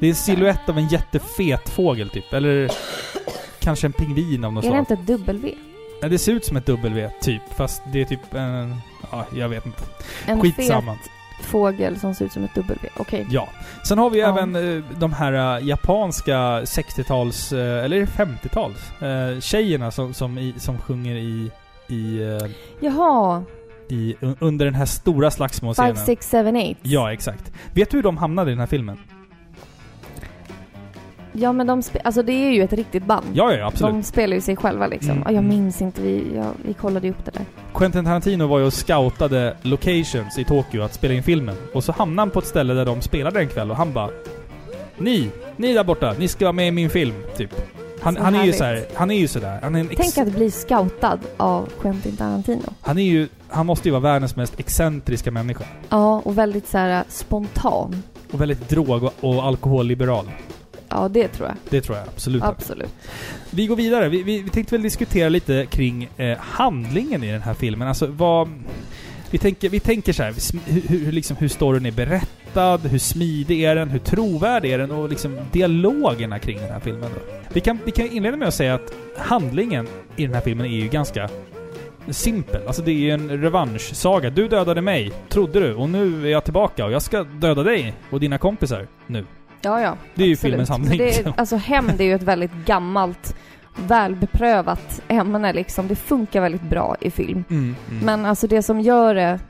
[0.00, 2.32] Det är en silhuett av en jättefet fågel typ.
[2.32, 2.70] Eller
[3.60, 4.98] kanske en pingvin av något Är det slag.
[5.00, 5.54] inte ett W?
[6.02, 7.42] Ja, det ser ut som ett W typ.
[7.56, 8.76] Fast det är typ en...
[9.10, 9.82] Ja, jag vet inte.
[10.26, 10.94] En Skitsamma.
[10.94, 11.10] fet
[11.42, 12.88] fågel som ser ut som ett W.
[12.96, 13.26] Okej.
[13.30, 13.48] Ja.
[13.88, 14.28] Sen har vi Ja.
[14.28, 20.54] även eh, de här eh, japanska 60-tals, eh, eller 50-tals, eh, tjejerna som, som, i,
[20.56, 21.50] som sjunger i,
[21.88, 22.20] i,
[22.80, 23.42] Jaha.
[23.88, 25.96] i, un- under den här stora 5, slagsmålscenen.
[25.96, 26.78] 6, 7, 8.
[26.82, 27.52] Ja, exakt.
[27.74, 28.98] Vet du hur de hamnade i den här filmen?
[31.36, 33.26] Ja men de alltså det är ju ett riktigt band.
[33.32, 33.94] Ja, ja, absolut.
[33.94, 35.10] De spelar ju sig själva liksom.
[35.10, 37.44] Mm, Ja, jag minns inte, vi, ja, vi kollade ju upp det där.
[37.74, 41.56] Quentin Tarantino var ju och scoutade locations i Tokyo att spela in filmen.
[41.74, 44.10] Och så hamnade han på ett ställe där de spelade en kväll och han bara
[44.98, 45.30] Ni!
[45.56, 47.50] Ni där borta, ni ska vara med i min film, typ.
[48.04, 49.58] Han, han är ju så här, han är ju sådär.
[49.62, 52.72] Han är en Tänk att bli scoutad av Quentin Tarantino.
[52.80, 55.64] Han är ju, han måste ju vara världens mest excentriska människa.
[55.88, 58.02] Ja, och väldigt så här spontan.
[58.32, 60.30] Och väldigt drog och, och alkoholliberal.
[60.88, 61.56] Ja, det tror jag.
[61.68, 62.42] Det tror jag absolut.
[62.42, 62.90] Absolut.
[63.50, 64.08] Vi går vidare.
[64.08, 67.88] Vi, vi, vi tänkte väl diskutera lite kring eh, handlingen i den här filmen.
[67.88, 68.48] Alltså vad...
[69.30, 70.34] Vi tänker, vi tänker så här,
[70.66, 72.26] hur, hur, liksom, hur storyn är berättad,
[72.62, 77.10] hur smidig är den, hur trovärdig är den och liksom dialogerna kring den här filmen.
[77.14, 77.20] Då.
[77.52, 79.86] Vi, kan, vi kan inleda med att säga att handlingen
[80.16, 81.28] i den här filmen är ju ganska
[82.08, 82.66] simpel.
[82.66, 84.30] Alltså det är ju en revanschsaga.
[84.30, 87.94] Du dödade mig, trodde du, och nu är jag tillbaka och jag ska döda dig
[88.10, 89.26] och dina kompisar nu.
[89.60, 89.96] Ja, ja.
[90.14, 90.50] Det är ju absolut.
[90.50, 90.98] filmens handling.
[90.98, 93.36] Det är, alltså hämnd är ju ett väldigt gammalt,
[93.86, 95.88] välbeprövat ämne liksom.
[95.88, 97.44] Det funkar väldigt bra i film.
[97.50, 98.04] Mm, mm.
[98.04, 99.40] Men alltså det som gör det,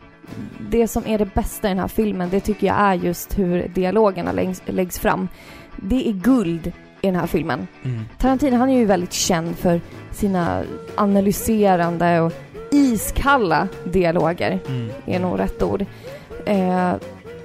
[0.71, 3.69] det som är det bästa i den här filmen, det tycker jag är just hur
[3.75, 5.29] dialogerna läggs, läggs fram.
[5.77, 6.67] Det är guld
[7.01, 7.67] i den här filmen.
[7.85, 8.01] Mm.
[8.19, 9.81] Tarantino han är ju väldigt känd för
[10.13, 10.63] sina
[10.95, 12.33] analyserande och
[12.71, 14.89] iskalla dialoger, Mm.
[15.07, 15.85] är nog rätt ord.
[16.47, 16.93] Eh,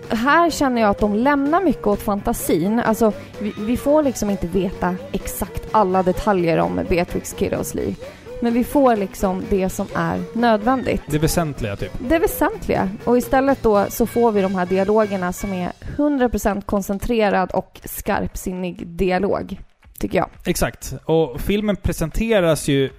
[0.10, 2.80] här känner jag att de lämnar mycket åt fantasin.
[2.80, 7.96] Alltså, vi, vi får liksom inte veta exakt alla detaljer om Beatrix Kiddos liv.
[8.42, 11.02] Men vi får liksom det som är nödvändigt.
[11.08, 11.92] Det väsentliga, typ.
[12.10, 12.90] Det väsentliga.
[13.06, 18.88] Och istället då så får vi de här dialogerna som är 100% koncentrerad och skarpsinnig
[18.88, 19.60] dialog.
[20.00, 20.30] Tycker jag.
[20.46, 20.94] Exakt.
[21.06, 22.90] Och filmen presenteras ju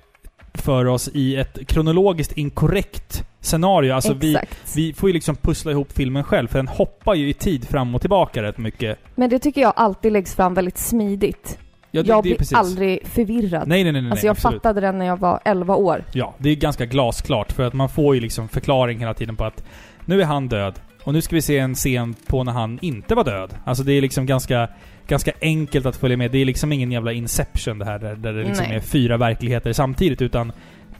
[0.54, 3.94] för oss i ett kronologiskt inkorrekt scenario.
[3.94, 4.38] Alltså vi,
[4.74, 7.94] vi får ju liksom pussla ihop filmen själv, för den hoppar ju i tid fram
[7.94, 8.98] och tillbaka rätt mycket.
[9.14, 11.58] Men det tycker jag alltid läggs fram väldigt smidigt.
[11.90, 12.52] Ja, det, jag det blir precis.
[12.52, 13.68] aldrig förvirrad.
[13.68, 14.02] Nej, nej, nej.
[14.02, 14.62] nej alltså jag absolut.
[14.62, 16.04] fattade den när jag var 11 år.
[16.12, 19.44] Ja, det är ganska glasklart, för att man får ju liksom förklaring hela tiden på
[19.44, 19.64] att
[20.04, 23.14] nu är han död, och nu ska vi se en scen på när han inte
[23.14, 23.54] var död.
[23.64, 24.68] Alltså det är liksom ganska,
[25.06, 26.30] ganska enkelt att följa med.
[26.30, 28.76] Det är liksom ingen jävla Inception det här, där, där det liksom Nej.
[28.76, 30.52] är fyra verkligheter samtidigt, utan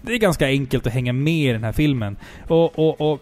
[0.02, 2.16] det är ganska enkelt att hänga med i den här filmen.
[2.48, 3.20] Och, och, och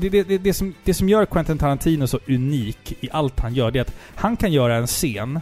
[0.00, 3.54] det, det, det, det, som, det som gör Quentin Tarantino så unik i allt han
[3.54, 5.40] gör, det är att han kan göra en scen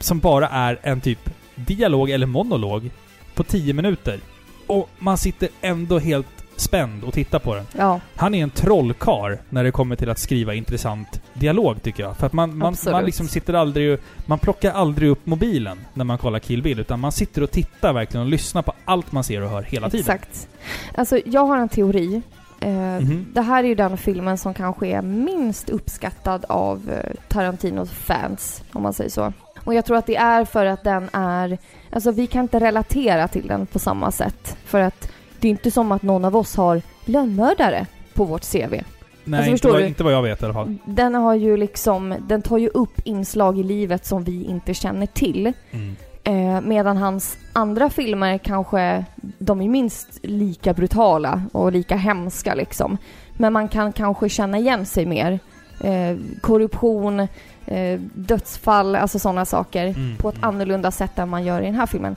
[0.00, 2.90] som bara är en typ dialog eller monolog
[3.34, 4.20] på 10 minuter.
[4.66, 6.26] Och man sitter ändå helt
[6.56, 7.66] spänd och tittar på den.
[7.76, 12.16] Ja, Han är en trollkar när det kommer till att skriva intressant dialog tycker jag.
[12.16, 12.92] För att man, man, Absolut.
[12.92, 17.00] man liksom sitter aldrig Man plockar aldrig upp mobilen när man kollar Kill Bill, utan
[17.00, 20.00] man sitter och tittar verkligen och lyssnar på allt man ser och hör hela tiden.
[20.00, 20.48] exakt.
[20.94, 22.22] Alltså jag har en teori.
[22.60, 23.26] Eh, Mhm.
[23.34, 28.62] Det här är ju den filmen som kanske är minst uppskattad av eh, Tarantinos fans,
[28.72, 29.32] om man säger så.
[29.70, 31.58] Och jag tror att det är för att den är...
[31.90, 34.56] Alltså vi kan inte relatera till den på samma sätt.
[34.64, 38.70] För att det är inte som att någon av oss har lönnmördare på vårt CV.
[39.24, 40.76] Nej, Alltså, inte, vad, inte vad jag vet i alla fall.
[40.84, 45.06] Den har ju liksom, den tar ju upp inslag i livet som vi inte känner
[45.06, 45.52] till.
[45.70, 45.96] Mm.
[46.24, 49.04] Eh, medan hans andra filmer kanske,
[49.38, 52.98] de är minst lika brutala och lika hemska liksom.
[53.32, 55.38] Men man kan kanske känna igen sig mer.
[55.84, 57.28] Eh, korruption,
[57.70, 59.86] eh, dödsfall, alltså sådana saker.
[59.86, 60.48] Mm, På ett mm.
[60.48, 62.16] annorlunda sätt än man gör i den här filmen.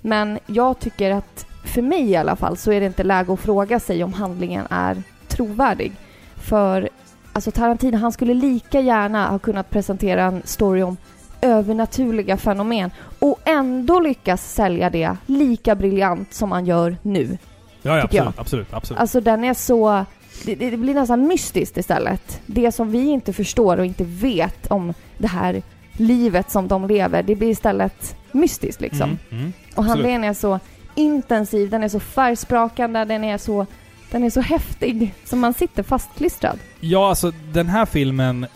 [0.00, 3.40] Men jag tycker att, för mig i alla fall, så är det inte läge att
[3.40, 5.92] fråga sig om handlingen är trovärdig.
[6.36, 6.88] För
[7.32, 10.96] alltså Tarantino, han skulle lika gärna ha kunnat presentera en story om
[11.40, 17.38] övernaturliga fenomen och ändå lyckas sälja det lika briljant som han gör nu.
[17.82, 19.00] Ja, ja absolut, absolut, absolut.
[19.00, 20.04] Alltså den är så...
[20.44, 22.40] Det, det blir nästan mystiskt istället.
[22.46, 25.62] Det som vi inte förstår och inte vet om det här
[25.92, 29.02] livet som de lever, det blir istället mystiskt liksom.
[29.02, 29.52] Mm, mm.
[29.74, 30.60] Och handlingen är så
[30.94, 33.66] intensiv, den är så färgsprakande, den är så,
[34.10, 35.14] den är så häftig.
[35.24, 36.58] Så man sitter fastklistrad.
[36.80, 38.46] Ja, alltså den här filmen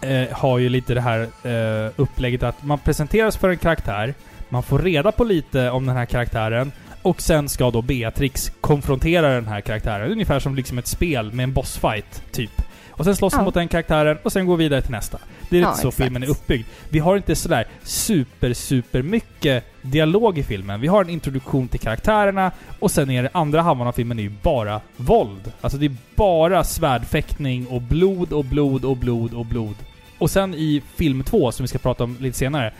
[0.00, 4.14] eh, har ju lite det här eh, upplägget att man presenteras för en karaktär,
[4.48, 6.72] man får reda på lite om den här karaktären
[7.02, 10.12] och sen ska då Beatrix konfrontera den här karaktären.
[10.12, 12.50] Ungefär som liksom ett spel med en bossfight, typ.
[12.90, 13.42] Och sen slåss Ja.
[13.44, 15.18] mot den karaktären och sen går vi vidare till nästa.
[15.50, 16.04] Det är Ja, lite så exakt.
[16.04, 16.66] filmen är uppbyggd.
[16.88, 20.80] Vi har inte sådär super, super mycket dialog i filmen.
[20.80, 24.22] Vi har en introduktion till karaktärerna och sen är det andra halvan av filmen är
[24.22, 25.52] ju bara våld.
[25.60, 29.74] Alltså det är bara svärdfäktning och blod och blod och blod och blod.
[30.18, 32.72] Och sen i film två, som vi ska prata om lite senare,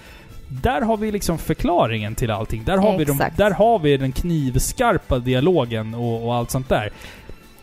[0.63, 2.65] där har vi liksom förklaringen till allting.
[2.65, 6.91] Där har, vi, de, där har vi den knivskarpa dialogen och, och allt sånt där.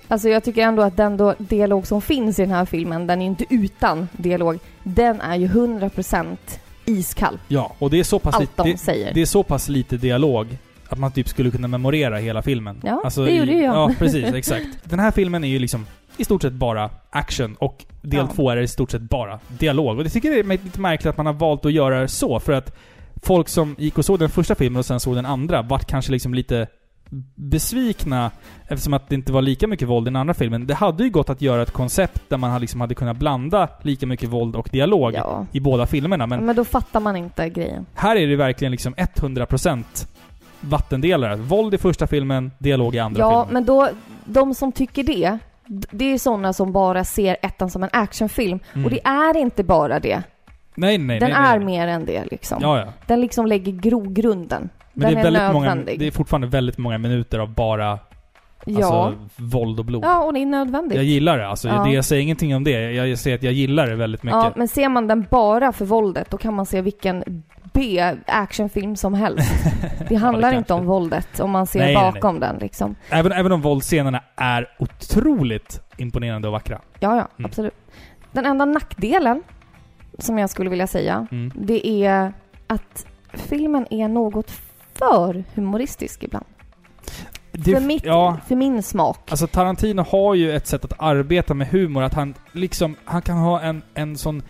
[0.08, 3.20] Alltså jag tycker ändå att den då dialog som finns i den här filmen, den
[3.20, 4.60] är ju inte utan dialog.
[4.84, 6.38] Den är ju 100%
[6.86, 7.40] iskall.
[7.48, 8.64] Ja, och det är så pass Allt lite...
[8.64, 9.14] de Det, säger.
[9.14, 10.58] det är så pass lite dialog
[10.90, 12.82] att man typ skulle kunna memorera hela filmen.
[13.04, 13.76] Alltså Ja, det gjorde i, ju jag.
[13.76, 14.34] Ja, precis.
[14.34, 14.66] Exakt.
[14.84, 15.86] Den här filmen är ju liksom
[16.20, 18.28] i stort sett bara action och del Ja.
[18.36, 19.98] två är i stort sett bara dialog.
[19.98, 22.54] Och det tycker jag är lite märkligt att man har valt att göra så, för
[22.54, 22.76] att
[23.24, 26.12] folk som gick och såg den första filmen och sen såg den andra vart kanske
[26.12, 26.68] liksom lite
[27.36, 28.32] besvikna
[28.68, 30.68] eftersom att det inte var lika mycket våld i den andra filmen.
[30.68, 34.06] Det hade ju gått att göra ett koncept där man liksom hade kunnat blanda lika
[34.08, 35.46] mycket våld och dialog Ja.
[35.52, 36.28] i båda filmerna.
[36.28, 37.86] Men Men då fattar man inte grejen.
[37.94, 39.84] här är det verkligen liksom 100%
[40.62, 41.36] vattendelare.
[41.36, 43.54] Våld i första filmen, dialog i andra Ja, filmen.
[43.54, 43.90] men då,
[44.26, 45.38] de som tycker det,
[45.70, 48.60] det är sådana som bara ser ettan som en actionfilm.
[48.74, 48.86] Mm.
[48.86, 50.24] Och det är inte bara det.
[50.76, 52.58] Nej, nej, Den nej, är mer än det liksom.
[52.62, 52.94] Ja, ja.
[53.08, 54.70] Den liksom lägger grogrunden.
[54.94, 56.00] Men Den det är, är, väldigt många, nödvändig.
[56.00, 58.00] det är fortfarande väldigt många minuter av bara
[58.74, 59.06] ja.
[59.08, 60.04] alltså, våld och blod.
[60.04, 60.96] ja, och det är nödvändigt.
[60.96, 61.48] Jag gillar det.
[61.48, 61.84] Alltså, Ja.
[61.84, 62.92] det, jag säger ingenting om det.
[62.92, 64.36] Jag säger att jag gillar det väldigt mycket.
[64.36, 67.44] Ja, men ser man den bara för våldet, då kan man se vilken
[67.74, 69.52] B-actionfilm som helst.
[70.10, 72.96] Det handlar inte om våldet, om man ser Nej, nej, bakom den liksom.
[73.10, 76.82] Även, även om våldsscenerna är otroligt imponerande och vackra.
[77.00, 77.46] Ja, ja, Mm.
[77.50, 77.74] absolut.
[78.32, 79.44] Den enda nackdelen,
[80.18, 81.52] som jag skulle vilja säga, Mm.
[81.56, 82.34] det är
[82.68, 84.52] att filmen är något
[84.94, 86.46] för humoristisk ibland.
[87.52, 89.32] Det, för, mitt, ja, för min smak.
[89.32, 93.38] alltså Tarantino har ju ett sätt att arbeta med humor, att han liksom, han kan
[93.38, 94.42] ha en, en sån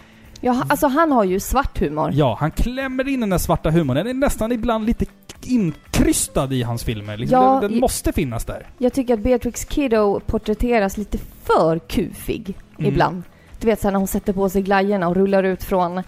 [0.41, 2.12] Ja, alltså han har ju svart humor.
[2.14, 3.97] Ja, han klämmer in den där svarta humorn.
[3.97, 5.06] Den är nästan ibland lite
[5.43, 7.18] inkrystad i hans filmer.
[7.18, 8.68] Liksom Ja, den den måste finnas där.
[8.78, 12.91] Jag tycker att Beatrix Kiddo porträtteras lite för kufig Mm.
[12.91, 13.24] ibland.
[13.60, 16.04] Du vet såhär när hon sätter på sig glajjorna och rullar ut från,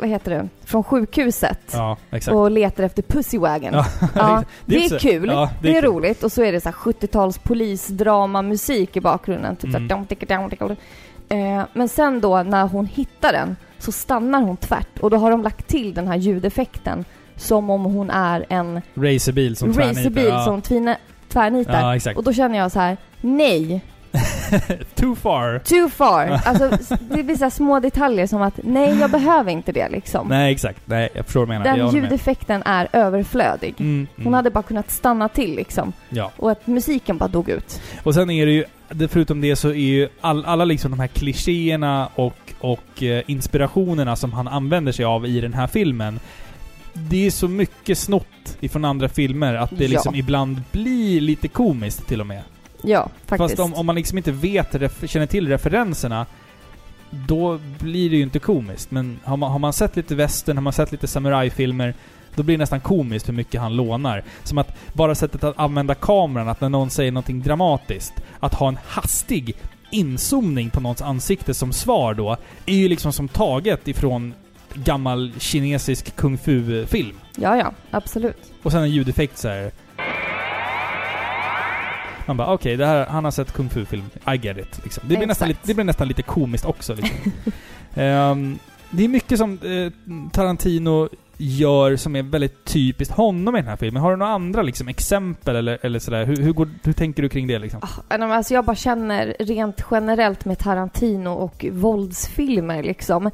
[0.00, 1.60] vad heter det, från sjukhuset.
[1.72, 1.96] Ja.
[2.30, 3.74] Och letar efter Pussywagon.
[3.74, 5.28] Ja, Ja, det är så- kul.
[5.28, 5.90] Ja, Det är, kul.
[5.90, 6.22] roligt.
[6.24, 9.56] Och så är det så här 70-tals polisdrama-musik i bakgrunden.
[9.56, 9.88] Typ Mm.
[9.88, 9.94] så
[10.58, 10.76] här,
[11.58, 14.98] eh, Men sen då när hon hittar den så stannar hon tvärt.
[15.00, 17.04] Och då har de lagt till den här ljudeffekten
[17.36, 20.00] som om hon är en Racerbil som tvärnitar.
[20.00, 20.62] racerbil som
[21.28, 22.16] tvärnitar.
[22.16, 23.84] Och då känner jag så här: nej,
[24.94, 25.58] Too far.
[25.58, 26.26] too far.
[26.44, 30.28] alltså det blir så små detaljer som att nej, jag behöver inte det liksom.
[30.28, 30.80] Nej, exakt.
[30.84, 31.76] Nej, jag förstår vad du menar.
[31.76, 33.74] Den ljudeffekten är överflödig.
[33.78, 34.34] Mm, Hon mm.
[34.34, 35.92] hade bara kunnat stanna till liksom.
[36.08, 36.32] Ja.
[36.36, 37.80] Och att musiken bara dog ut.
[38.02, 38.64] Och sen är det ju,
[39.08, 44.16] förutom det så är ju all, alla liksom de här klichéerna och, och eh, inspirationerna
[44.16, 46.20] som han använder sig av i den här filmen.
[46.92, 49.90] Det är så mycket snott ifrån andra filmer att det Ja.
[49.90, 52.42] liksom ibland blir lite komiskt till och med.
[52.84, 53.50] Ja, faktiskt.
[53.50, 54.72] Fast om, om man liksom inte vet,
[55.10, 56.26] känner till referenserna,
[57.10, 58.90] då blir det ju inte komiskt.
[58.90, 61.94] Men har man, har man sett lite western, har man sett lite samurajfilmer,
[62.34, 64.24] då blir det nästan komiskt hur mycket han lånar.
[64.42, 68.68] Som att bara sättet att använda kameran, att när någon säger någonting dramatiskt, att ha
[68.68, 69.56] en hastig
[69.90, 74.34] inzoomning på någons ansikte som svar då, är ju liksom som taget ifrån
[74.74, 77.16] gammal kinesisk kung fu-film.
[77.36, 78.52] Ja, ja, absolut.
[78.62, 79.72] Och sen en ljudeffekt så här.
[82.26, 84.04] Man bara okej, här, han har sett kung fu-film.
[84.34, 84.80] I get it.
[84.84, 85.04] Liksom.
[85.08, 86.94] Det, blir nästan, lite- det blir nästan lite komiskt också.
[86.94, 87.32] Liksom.
[87.94, 88.58] Ehm,
[88.90, 89.92] det är mycket som eh,
[90.32, 94.02] Tarantino gör som är väldigt typiskt honom i den här filmen.
[94.02, 96.24] Har du några andra liksom, exempel eller, eller sådär?
[96.24, 97.80] Hur, hur, går, hur tänker du kring det liksom?
[98.08, 103.30] Ah, Alltså jag bara känner rent generellt med Tarantino och våldsfilmer liksom.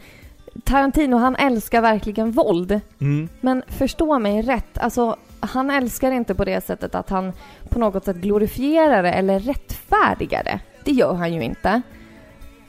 [0.65, 2.81] Tarantino, han älskar verkligen våld.
[3.01, 3.29] Mm.
[3.41, 7.33] Men förstå mig rätt, alltså han älskar inte på det sättet att han
[7.69, 10.61] på något sätt glorifierar det eller rättfärdigar det.
[10.85, 11.83] Det gör han ju inte.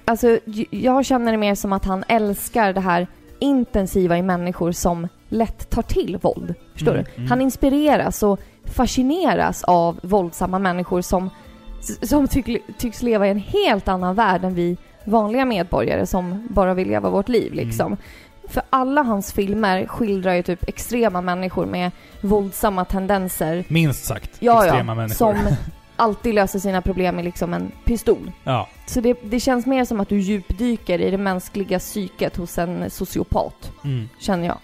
[0.06, 3.08] Alltså, jag känner det mer som att han älskar det här
[3.40, 6.54] intensiva i människor som lätt tar till våld.
[6.74, 7.12] Förstår Mm, du?
[7.18, 7.30] mm.
[7.30, 11.30] Han inspireras och fascineras av våldsamma människor som,
[12.02, 16.74] som tyck, tycks leva i en helt annan värld än vi vanliga medborgare som bara
[16.74, 17.98] vill leva vårt liv liksom.
[18.52, 21.92] För alla hans filmer skildrar ju typ extrema människor med
[22.22, 23.64] våldsamma tendenser.
[23.68, 25.16] Minst sagt Ja, extrema ja, människor.
[25.16, 25.56] som
[25.96, 28.32] alltid löser sina problem med liksom en pistol.
[28.44, 28.70] Ja.
[28.86, 32.90] Så det, det känns mer som att du djupdyker i det mänskliga psyket hos en
[32.90, 34.10] sociopat, Mm.
[34.20, 34.58] känner jag.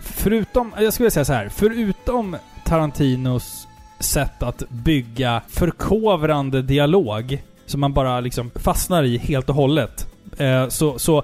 [0.00, 3.68] Förutom, jag skulle säga så här, förutom Tarantinos
[4.00, 10.06] sätt att bygga förkovrande dialog, som man bara liksom fastnar i helt och hållet,
[10.38, 11.22] eh, så, så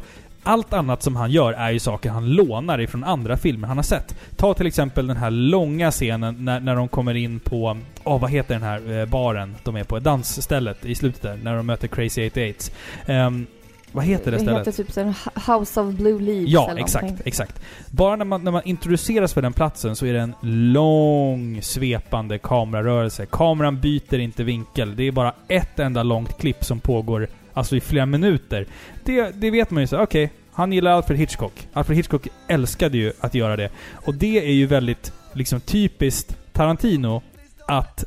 [0.50, 3.82] allt annat som han gör är ju saker han lånar ifrån andra filmer han har
[3.84, 4.14] sett.
[4.36, 8.30] Ta till exempel den här långa scenen när, när de kommer in på, åh vad
[8.30, 9.98] heter den här eh, baren de är på?
[9.98, 12.72] Dansstället i slutet där, när de möter Crazy 88
[13.06, 13.46] Ehm,
[13.92, 14.66] vad heter det Det stället?
[14.66, 17.26] heter typ här House of Blue Leaves Ja, eller exakt, någonting.
[17.26, 17.62] exakt.
[17.90, 20.34] Bara när man, när man introduceras för den platsen så är det en
[20.72, 23.26] lång svepande kamerarörelse.
[23.26, 24.96] Kameran byter inte vinkel.
[24.96, 28.66] Det är bara ett enda långt klipp som pågår alltså i flera minuter.
[29.04, 30.30] Det, det vet man ju så, okej.
[30.60, 31.68] Han gillar Alfred Hitchcock.
[31.72, 33.70] Alfred Hitchcock älskade ju att göra det.
[33.92, 37.22] Och det är ju väldigt liksom typiskt Tarantino
[37.66, 38.04] att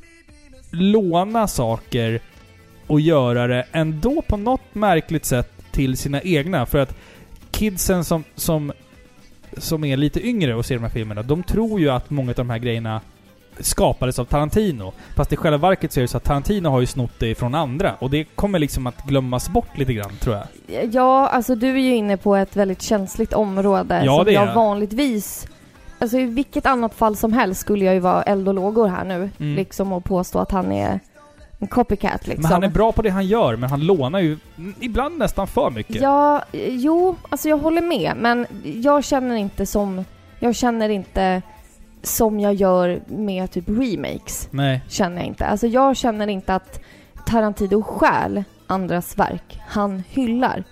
[0.72, 2.20] låna saker
[2.88, 6.66] och göra det ändå på något märkligt sätt till sina egna.
[6.66, 6.95] För att
[7.51, 8.72] kidsen som, som,
[9.58, 12.36] som är lite yngre och ser de här filmerna, de tror ju att många av
[12.36, 13.01] de här grejerna
[13.60, 14.93] skapades av Tarantino.
[15.16, 17.56] Fast i själva verket så är det så att Tarantino har ju snott det från
[17.56, 17.95] andra.
[17.99, 20.86] Och det kommer liksom att glömmas bort lite grann, tror jag.
[20.91, 24.34] Ja, alltså du är ju inne på ett väldigt känsligt område Ja, som det är
[24.34, 24.56] jag jag.
[24.56, 25.47] vanligtvis...
[25.99, 29.04] Alltså i vilket annat fall som helst skulle jag ju vara eld och lågor här
[29.04, 29.30] nu.
[29.39, 29.56] Mm.
[29.56, 30.99] Liksom och påstå att han är
[31.60, 32.41] en copycat liksom.
[32.41, 34.38] Men han är bra på det han gör, men han lånar ju
[34.80, 36.01] ibland nästan för mycket.
[36.01, 38.14] Ja, eh, jo, alltså jag håller med.
[38.18, 40.06] Men jag känner inte som...
[40.39, 41.41] Jag känner inte
[42.04, 44.47] som jag gör med typ remakes.
[44.51, 44.82] Nej.
[44.89, 45.45] Känner jag inte.
[45.45, 46.80] Alltså jag känner inte att
[47.26, 49.60] Tarantino stjäl andras verk.
[49.68, 50.64] Han hyllar.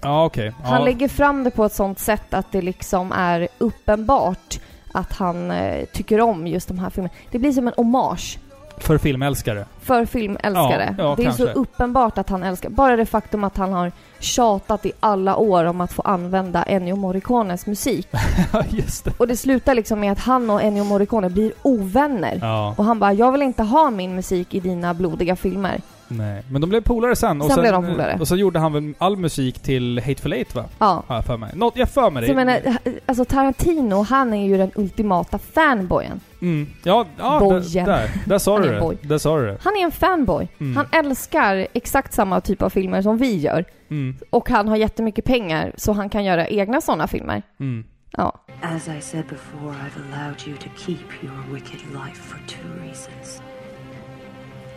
[0.00, 0.52] Ja, okej.
[0.64, 0.84] Han Ja.
[0.84, 4.60] lägger fram det på ett sånt sätt att det liksom är uppenbart
[4.92, 7.14] att han eh, tycker om just de här filmerna.
[7.30, 8.38] Det blir som en hommage
[8.80, 9.64] För filmälskare.
[9.82, 10.94] för filmälskare.
[10.98, 11.42] Ja, ja, det är kanske.
[11.42, 12.70] så uppenbart att han älskar.
[12.70, 16.96] Bara det faktum att han har tjatat i alla år om att få använda Ennio
[16.96, 18.08] Morricones musik.
[18.68, 19.12] Just det.
[19.16, 22.38] Och det slutar liksom med att han och Ennio Morricone blir ovänner.
[22.42, 25.80] Ja, Och han bara, jag vill inte ha min musik i dina blodiga filmer.
[26.10, 26.42] Nej.
[26.50, 27.40] Men de blev polare sen.
[27.40, 28.16] Och Sen sen, blev de polare.
[28.20, 30.64] Och så gjorde han väl all musik till Hateful Eight, va?
[30.78, 31.02] Ja.
[31.06, 31.50] Har jag för mig.
[31.54, 32.40] Något, jag för mig Så det.
[32.40, 36.20] jag menar, alltså Tarantino, han är ju den ultimata fanboyen.
[36.42, 36.68] Mm.
[36.82, 37.62] Ja, ja Bojen.
[37.72, 39.08] där, där, där sa Han du det.
[39.08, 39.58] Där sa du det.
[39.62, 40.48] Han är en fanboy.
[40.58, 40.76] Mm.
[40.76, 43.64] Han älskar exakt samma typ av filmer som vi gör.
[43.90, 44.16] Mm.
[44.30, 47.42] Och han har jättemycket pengar så han kan göra egna sådana filmer.
[47.60, 47.84] Mm.
[48.16, 48.40] Ja.
[48.62, 53.42] As I said before, I've allowed you to keep your wicked life for two reasons.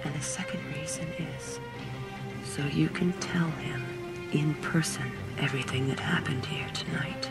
[0.03, 1.59] And the second reason is
[2.43, 3.81] so you can tell him
[4.31, 7.29] in person everything that happened here tonight.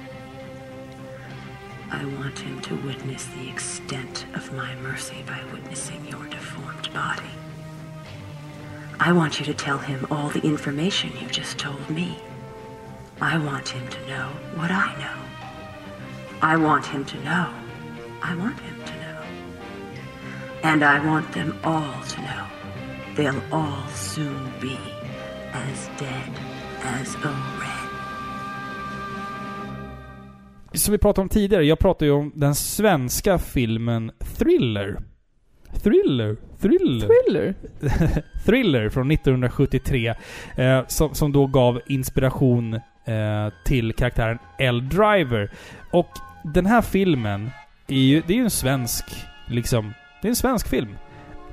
[1.90, 7.30] I want him to witness the extent of my mercy by witnessing your deformed body.
[8.98, 12.18] I want you to tell him all the information you just told me.
[13.20, 15.22] I want him to know what I know.
[16.40, 17.52] I want him to know.
[18.22, 19.22] I want him to know.
[20.62, 22.46] And I want them all to know.
[23.16, 24.78] They'll all soon be
[25.52, 26.32] as dead
[26.82, 27.88] as a red.
[30.72, 34.98] Som vi pratade om tidigare, jag pratade ju om den svenska filmen Thriller.
[35.82, 36.36] Thriller?
[36.60, 37.08] Thriller?
[37.08, 37.54] Thriller.
[38.44, 40.14] Thriller från 1973.
[40.56, 44.88] Eh, som, som då gav inspiration eh, till karaktären L.
[44.88, 45.50] Driver.
[45.90, 46.10] Och
[46.44, 47.50] den här filmen
[47.88, 49.04] är ju, det är ju en svensk,
[49.46, 50.96] liksom, det är en svensk film.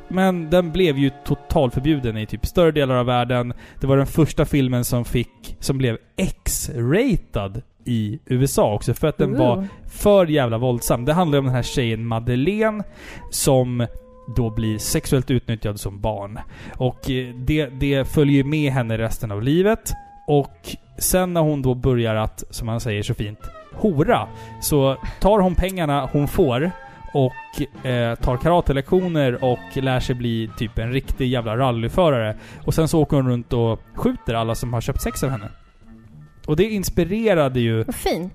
[0.10, 3.54] Men den blev ju totalförbjuden i typ större delar av världen.
[3.80, 9.18] Det var den första filmen som fick, som blev X-ratad i USA också för att
[9.18, 11.06] den var för jävla våldsam.
[11.06, 12.84] Det handlar om den här tjejen Madeleine
[13.32, 13.88] som
[14.36, 16.40] då blir sexuellt utnyttjad som barn.
[16.78, 19.94] Och eh, det, det följer med henne resten av livet.
[20.28, 23.40] Och sen när hon då börjar att, som man säger så fint,
[23.74, 24.28] hora,
[24.62, 26.72] så tar hon pengarna hon får
[27.14, 32.36] och eh, tar karatelektioner och lär sig bli typ en riktig jävla rallyförare.
[32.66, 35.50] Och sen så åker hon runt och skjuter alla som har köpt sex av henne.
[36.46, 37.84] Och det inspirerade ju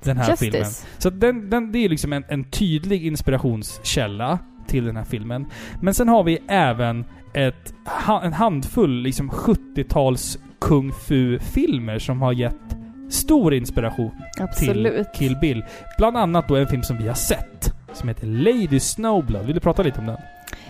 [0.02, 0.36] den här Justice.
[0.36, 0.70] filmen.
[0.98, 5.46] Så den, den, det är liksom en, en tydlig inspirationskälla till den här filmen.
[5.80, 7.04] Men sen har vi även
[7.34, 7.74] ett,
[8.22, 12.76] en handfull liksom 70-tals kung fu-filmer som har gett
[13.10, 14.10] stor inspiration
[14.40, 14.94] Absolut.
[14.94, 15.64] till Kill Bill.
[15.98, 19.46] Bland annat då en film som vi har sett, som heter Lady Snowblood.
[19.46, 20.16] Vill du prata lite om den?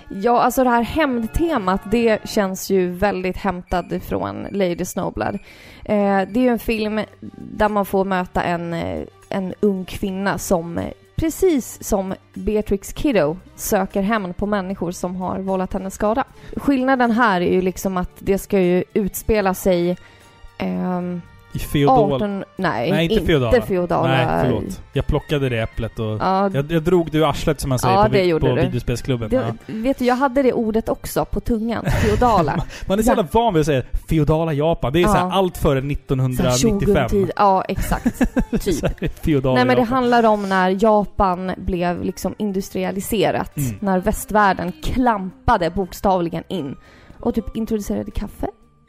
[0.09, 5.35] Ja, alltså det här hämndtemat, det känns ju väldigt hämtat från Lady Snowblood.
[5.85, 7.01] Eh, det är ju en film
[7.37, 13.37] där man får möta en, eh, en ung kvinna som eh, precis som Beatrix Kiddo
[13.57, 16.25] söker hämnd på människor som har vållat henne skada.
[16.57, 19.91] Skillnaden här är ju liksom att det ska ju utspela sig
[20.59, 21.01] eh,
[21.55, 22.13] i feodal...
[22.13, 22.45] 18...
[22.57, 23.63] Nej, Nej, inte inte feodala.
[23.63, 24.09] feodala.
[24.09, 24.81] Nej, förlåt.
[24.93, 26.07] Jag plockade det äpplet och...
[26.21, 28.55] Ja, Jag, jag drog det ur arslet som man säger Ja, på, det på du.
[28.63, 29.29] videospelsklubben.
[29.31, 29.43] det, Ja.
[29.67, 31.85] vet du, jag hade det ordet också på tungan.
[32.03, 32.65] Feodala.
[32.89, 34.93] Man är så jävla van vid att säga feodala Japan.
[34.93, 35.09] Det är Ja.
[35.09, 36.81] så här allt före Så här 1995.
[36.81, 37.31] shoguntid.
[37.37, 38.19] Ja, exakt.
[38.65, 38.75] Typ.
[38.75, 38.89] Så
[39.23, 39.95] feodala Nej men det Japan.
[39.95, 43.57] handlar om när Japan blev liksom industrialiserat.
[43.57, 43.77] Mm.
[43.81, 46.77] När västvärlden klampade bokstavligen in.
[47.21, 48.47] Och typ introducerade kaffe.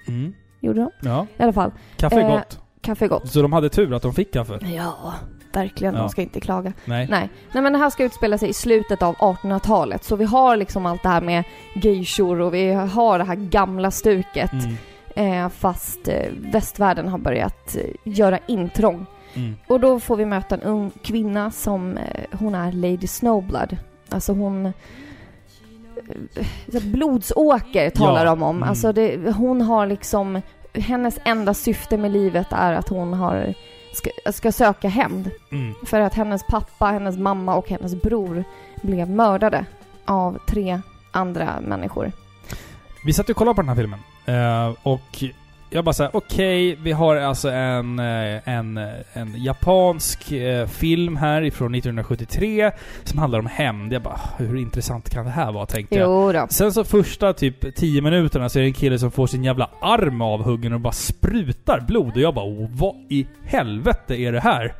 [0.08, 0.34] Mm.
[0.66, 1.10] Gjorde de?
[1.10, 1.72] Ja, I alla fall.
[1.98, 2.60] kaffe är Eh, gott.
[2.82, 3.30] Kaffe är gott.
[3.32, 4.60] Så de hade tur att de fick kaffe.
[4.76, 5.14] Ja,
[5.54, 5.94] verkligen.
[5.94, 6.00] Ja.
[6.00, 6.74] De ska inte klaga.
[6.86, 7.08] Nej.
[7.10, 7.30] Nej.
[7.54, 10.04] Nej men det här ska utspela sig i slutet av 1800-talet.
[10.04, 11.44] Så vi har liksom allt det här med
[11.76, 14.52] geishor och vi har det här gamla stuket.
[14.54, 15.44] Mm.
[15.44, 19.06] Eh, fast eh, västvärlden har börjat eh, göra intrång.
[19.34, 19.56] Mm.
[19.68, 23.78] Och då får vi möta en ung kvinna som, eh, hon är Lady Snowblood.
[24.10, 24.66] Alltså hon...
[24.66, 24.72] eh,
[26.72, 28.56] så Blodsåker talar Ja, de om.
[28.58, 28.70] mm.
[28.70, 30.42] Alltså det, hon har liksom...
[30.76, 33.54] Hennes enda syfte med livet är att hon har,
[33.94, 35.32] ska, ska söka hämnd.
[35.52, 35.74] Mm.
[35.86, 38.44] För att hennes pappa, hennes mamma och hennes bror
[38.82, 39.66] blev mördade
[40.06, 42.12] av tre andra människor.
[43.06, 44.00] Vi satt och kollade på den här filmen.
[44.26, 45.24] Eh, och
[45.76, 48.78] jag bara såhär, okej, vi har alltså en, eh, en,
[49.14, 52.72] en japansk eh, film här ifrån 1973
[53.04, 53.94] som handlar om hämnd.
[53.94, 56.10] Jag bara, hur intressant kan det här vara, tänkte jag.
[56.10, 56.48] Jo då.
[56.50, 59.70] Sen så första typ 10 minuterna så är det en kille som får sin jävla
[59.82, 62.12] arm avhuggen och bara sprutar blod.
[62.16, 64.74] Och jag bara, "Åh, vad i helvete är det här?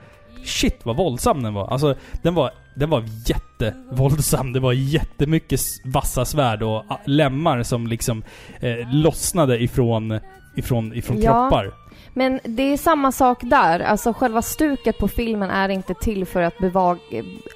[0.44, 1.68] Shit vad våldsam den var.
[1.68, 4.54] Alltså, den var, den var jättevåldsam.
[4.54, 8.24] Det var jättemycket vassa svärd och lemmar som liksom
[8.60, 10.20] eh, lossnade ifrån,
[10.56, 11.50] ifrån, ifrån Ja.
[11.50, 11.74] kroppar.
[12.14, 13.80] Men det är samma sak där.
[13.80, 16.98] Alltså själva stuket på filmen är inte till för att bevag,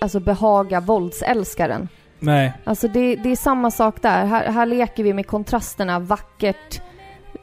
[0.01, 1.87] alltså behaga våldsälskaren.
[2.19, 2.53] Nej.
[2.63, 4.25] Alltså det, det är samma sak där.
[4.25, 6.81] Här, här leker vi med kontrasterna vackert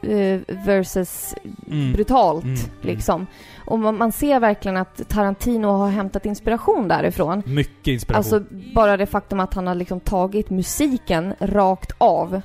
[0.03, 1.35] eh, versus
[1.71, 1.93] Mm.
[1.93, 2.59] brutalt mm.
[2.81, 3.27] liksom.
[3.67, 7.43] Och man, man ser verkligen att Tarantino har hämtat inspiration därifrån.
[7.47, 8.19] Mycket inspiration.
[8.19, 12.41] Alltså bara det faktum att han har liksom tagit musiken rakt av.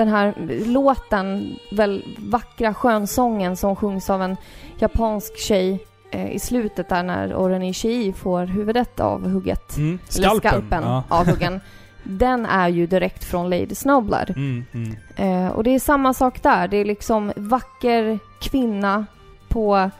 [0.00, 0.34] Den här
[0.66, 4.36] låten, väl vackra skönsången som sjungs av en
[4.78, 9.76] japansk tjej eh, i slutet där när Oren Ishii får huvudet avhugget.
[9.76, 9.98] mm.
[10.16, 10.50] Eller Skalpen.
[10.50, 11.04] skalpen Ja.
[11.08, 11.60] avhuggen.
[12.04, 14.30] Den är ju direkt från Lady Snowblood.
[14.30, 14.96] Mm, mm.
[15.16, 16.68] Eh, och det är samma sak där.
[16.68, 19.06] Det är liksom vacker kvinna
[19.48, 19.90] på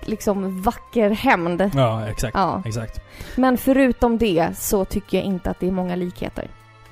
[0.00, 1.70] liksom vacker hämnd.
[1.74, 2.34] ja, exakt.
[2.34, 2.62] Ja.
[2.66, 3.00] Exakt.
[3.36, 6.48] Men förutom det så tycker jag inte att det är många likheter.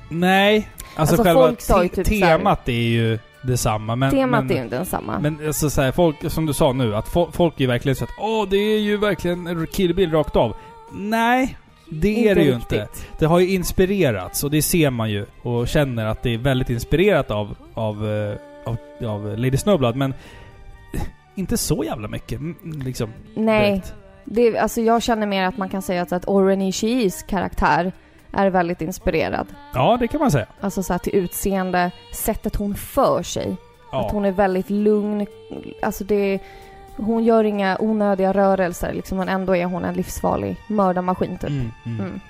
[0.08, 0.68] Nej.
[0.96, 3.96] Alltså, Alltså, själva folk sa ju typ temat är ju detsamma.
[3.96, 5.18] Men, Temat men, är ju inte densamma.
[5.18, 7.96] Men alltså så här, folk, som du sa nu, att fo- folk är ju verkligen
[7.96, 10.56] så att åh, det är ju verkligen Kill Bill rakt av.
[10.92, 11.56] Nej,
[11.90, 12.82] det är det ju inte.
[12.82, 13.08] riktigt.
[13.18, 16.70] Det har ju inspirerats och det ser man ju och känner att det är väldigt
[16.70, 18.76] inspirerat av, av, eh, av,
[19.08, 20.14] av Lady Snowblood, men
[21.34, 22.40] inte så jävla mycket.
[22.84, 23.94] Liksom, Nej, direkt.
[24.24, 27.92] det, alltså jag känner mer att man kan säga att, att Oren Ishiis karaktär
[28.32, 29.46] är väldigt inspirerad.
[29.74, 30.46] Ja, det kan man säga.
[30.60, 33.56] Alltså så här till utseende, sättet hon för sig.
[33.92, 34.06] Ja.
[34.06, 35.26] Att hon är väldigt lugn.
[35.82, 36.38] Alltså det...
[36.96, 41.50] Hon gör inga onödiga rörelser liksom, men ändå är hon en livsfarlig mördarmaskin typ.
[41.50, 42.00] Mm, mm.
[42.00, 42.20] Mm.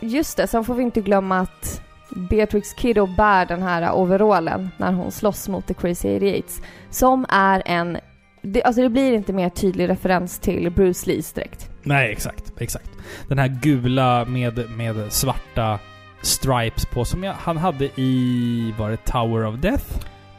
[0.00, 4.92] Just det, sen får vi inte glömma att Beatrix Kiddo bär den här overallen när
[4.92, 7.98] hon slåss mot The Crazy 88 Som är en...
[8.42, 11.70] Det, alltså det blir inte mer tydlig referens till Bruce Lees direkt.
[11.82, 12.52] Nej, exakt.
[12.58, 12.89] Exakt.
[13.28, 15.78] Den här gula med, med svarta
[16.22, 19.84] stripes på som jag, han hade i, var det Tower of Death?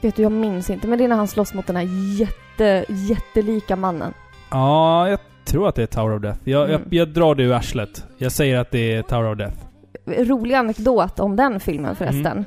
[0.01, 2.86] Vet du, jag minns inte, men det är när han slåss mot den här jätte,
[2.89, 4.14] jättelika mannen.
[4.49, 6.39] Ja, jag tror att det är Tower of Death.
[6.43, 6.72] Jag, Mm.
[6.72, 8.05] jag, jag drar det ur arslet.
[8.18, 9.57] Jag säger att det är Tower of Death.
[10.05, 12.45] Rolig anekdot om den filmen förresten.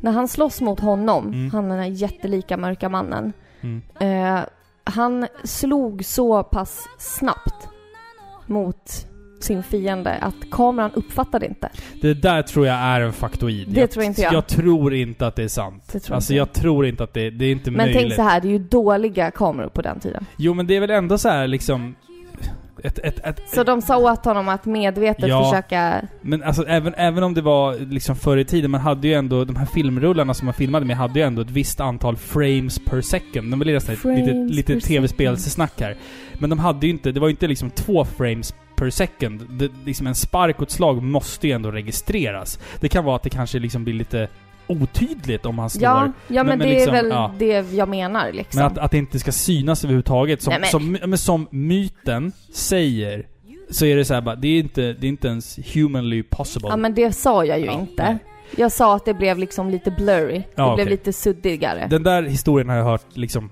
[0.00, 1.50] När han slåss mot honom, Mm.
[1.50, 3.32] han den här jättelika mörka mannen.
[3.60, 3.82] Mm.
[4.00, 4.40] Eh,
[4.84, 7.68] han slog så pass snabbt
[8.46, 9.06] mot
[9.44, 11.68] sin fiende att kameran uppfattade inte.
[12.00, 13.68] Det där tror jag är en faktoid.
[13.68, 14.32] Det tror inte jag.
[14.32, 15.88] Jag tror inte att det är sant.
[15.92, 17.96] Det tror alltså inte jag tror inte att det, det är inte Men möjligt.
[18.00, 20.26] tänk så här, det är ju dåliga kameror på den tiden.
[20.36, 21.94] Jo men det är väl ändå så här liksom...
[22.84, 25.44] Ett, ett, ett, Så de sa åt honom att medvetet Ja.
[25.50, 26.02] försöka...
[26.20, 29.44] Men alltså även, även om det var liksom förr i tiden, man hade ju ändå,
[29.44, 33.00] de här filmrullarna som man filmade med hade ju ändå ett visst antal frames per
[33.00, 33.50] second.
[33.50, 35.96] De var litet, per litet tv-spelssnack här.
[36.38, 39.46] Men de hade ju inte, det var ju inte liksom två frames per second.
[39.50, 42.58] Det, liksom en spark och ett slag måste ju ändå registreras.
[42.80, 44.28] Det kan vara att det kanske liksom blir lite
[44.66, 45.84] otydligt om han slår.
[45.84, 47.34] Ja, ja men, Men- det liksom, är väl ja.
[47.38, 48.58] det jag menar liksom.
[48.58, 50.42] Men att, att det inte ska synas överhuvudtaget.
[50.42, 53.26] Som, Nej, men- som, som myten säger,
[53.70, 56.68] så är det så här bara, det är inte, det är inte ens humanly possible.
[56.68, 58.18] Ja men det sa jag ju Ja, inte.
[58.56, 60.38] Jag sa att det blev liksom lite blurry.
[60.38, 60.90] Det Ja, blev okej.
[60.90, 61.86] lite suddigare.
[61.90, 63.50] Den där historien har jag hört liksom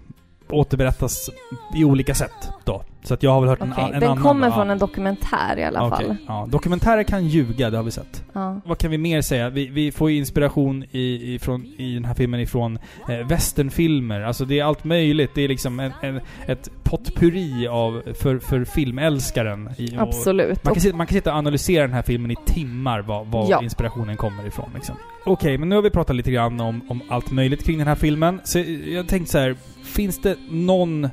[0.51, 1.31] återberättas
[1.77, 2.83] i olika sätt då.
[3.03, 4.23] Så att jag har väl hört en, Okej, a- en Den annan.
[4.25, 4.55] kommer då.
[4.55, 6.17] från en dokumentär i alla Okej, fall.
[6.27, 8.25] Ja, dokumentärer kan ljuga, det har vi sett.
[8.33, 8.61] Ja.
[8.65, 9.51] Vad kan vi mer säga?
[9.51, 12.79] Vi, vi får ju inspiration i, ifrån, i den här filmen ifrån
[13.09, 14.21] eh, westernfilmer.
[14.21, 15.31] Alltså det är allt möjligt.
[15.35, 19.71] Det är liksom en, en, ett potpurri av, för, för filmälskaren.
[19.79, 20.65] I, Absolut.
[20.65, 23.47] Man kan, sitta, man kan sitta och analysera den här filmen i timmar, var, var
[23.51, 23.63] Ja.
[23.63, 24.71] inspirationen kommer ifrån.
[24.75, 24.95] Liksom.
[25.27, 27.95] Okej, men nu har vi pratat lite grann om, om allt möjligt kring den här
[27.95, 28.41] filmen.
[28.45, 31.09] Så jag tänkte så här, finns det någon...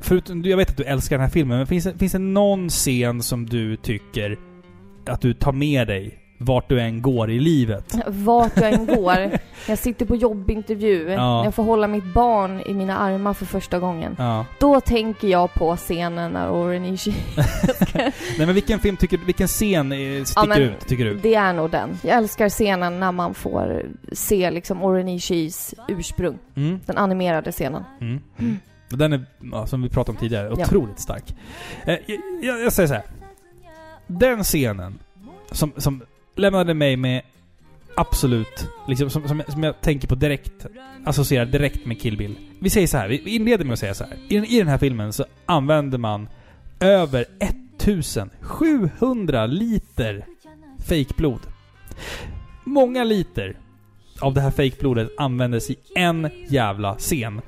[0.00, 3.22] Förutom, jag vet att du älskar den här filmen, men finns finns det någon scen
[3.22, 4.38] som du tycker
[5.06, 7.94] att du tar med dig vart du än går i livet.
[8.06, 9.30] Vart jag än går.
[9.68, 11.10] Jag sitter på jobbintervju.
[11.10, 11.44] Ja.
[11.44, 14.16] Jag får hålla mitt barn i mina armar för första gången.
[14.18, 14.46] Ja.
[14.60, 17.14] Då tänker jag på scenen när Orenishi...
[17.94, 19.90] Nej men vilken film tycker vilken scen
[20.26, 21.14] sticker men- ut, tycker du?
[21.14, 21.98] Det är nog den.
[22.02, 26.38] Jag älskar scenen när man får se liksom Orenishis ursprung.
[26.56, 26.80] Mm.
[26.86, 27.84] Den animerade scenen.
[28.00, 28.20] Mm.
[28.38, 28.42] Och
[28.88, 30.64] Den är, ja, som vi pratade om tidigare, Ja.
[30.64, 31.34] otroligt stark.
[31.84, 31.96] Eh,
[32.42, 33.02] jag, jag, säger så här.
[34.06, 34.98] Den scenen
[35.50, 36.02] som, som
[36.36, 37.22] lämnade mig med
[37.96, 40.66] absolut, liksom, som, som, som jag tänker på direkt,
[41.04, 42.36] associerar direkt med Kill Bill.
[42.60, 44.14] Vi säger så här, vi vi inleder med att säga så här.
[44.28, 46.28] I, den- I den här filmen så använder man
[46.80, 50.26] över 1700 liter
[50.86, 51.40] fejkblod.
[52.64, 53.56] Många liter
[54.20, 57.40] av det här fejkblodet användes i en jävla scen.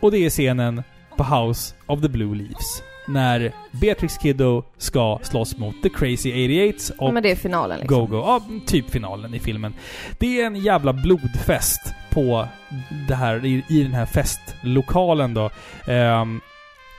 [0.00, 0.82] Och det är scenen
[1.16, 2.82] på House of the Blue Leaves.
[3.08, 7.80] När Beatrix Kiddo ska slåss mot The Crazy 88 Ja, och men det är finalen
[7.80, 7.98] liksom.
[7.98, 8.16] Go-Go.
[8.16, 9.74] Ja, typ finalen i filmen.
[10.18, 12.48] Det är en jävla blodfest på
[13.08, 15.50] det här, i, i den här festlokalen då.
[15.88, 16.40] Um,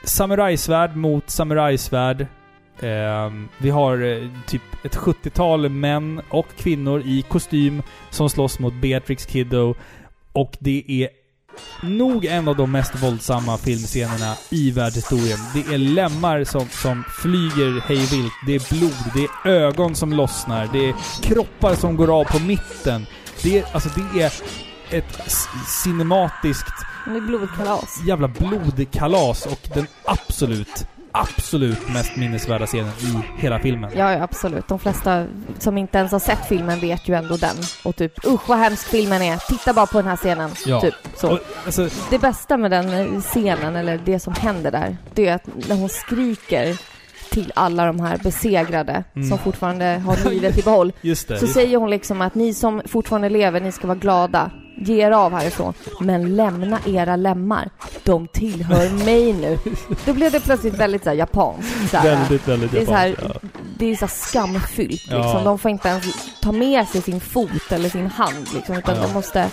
[0.04, 2.26] samurajsvärd mot samurajsvärd.
[2.80, 8.74] Ehm, vi har eh, typ ett 70-tal män och kvinnor i kostym som slåss mot
[8.74, 9.74] Beatrix Kiddo.
[10.32, 11.08] Och det är
[11.82, 15.38] nog en av de mest våldsamma filmscenerna i världshistorien.
[15.54, 20.68] Det är lemmar som, som flyger hejvilt, det är blod, det är ögon som lossnar,
[20.72, 23.06] det är kroppar som går av på mitten.
[23.42, 24.32] Det är, alltså det är
[24.90, 25.20] ett
[25.84, 28.00] cinematiskt det är blodkalas.
[28.06, 30.86] jävla blodkalas och den absolut,
[31.20, 33.90] absolut mest minnesvärda scenen i hela filmen.
[33.96, 34.68] Ja, ja, absolut.
[34.68, 35.26] De flesta
[35.58, 37.56] som inte ens har sett filmen vet ju ändå den.
[37.84, 39.36] Och typ, usch vad hemsk filmen är.
[39.48, 40.50] Titta bara på den här scenen.
[40.66, 40.80] Ja.
[40.80, 41.32] Typ så.
[41.32, 45.46] Och, alltså, Det bästa med den scenen, eller det som händer där, det är att
[45.68, 46.76] när hon skriker
[47.30, 49.28] till alla de här besegrade Mm.
[49.28, 50.92] som fortfarande har livet i behåll.
[51.00, 51.38] just det.
[51.38, 54.50] Så just, säger hon liksom att ni som fortfarande lever, ni ska vara glada.
[54.80, 55.74] Ge er av härifrån.
[56.00, 57.70] Men lämna era lemmar.
[58.04, 59.58] De tillhör mig nu.
[60.06, 61.90] Då blev det plötsligt väldigt så här japanskt.
[61.90, 62.04] Så här.
[62.04, 63.48] väldigt, väldigt Det är så här, japanskt, ja.
[63.78, 65.16] det är så här skamfyllt Ja.
[65.22, 65.44] liksom.
[65.44, 66.04] De får inte ens
[66.42, 69.02] ta med sig sin fot eller sin hand liksom, utan Ja.
[69.02, 69.48] de måste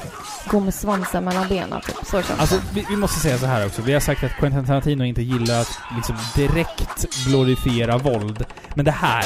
[0.49, 1.95] gå med svansen mellan benen typ.
[2.05, 2.61] Så känns Alltså, det.
[2.73, 3.82] vi, vi måste säga så här också.
[3.82, 8.45] Vi har sagt att Quentin Tarantino inte gillar att liksom direkt glorifiera våld.
[8.73, 9.26] Men det här,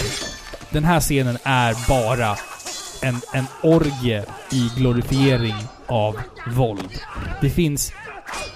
[0.70, 2.36] den här scenen är bara
[3.02, 5.56] en, en orgie i glorifiering
[5.88, 7.00] av våld.
[7.42, 7.94] Det finns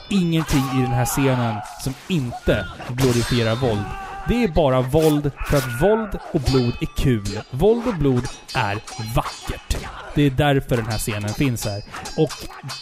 [0.10, 3.86] ingenting i den här scenen som inte glorifierar våld.
[4.28, 7.40] Det är bara våld för att våld och blod är kul.
[7.52, 8.24] Våld och blod
[8.56, 8.80] är
[9.16, 9.78] vackert.
[10.16, 11.84] Det är därför den här scenen finns här.
[12.18, 12.32] Och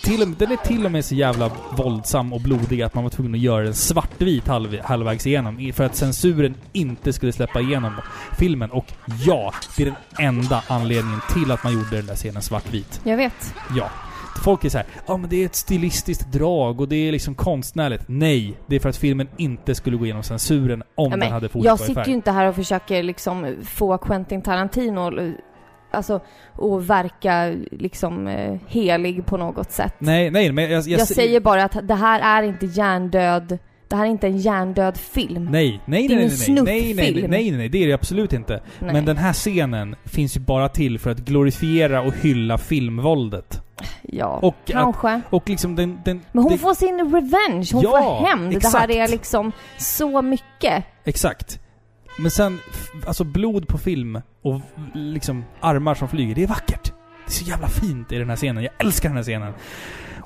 [0.03, 3.33] till den är till och med så jävla våldsam och blodig att man var tvungen
[3.33, 5.71] att göra den svartvit halv, halvvägs igenom.
[5.75, 7.93] För att censuren inte skulle släppa igenom
[8.37, 8.71] filmen.
[8.71, 8.85] Och
[9.25, 13.01] ja, det är den enda anledningen till att man gjorde den där scenen svartvit.
[13.03, 13.53] Jag vet.
[13.75, 13.89] Ja.
[14.43, 17.35] Folk är så här, ja men det är ett stilistiskt drag och det är liksom
[17.35, 18.03] konstnärligt.
[18.07, 21.49] Nej, det är för att filmen inte skulle gå igenom censuren om Ja, den hade
[21.49, 25.33] fortsatt jag sitter ju inte här och försöker liksom få Quentin Tarantino
[25.93, 26.21] Alltså,
[26.55, 29.93] och verka liksom eh, helig på något sätt.
[29.99, 30.71] Nej, nej, men jag...
[30.71, 33.57] Jag, jag säger bara att det här är inte hjärndöd,
[33.91, 35.47] det här är inte en hjärndöd film.
[35.51, 37.93] Nej, nej, Det är nej, nej, nej, nej, nej, nej, nej, nej, det är det
[37.93, 38.61] absolut inte.
[38.79, 38.93] Nej.
[38.93, 43.61] Men den här scenen finns ju bara till för att glorifiera och hylla filmvåldet.
[44.01, 45.21] Ja, Och att- kanske.
[45.29, 45.99] Och liksom den...
[46.05, 48.61] den Men hon det, får sin revenge, hon Ja, får hämnd.
[48.61, 50.83] Det här är liksom så mycket.
[51.03, 51.59] Exakt.
[52.19, 52.59] Men sen,
[53.07, 54.61] alltså blod på film och
[54.93, 56.83] liksom armar som flyger, det är vackert.
[57.25, 58.63] Det är så jävla fint i den här scenen.
[58.63, 59.53] Jag älskar den här scenen.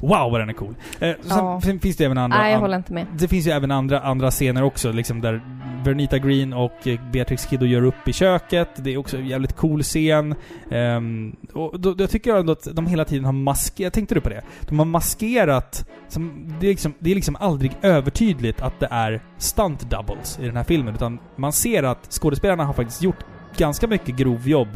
[0.02, 0.76] Wow vad den är cool.
[1.00, 1.62] Eh, sen, Ja.
[1.64, 2.38] sen finns det även andra...
[2.38, 3.08] Nej, jag håller inte med.
[3.18, 5.42] Det finns ju även andra, andra scener också, liksom där
[5.86, 8.70] Vernita Green och eh, Beatrix Kiddo gör upp i köket.
[8.76, 10.36] Det är också en jävligt cool scen.
[10.72, 13.94] Ehm, och då, jag tycker ändå att de hela tiden har maskerat...
[13.94, 14.42] Tänkte du på det?
[14.62, 15.90] De har maskerat...
[16.08, 20.46] Som, det, är liksom, det är liksom aldrig övertydligt att det är stunt doubles i
[20.46, 20.94] den här filmen.
[20.96, 23.26] Utan man ser att skådespelarna har faktiskt gjort
[23.58, 24.68] ganska mycket grovjobb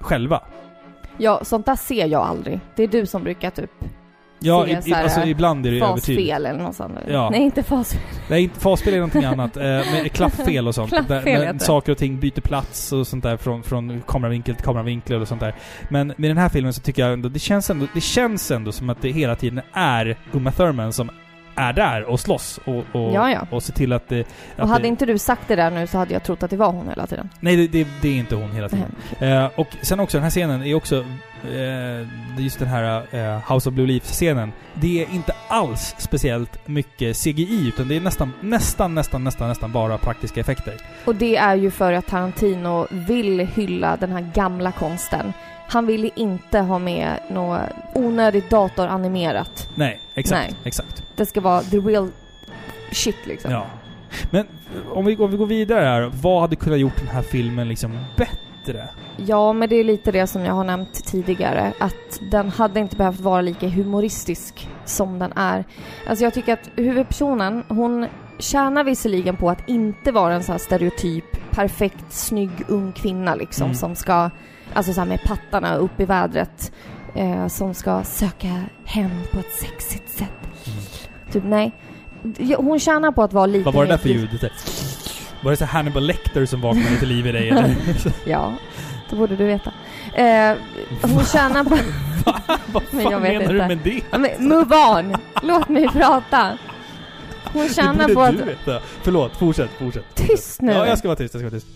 [0.00, 0.40] själva.
[1.18, 2.60] Ja, sånt där ser jag aldrig.
[2.76, 3.70] Det är du som brukar typ
[4.40, 6.30] Ja, Se i, i, så här, alltså ibland är det övertydligt.
[6.30, 6.98] fasfel eller något sånt.
[7.08, 7.30] Ja.
[7.30, 8.00] Nej, inte fasfel.
[8.30, 9.56] Nej, inte fasspel är någonting annat.
[9.56, 10.90] Eh, med klafffel och sånt.
[10.90, 11.58] Klafffel där, det.
[11.60, 15.40] saker och ting byter plats och sånt där från, från kameravinkel till kameravinkel och sånt
[15.40, 15.54] där.
[15.90, 18.72] Men med den här filmen så tycker jag ändå, det känns ändå, det känns ändå
[18.72, 21.10] som att det hela tiden är Uma Thurman som
[21.58, 23.46] är där och slåss och, och, Ja, ja.
[23.50, 24.20] och ser till att det...
[24.20, 26.50] Att Och hade det, inte du sagt det där nu så hade jag trott att
[26.50, 27.28] det var hon hela tiden.
[27.40, 28.94] Nej, det, det, det är inte hon hela tiden.
[29.18, 29.32] Nej.
[29.32, 31.04] Eh, och sen också, den här scenen är också...
[31.44, 32.06] Eh,
[32.38, 34.52] just den här eh, House of Blue Leaf-scenen.
[34.74, 39.72] Det är inte alls speciellt mycket CGI, utan det är nästan, nästan, nästan, nästan, nästan
[39.72, 40.74] bara praktiska effekter.
[41.04, 45.32] Och det är ju för att Tarantino vill hylla den här gamla konsten.
[45.68, 47.60] Han ville inte ha med något
[47.94, 49.68] onödigt datoranimerat.
[49.74, 50.50] Nej, exakt.
[50.50, 50.58] Nej.
[50.64, 51.02] Exakt.
[51.18, 52.10] Det ska vara the real
[52.92, 53.50] shit liksom.
[53.50, 53.66] Ja.
[54.30, 54.46] Men
[54.90, 56.10] om vi, om vi går vidare här.
[56.22, 58.88] Vad hade kunnat gjort den här filmen liksom bättre?
[59.16, 61.72] Ja, men det är lite det som jag har nämnt tidigare.
[61.80, 65.64] Att den hade inte behövt vara lika humoristisk som den är.
[66.08, 68.06] Alltså jag tycker att huvudpersonen, hon
[68.38, 73.64] tjänar visserligen på att inte vara en sån här stereotyp, perfekt, snygg, ung kvinna liksom
[73.64, 73.74] Mm.
[73.74, 74.30] som ska,
[74.74, 76.72] alltså så här med pattarna upp i vädret,
[77.14, 80.47] eh, som ska söka hem på ett sexigt sätt.
[81.32, 81.72] Typ nej.
[82.56, 84.50] Hon tjänar på att vara lite Vad var det där för ljud?
[85.42, 87.76] Var det så Hannibal Lecter som vaknade till liv i dig eller?
[88.26, 88.54] Ja,
[89.10, 89.72] det borde du veta.
[90.14, 90.56] Eh,
[91.02, 91.78] hon tjänar på...
[92.72, 93.52] Vad Men fan jag vet menar inte.
[93.52, 94.00] du med det?
[94.10, 95.16] Ja, men move on!
[95.42, 96.58] Låt mig prata.
[97.52, 98.36] Hon tjänar på att...
[98.38, 98.80] du veta.
[99.02, 100.04] Förlåt, fortsätt, fortsätt.
[100.14, 100.72] Tyst nu!
[100.72, 101.66] Ja, jag ska vara tyst, jag ska vara tyst.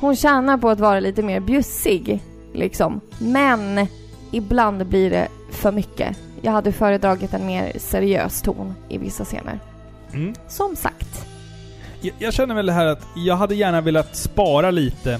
[0.00, 2.22] Hon tjänar på att vara lite mer bjussig,
[2.54, 3.00] liksom.
[3.18, 3.86] Men
[4.30, 6.16] ibland blir det för mycket.
[6.42, 9.58] Jag hade föredragit en mer seriös ton i vissa scener.
[10.12, 10.34] Mm.
[10.48, 11.26] Som sagt.
[12.00, 15.18] Jag, jag känner väl det här att jag hade gärna velat spara lite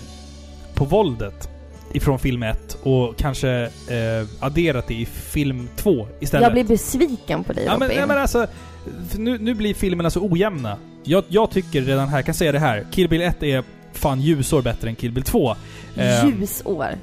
[0.75, 1.49] på våldet
[1.93, 6.43] ifrån film 1 och kanske eh, adderat det i film 2 istället.
[6.43, 7.97] Jag blir besviken på dig Ja men, Robin.
[7.99, 8.47] nej, men alltså,
[9.17, 10.77] nu, nu blir filmerna så ojämna.
[11.05, 14.62] Jag, jag tycker redan här, kan säga det här, Kill Bill 1 är fan ljusår
[14.62, 15.57] bättre än Kill Bill 2.
[15.97, 16.99] Eh, Ljusår.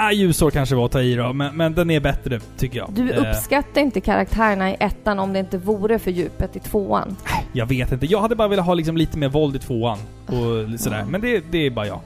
[0.00, 2.90] Ah, ljusår kanske var att ta i då, men, men den är bättre tycker jag.
[2.92, 7.16] Du Eh, uppskattar inte karaktärerna i ettan om det inte vore för djupet i tvåan.
[7.52, 8.06] Jag vet inte.
[8.06, 9.98] Jag hade bara velat ha liksom lite mer våld i tvåan.
[10.26, 11.04] Och sådär.
[11.08, 12.00] Men det, det är bara jag.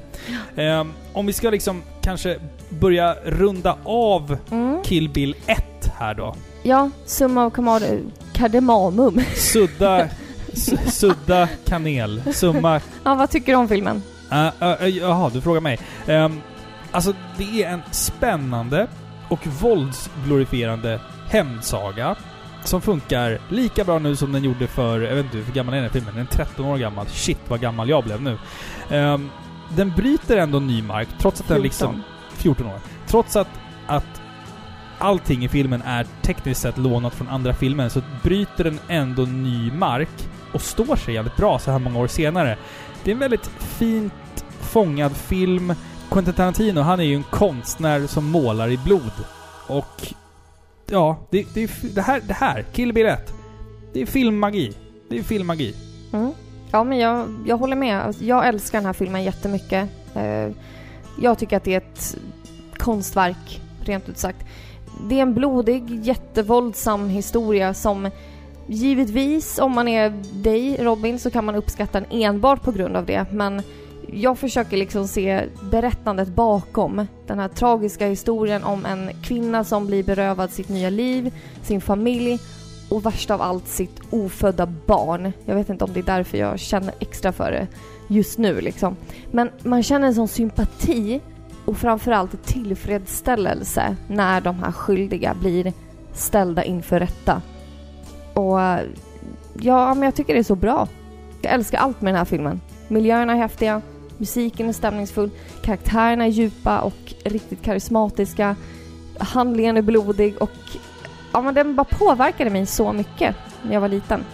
[0.57, 2.38] Ehm, om vi ska liksom kanske
[2.68, 4.82] börja runda av Mm.
[4.84, 6.34] Kill Bill 1 här då.
[6.62, 7.51] Ja, summa av
[8.32, 9.20] kardemamum.
[9.34, 10.09] Sudda...
[10.86, 12.22] sudda kanel.
[12.34, 12.80] Summa...
[13.05, 14.03] ja, vad tycker du om filmen?
[14.32, 15.78] Uh, uh, jaha, du frågar mig.
[16.07, 16.40] Ehm,
[16.95, 18.86] alltså, det är en spännande
[19.28, 22.16] och våldsglorifierande hämndsaga.
[22.64, 25.80] Som funkar lika bra nu som den gjorde för, jag vet inte hur gammal är
[25.80, 26.14] den filmen?
[26.14, 27.07] Den är 13 år gammal.
[27.07, 28.38] Shit vad gammal jag blev nu.
[28.90, 29.30] Ehm,
[29.76, 31.62] den bryter ändå ny mark, trots att den 14.
[31.62, 32.03] liksom...
[32.32, 32.80] 14 år.
[33.07, 33.49] Trots att,
[33.86, 34.22] att
[34.99, 39.72] allting i filmen är tekniskt sett lånat från andra filmer, så bryter den ändå ny
[39.72, 42.59] mark och står sig jävligt bra så här många år senare.
[43.05, 45.74] Det är en väldigt fint fångad film.
[46.15, 49.12] Quentin Tarantino, han är ju en konstnär som målar i blod.
[49.69, 50.15] Och...
[50.91, 53.33] Ja, det, det, det här, det här, Kill Bill 1.
[53.93, 54.73] Det är filmmagi.
[55.09, 55.75] Det är filmmagi.
[56.12, 56.33] Mm.
[56.71, 58.03] Ja, men jag, jag håller med.
[58.03, 59.89] Alltså, jag älskar den här filmen jättemycket.
[60.15, 60.51] Eh,
[61.21, 62.17] jag tycker att det är ett
[62.77, 64.47] konstverk, rent ut sagt.
[65.09, 68.11] Det är en blodig, jättevåldsam historia som
[68.67, 73.07] givetvis, om man är dig, Robin, så kan man uppskatta den enbart på grund av
[73.07, 73.27] det.
[73.33, 73.62] Men
[74.15, 80.05] jag försöker liksom se berättandet bakom den här tragiska historien om en kvinna som blir
[80.05, 82.39] berövad sitt nya liv, sin familj
[82.91, 85.33] och värst av allt sitt ofödda barn.
[85.45, 87.67] Jag vet inte om det är därför jag känner extra för det
[88.09, 88.97] just nu liksom.
[89.31, 91.21] Men man känner en sån sympati
[91.65, 95.73] och framförallt tillfredsställelse när de här skyldiga blir
[96.12, 97.43] ställda inför rätta.
[98.35, 98.59] Och
[99.61, 100.89] ja, men jag tycker det är så bra.
[101.43, 102.61] Jag älskar allt med den här filmen.
[102.89, 103.83] Miljöerna är häftiga,
[104.19, 105.31] musiken är stämningsfull,
[105.62, 108.57] karaktärerna är djupa och riktigt karismatiska,
[109.19, 110.51] handlingen är blodig och
[111.32, 114.24] ja, men den bara påverkade mig så mycket när jag var liten.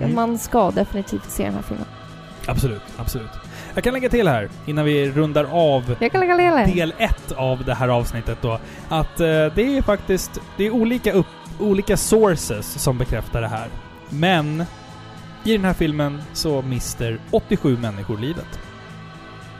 [0.00, 0.14] Mm.
[0.14, 1.86] Man ska definitivt se den här filmen.
[2.46, 3.30] Absolut, absolut.
[3.74, 5.96] Jag kan lägga till här, innan vi rundar av
[6.74, 11.12] del ett av det här avsnittet då, att eh, det är faktiskt, det är olika,
[11.12, 11.26] upp,
[11.60, 13.68] olika sources som bekräftar det här.
[14.08, 14.64] Men
[15.44, 18.58] i den här filmen så mister 87 människor livet.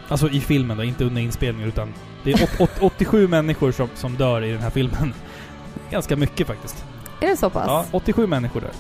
[0.09, 3.89] Alltså i filmen då, inte under inspelningen utan det är åt, åt, 87 människor som,
[3.95, 5.15] som dör i den här filmen.
[5.91, 6.85] Ganska mycket faktiskt.
[7.21, 7.65] Är det så pass?
[7.67, 8.71] Ja, 87 människor dör.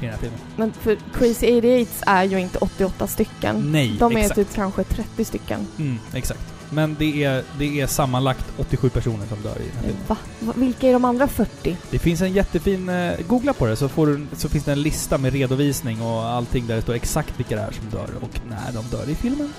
[0.00, 0.38] den här filmen.
[0.56, 3.72] Men för Crazy 88 är ju inte 88 stycken.
[3.72, 4.34] Nej, De är exakt.
[4.34, 5.66] typ kanske 30 stycken.
[5.78, 6.40] Mm, exakt.
[6.70, 10.02] Men det är, det är sammanlagt 87 personer som dör i den här filmen.
[10.06, 10.16] Va?
[10.40, 10.52] Va?
[10.56, 11.76] Vilka är de andra 40?
[11.90, 12.88] Det finns en jättefin...
[12.88, 16.24] Eh, googla på det så, får du, så finns det en lista med redovisning och
[16.24, 19.14] allting där det står exakt vilka det är som dör och när de dör i
[19.14, 19.52] filmen.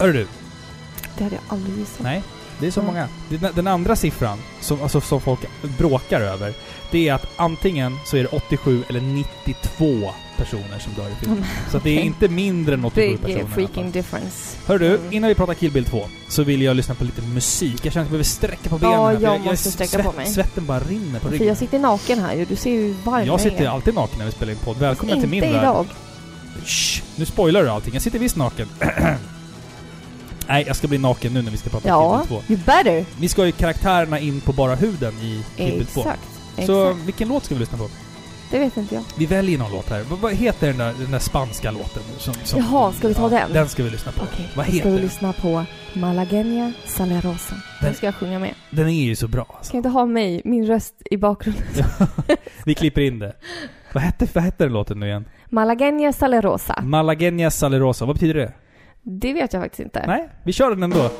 [0.00, 0.26] Hörru du,
[1.18, 2.00] Det hade jag aldrig gissat.
[2.02, 2.22] nej.
[2.58, 2.94] Det är så Mm.
[2.94, 3.08] många.
[3.28, 5.40] Den, den andra siffran som, alltså, som folk
[5.78, 6.52] bråkar över,
[6.90, 11.36] det är att antingen så är det 87 eller 92 personer som dör i filmen.
[11.38, 13.40] Mm, Så att det är inte mindre än 87 Big personer.
[13.40, 14.56] alla freaking difference.
[14.66, 15.12] Hör du, Mm.
[15.12, 17.80] innan vi pratar Kill Bill 2 så vill jag lyssna på lite musik.
[17.86, 18.94] Jag känner att jag behöver sträcka på benen.
[19.00, 20.26] Ja, för jag måste sträcka svett, på mig.
[20.26, 21.46] Svetten bara rinner på För ryggen.
[21.48, 22.44] jag sitter naken här ju.
[22.44, 23.68] Du ser ju varm Jag sitter är.
[23.68, 24.76] alltid naken när vi spelar in podd.
[24.78, 25.62] Välkommen Inte till min värld.
[25.62, 25.86] idag.
[26.64, 27.92] Shh, nu spoilar du allting.
[27.94, 28.68] Jag sitter visst naken.
[30.50, 32.52] Nej, jag ska bli naken nu när vi ska prata Ja, Kill Bill 2.
[32.52, 33.04] you better.
[33.20, 36.00] Vi ska ju karaktärerna in på bara huden i Kill Bill 2.
[36.00, 36.20] Exakt.
[36.66, 37.06] Så Exakt.
[37.06, 37.88] vilken låt ska vi lyssna på?
[38.50, 39.02] Det vet inte jag.
[39.18, 40.02] Vi väljer någon låt här.
[40.10, 42.02] Vad, vad heter den där, den där spanska låten?
[42.18, 43.52] Som, som, Jaha, ska vi ta den?
[43.52, 44.22] Den ska vi lyssna på.
[44.32, 45.04] Okej, Vad heter ska vi den?
[45.04, 47.54] lyssna på Malagueña Salerosa.
[47.54, 48.54] Den- Den ska jag sjunga med.
[48.70, 49.68] Den är ju så bra alltså.
[49.68, 51.64] Ska inte ha mig, min röst i bakgrunden.
[52.64, 53.32] Vi klipper in det.
[53.92, 55.24] Vad hette, vad hette den låten nu igen?
[55.50, 56.74] Malagueña Salerosa.
[56.82, 58.04] Malagueña Salerosa.
[58.04, 58.52] Vad betyder det?
[59.02, 60.04] Det vet jag faktiskt inte.
[60.06, 61.10] Nej, vi kör den ändå.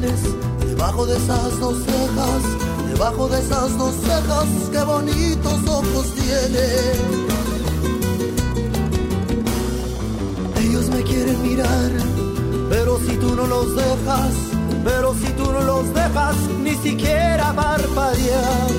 [0.00, 2.42] Debajo de esas dos cejas,
[2.92, 6.96] debajo de esas dos cejas, qué bonitos ojos tienes.
[10.60, 11.90] Ellos me quieren mirar,
[12.68, 14.32] pero si tú no los dejas,
[14.84, 18.70] pero si tú no los dejas, ni siquiera parpadear.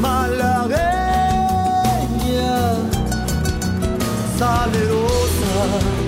[0.00, 0.78] Malagueña,
[4.38, 6.03] salerosa.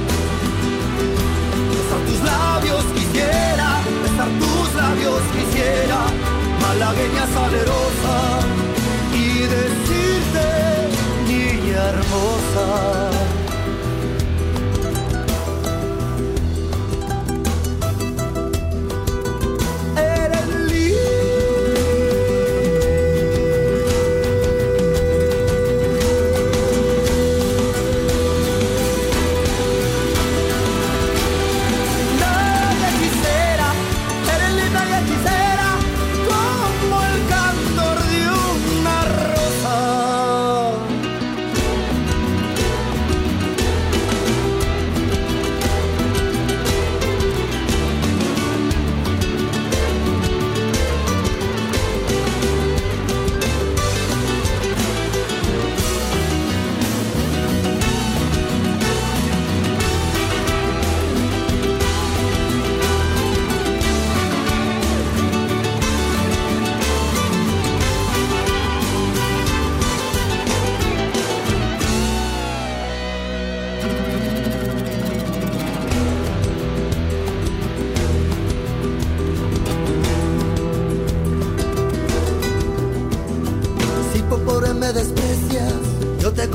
[6.60, 8.16] Malagueña salerosa,
[9.14, 10.46] y decirte,
[11.26, 13.15] niña hermosa.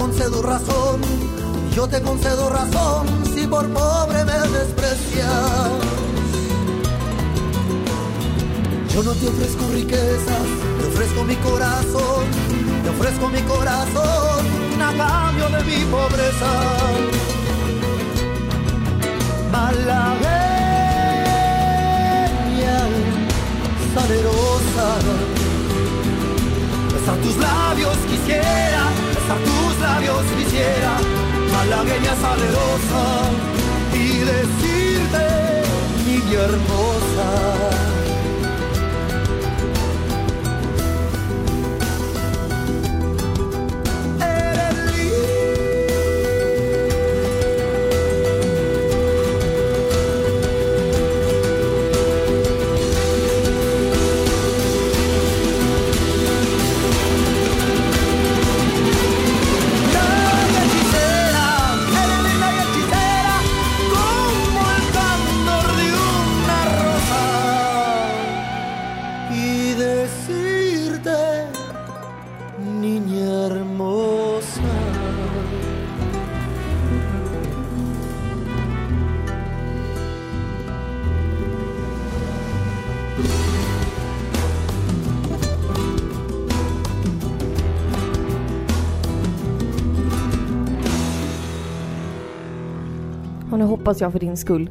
[0.02, 1.00] Concedo razón.
[1.76, 5.70] Yo te concedo razón si por pobre me desprecias.
[8.94, 10.48] Yo no te ofrezco riquezas,
[10.80, 12.24] te ofrezco mi corazón.
[12.84, 14.42] Te ofrezco mi corazón
[14.90, 16.52] a cambio de mi pobreza.
[19.52, 20.00] Malagueña,
[23.94, 24.88] salerosa.
[26.92, 28.84] Besar tus labios quisiera,
[29.14, 29.61] besar tus
[30.12, 30.98] labios quisiera,
[31.52, 33.30] malagueña salerosa,
[33.94, 35.64] y decirte,
[36.06, 37.91] niña hermosa.
[93.92, 94.70] Hoppas jag för din skull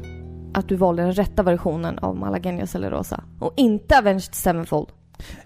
[0.53, 3.23] att du valde den rätta versionen av Malagueña Salerosa.
[3.39, 4.87] Och inte Avenged Sevenfold.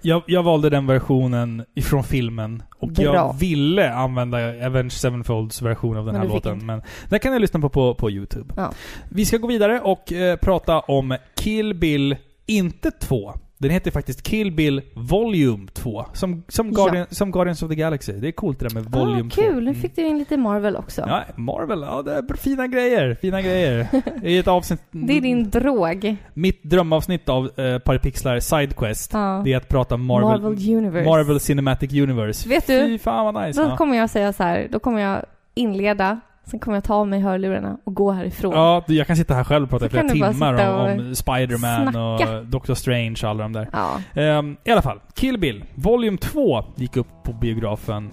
[0.02, 2.64] Jag, jag valde den versionen ifrån filmen.
[2.80, 3.04] Och Bra.
[3.04, 6.54] jag ville använda Avenged Sevenfolds version av den Men här låten.
[6.54, 6.66] inte.
[6.66, 8.54] Men den kan jag lyssna på på, på YouTube.
[8.58, 8.72] Ja.
[9.10, 12.16] Vi ska gå vidare och eh, prata om Kill Bill,
[12.46, 13.34] inte 2.
[13.66, 16.06] Den heter faktiskt Kill Bill Volume 2.
[16.14, 16.74] Som, som, Ja.
[16.76, 18.12] Guardian, som Guardians of the Galaxy.
[18.14, 19.42] Det är coolt det där med Volume ah, 2.
[19.42, 19.76] kul, nu Mm.
[19.76, 21.02] fick du in lite Marvel också.
[21.08, 21.82] Ja, Marvel.
[21.82, 23.18] Ja, det är fina grejer.
[23.22, 23.88] Fina grejer.
[24.24, 24.80] I ett avsnitt...
[24.92, 26.16] Det är din drog.
[26.34, 29.14] Mitt drömavsnitt av uh, Paripixlar Sidequest.
[29.14, 29.42] Ja.
[29.46, 31.10] Det är att prata Marvel, Marvel Universe.
[31.10, 32.50] Marvel Cinematic Universe.
[32.50, 32.86] Vet du?
[32.86, 33.62] Fy fan vad nice.
[33.62, 33.78] Då Ja.
[33.78, 35.26] kommer jag säga så här, då kommer jag
[35.56, 38.52] inleda, sen kommer jag ta av mig hörlurarna och gå härifrån.
[38.54, 42.46] Ja, jag kan sitta här själv och prata i flera timmar och om Spider-Man och
[42.46, 43.70] Doctor Strange och alla de där.
[43.74, 44.02] Ja.
[44.22, 48.12] Ehm, I alla fall, Kill Bill, Volume 2 gick upp på biografen,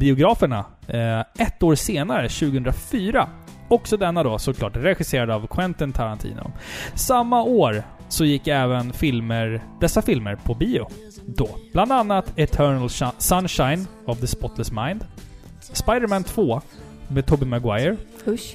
[0.00, 3.28] biograferna eh, ett år senare, 2004.
[3.68, 6.50] Också denna då såklart regisserad av Quentin Tarantino.
[6.94, 10.86] Samma år så gick även filmer, dessa filmer på bio.
[11.26, 11.48] Då.
[11.72, 15.04] Bland annat Eternal Sh- Sunshine of the Spotless Mind,
[15.60, 16.60] Spider-Man 2
[17.14, 17.96] med Tobey Maguire.
[18.26, 18.54] Usch.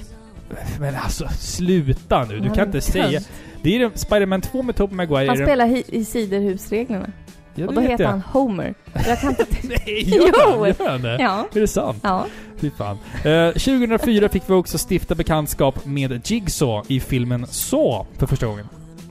[0.80, 2.38] Men alltså, sluta nu.
[2.40, 3.20] Du kan inte säga...
[3.62, 5.28] Det är Spider-Man 2 med Tobey Maguire.
[5.28, 7.06] Han spelar hi- i Siderhusreglerna.
[7.54, 8.10] Ja, och då heter jag.
[8.10, 8.74] han Homer.
[9.06, 9.46] Jag kan inte...
[9.62, 10.68] Nej, gör han?
[10.78, 11.16] Gör han det?
[11.20, 11.46] Ja.
[11.54, 11.98] Är det sant?
[12.02, 12.26] Ja.
[12.56, 12.98] Fy fan.
[13.24, 18.68] Eh, 2004 fick vi också stifta bekantskap med Jigsaw i filmen Saw för första gången.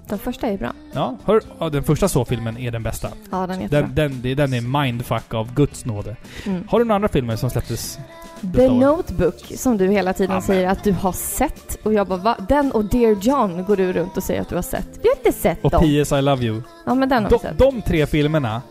[0.10, 0.74] Den första är bra.
[0.94, 3.10] Ja, hör, ja den första Saw-filmen är den bästa.
[3.32, 3.82] Ja, den är jättebra.
[3.82, 6.16] Den, den, det- den är mindfuck av Guds nåde.
[6.46, 6.64] Mm.
[6.70, 7.96] Har du några andra filmer som släpptes?
[8.42, 8.80] The detta år?
[8.80, 10.42] Notebook, som du hela tiden Amen.
[10.42, 11.78] säger att du har sett.
[11.84, 12.36] Och jag bara, va?
[12.50, 14.88] Den och Dear John går du runt och säger att du har sett.
[15.02, 15.82] Vi har inte sett Och dem.
[15.84, 16.12] P.S.
[16.12, 16.62] I Love You.
[16.86, 17.58] Ja, men den har vi De, sett.
[17.58, 18.62] de tre filmerna,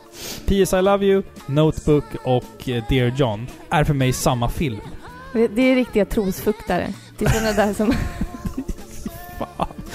[0.47, 0.73] P.S.
[0.75, 4.81] I Love You, Notebook och eh, Dear John, är för mig samma film.
[5.33, 6.89] Det är riktiga trosfuktare.
[7.19, 7.93] Det är sådana där som...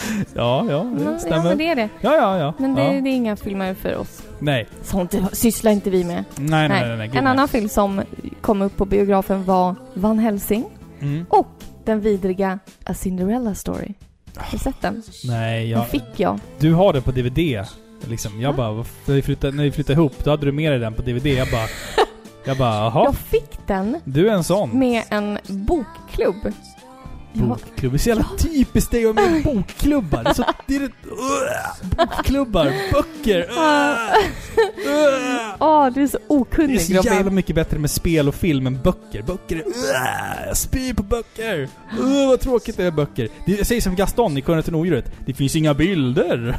[0.36, 1.56] Ja, ja, det ja, men stämmer.
[1.56, 1.90] det är det.
[2.02, 2.54] Ja, ja, ja.
[2.58, 3.02] Men det, ja.
[3.02, 4.22] det är inga filmer för oss.
[4.40, 4.68] Nej.
[4.84, 6.24] Sånt sysslar inte vi med.
[6.36, 6.98] Nej, nej, nej.
[6.98, 7.32] nej, gud, En nej.
[7.32, 8.02] annan film som
[8.42, 10.66] kom upp på biografen var Van Helsing
[11.02, 11.26] Mm.
[11.30, 11.48] och
[11.86, 13.94] den vidriga A Cinderella Story.
[14.38, 15.04] Har du sett den?
[15.24, 16.40] Nej, Den jag, fick jag.
[16.60, 17.66] du har det på DVD.
[18.10, 18.42] Liksom.
[18.42, 18.72] Jag bara,
[19.06, 21.26] när vi, flyttade, när vi flyttade ihop, då hade du med dig den på DVD.
[21.28, 21.68] Jag bara,
[22.46, 23.04] jag bara, jaha.
[23.06, 24.80] Jag fick den Du är en sån.
[24.80, 26.54] med en bokklubb.
[27.34, 27.92] Bokklubb.
[27.92, 30.34] Det är så jävla typiskt dig vara med bokklubbar.
[30.34, 30.44] Så...
[30.68, 30.92] Det är det, uh,
[31.98, 33.40] bokklubbar, böcker.
[33.40, 33.58] Uh,
[34.88, 35.56] uh.
[35.60, 38.68] Åh, du är så Det är okunnig så jävla mycket bättre med spel och film
[38.68, 39.22] än böcker.
[39.22, 39.60] Böcker är...
[39.60, 41.62] Uh, jag spyr på böcker!
[42.00, 43.30] Uh, vad tråkigt det är böcker.
[43.46, 45.12] Det, jag säger som Gaston i och odjuret.
[45.26, 46.58] Det finns inga bilder.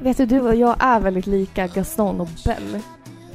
[0.00, 2.80] Vet du, du och jag är väldigt lika Gaston och Belle.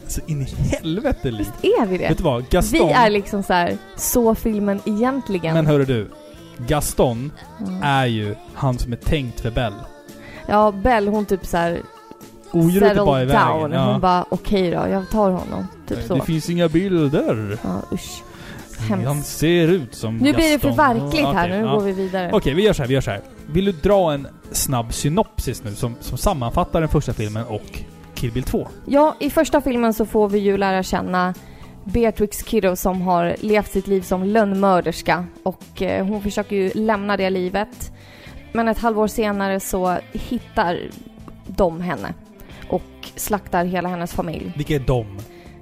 [0.07, 1.51] Så in i helvete likt.
[1.61, 2.07] Är vi det?
[2.07, 2.49] Vet du vad?
[2.49, 2.87] Gaston...
[2.87, 5.53] Vi är liksom så här, så filmen egentligen.
[5.53, 6.07] Men hörru du.
[6.57, 7.31] Gaston
[7.67, 7.83] Mm.
[7.83, 9.75] är ju han som är tänkt för Belle.
[10.47, 11.81] Ja, Belle hon typ så här
[12.51, 13.71] Odjuret är bara i vägen.
[13.71, 13.73] down.
[13.73, 15.67] Hon bara, okej då, jag tar honom.
[15.87, 16.15] Typ så.
[16.15, 17.57] Det finns inga bilder.
[17.63, 18.23] Ja, usch.
[18.89, 19.37] Han Hemskt.
[19.37, 20.99] ser ut som Nu blir det för Gaston.
[20.99, 21.73] verkligt här, Okej, nu ja.
[21.73, 22.29] går vi vidare.
[22.33, 23.21] Okej, vi gör så här, vi gör så här.
[23.47, 27.79] Vill du dra en snabb synopsis nu som, som sammanfattar den första filmen och
[28.15, 28.67] Kill Bill 2?
[28.85, 31.33] Ja, i första filmen så får vi ju lära känna
[31.93, 37.17] Beatrix Kiddo som har levt sitt liv som lönnmörderska och eh, hon försöker ju lämna
[37.17, 37.91] det livet.
[38.53, 40.79] Men ett halvår senare så hittar
[41.47, 42.13] de henne
[42.69, 42.81] och
[43.15, 44.53] slaktar hela hennes familj.
[44.55, 45.05] Vilka är de?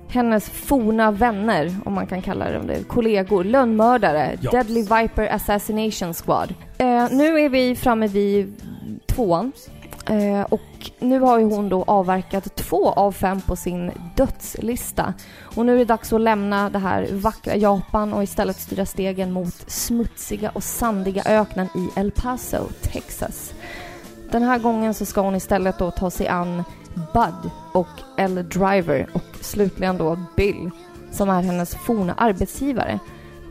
[0.08, 4.52] Hennes forna vänner, om man kan kalla dem det, kollegor, lönnmördare, Ja.
[4.52, 6.54] Deadly Viper Assassination Squad.
[6.78, 8.54] Eh, nu är vi framme vid
[9.08, 9.52] tvåan.
[10.06, 15.14] Eh, och nu har ju hon då avverkat två av fem på sin dödslista.
[15.42, 19.32] Och nu är det dags att lämna det här vackra Japan och istället styra stegen
[19.32, 23.54] mot smutsiga och sandiga öknen i El Paso, Texas.
[24.32, 26.64] Den här gången så ska hon istället då ta sig an
[26.94, 27.88] Bud och
[28.18, 30.70] L-Driver och slutligen då Bill
[31.12, 33.00] som är hennes forna arbetsgivare.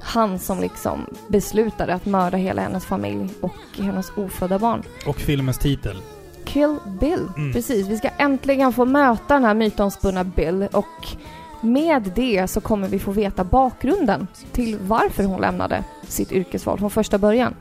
[0.01, 4.83] Han som liksom beslutade att mörda hela hennes familj och hennes ofödda barn.
[5.07, 5.97] Och filmens titel.
[6.45, 7.29] Kill Bill.
[7.37, 7.53] Mm.
[7.53, 11.17] Precis, vi ska äntligen få möta den här mytomspunna Bill och
[11.61, 16.91] med det så kommer vi få veta bakgrunden till varför hon lämnade sitt yrkesval från
[16.91, 17.55] första början.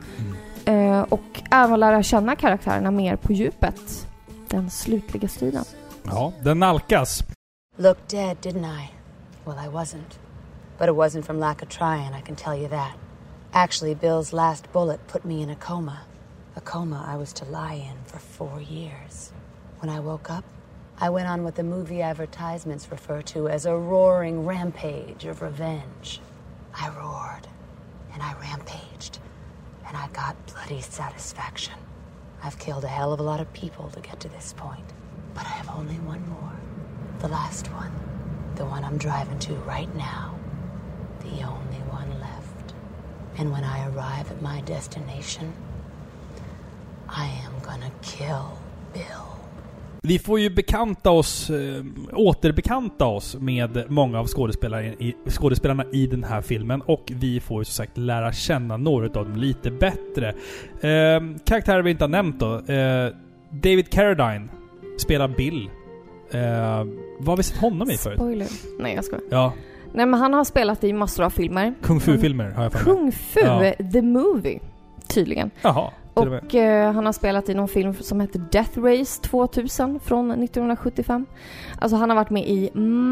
[0.64, 4.06] Eh, och även lära känna karaktärerna mer på djupet.
[4.48, 5.64] Den slutliga striden.
[6.02, 7.24] Ja, den nalkas.
[7.76, 8.90] Looked dead, didn't I?
[9.44, 10.18] Well, I wasn't.
[10.78, 12.92] But it wasn't from lack of trying, I can tell you that.
[13.52, 15.98] Actually, Bill's last bullet put me in a coma.
[16.56, 19.32] A coma I was to lie in for four years.
[19.80, 20.44] When I woke up,
[20.98, 26.20] I went on what the movie advertisements refer to as a roaring rampage of revenge.
[26.72, 27.48] I roared,
[28.12, 29.18] and I rampaged,
[29.84, 31.74] and I got bloody satisfaction.
[32.40, 34.92] I've killed a hell of a lot of people to get to this point,
[35.34, 36.52] but I have only one more.
[37.18, 37.90] The last one.
[38.54, 40.38] The one I'm driving to right now.
[41.18, 42.74] The only one left.
[43.38, 45.52] And when I arrive at my destination,
[47.08, 48.58] I am gonna kill
[48.92, 49.02] Bill.
[50.02, 56.06] Vi får ju bekanta oss, eh, återbekanta oss med många av skådespelarna i, skådespelarna i
[56.06, 59.70] den här filmen och vi får ju som sagt lära känna några av dem lite
[59.70, 60.28] bättre.
[60.80, 62.54] Eh, karaktärer vi inte har nämnt då.
[62.72, 63.12] Eh,
[63.50, 64.48] David Carradine
[64.98, 65.70] spelar Bill.
[66.30, 66.40] Eh,
[67.18, 68.16] vad har vi sett honom i förut?
[68.16, 68.48] Spoiler.
[68.78, 69.24] Nej, jag skojar.
[69.30, 69.52] Ja,
[69.96, 71.74] Nej, men han har spelat i massor av filmer.
[71.82, 72.94] Kung Fu-filmer har jag för mig.
[72.96, 73.72] Kung Fu, Ja.
[73.92, 74.60] the movie,
[75.08, 75.50] tydligen.
[75.62, 80.30] Jaha, och eh, han har spelat i någon film som heter Death Race 2000 från
[80.30, 81.26] 1975.
[81.78, 82.70] Alltså han har varit med i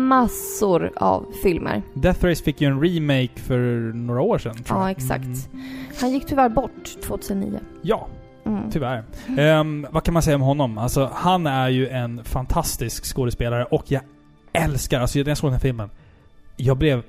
[0.08, 1.82] massor av filmer.
[1.94, 3.58] Death Race fick ju en remake för
[3.94, 4.54] några år sedan.
[4.54, 4.90] tror Ja, jag.
[4.90, 5.24] exakt.
[5.24, 5.64] Mm.
[6.00, 7.60] Han gick tyvärr bort 2009.
[7.82, 8.06] Ja,
[8.44, 8.70] Mm.
[8.70, 9.04] tyvärr.
[9.38, 10.78] Ehm, vad kan man säga om honom?
[10.78, 14.02] Alltså, han är ju en fantastisk skådespelare och jag
[14.52, 15.90] älskar, alltså när jag såg den här filmen,
[16.56, 17.02] jag blev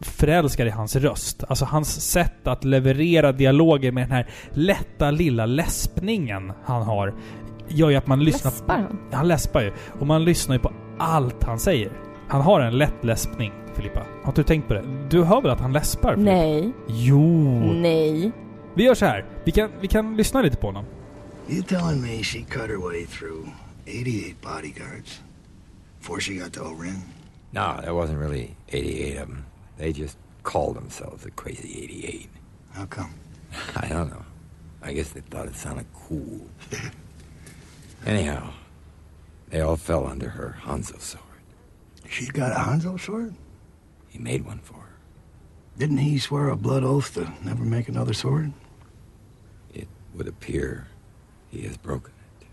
[0.00, 1.44] förälskad i hans röst.
[1.48, 7.14] Alltså hans sätt att leverera dialoger med den här lätta lilla läspningen han har,
[7.68, 8.50] gör ju att man lyssnar...
[8.50, 8.98] Läspar han?
[9.12, 9.72] Han läspar ju.
[10.00, 11.92] Och man lyssnar ju på allt han säger.
[12.28, 14.06] Han har en lätt läspning, Filippa.
[14.22, 14.84] Har inte du tänkt på det?
[15.10, 16.14] Du hör väl att han läspar?
[16.14, 16.32] Filippa?
[16.32, 16.72] Nej.
[16.88, 17.72] Jo!
[17.72, 18.32] Nej.
[18.74, 19.24] Vi gör så här.
[19.44, 20.84] Vi kan, vi kan lyssna lite på honom.
[21.48, 23.48] You telling me she cut her way through
[23.86, 25.20] 88 bodyguards
[25.98, 27.02] before she got to Orin?
[27.50, 29.44] No, there wasn't really 88 of them.
[29.78, 32.30] They just called themselves the Crazy 88.
[32.72, 33.14] How come?
[33.76, 34.24] I don't know.
[34.82, 36.46] I guess they thought it sounded cool.
[38.06, 38.52] Anyhow,
[39.48, 41.24] they all fell under her Hanzo sword.
[42.08, 43.34] She's got a Hanzo sword?
[44.08, 44.96] He made one for her.
[45.78, 48.52] Didn't he swear a blood oath to never make another sword?
[49.74, 50.88] It would appear
[51.50, 52.46] he has broken it.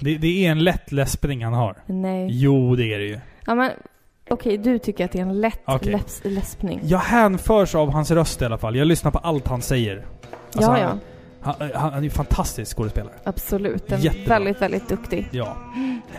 [0.00, 1.82] Det, det är en lätt läspning han har.
[1.86, 2.28] Nej.
[2.30, 3.20] Jo, det är det ju.
[3.46, 3.72] Ja, men
[4.32, 5.92] okej, du tycker att det är en lätt Okej.
[5.92, 6.80] läps, läspning.
[6.84, 8.76] Jag hänförs av hans röst i alla fall.
[8.76, 10.06] Jag lyssnar på allt han säger.
[10.54, 10.98] Alltså, ja, ja.
[11.40, 13.12] Han, han, han är ju en fantastisk skådespelare.
[13.24, 13.92] Absolut.
[13.92, 14.28] Är Jättebra.
[14.38, 15.28] väldigt, väldigt duktig.
[15.30, 15.56] Ja.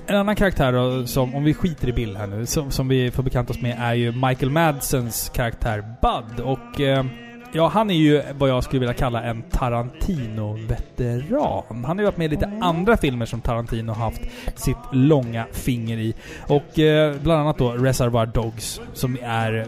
[0.08, 3.12] En annan karaktär då, som, om vi skiter i Bill här nu, som, som vi
[3.12, 6.40] får bekanta oss med är ju Michael Madsens karaktär Bud.
[6.46, 7.06] Och eh,
[7.54, 11.86] ja, han är ju vad jag skulle vilja kalla en Tarantino-veteran.
[11.86, 14.22] Han har ju varit med i lite andra filmer som Tarantino har haft
[14.56, 16.16] sitt långa finger i.
[16.48, 19.68] Och eh, bland annat då Reservoir Dogs, som är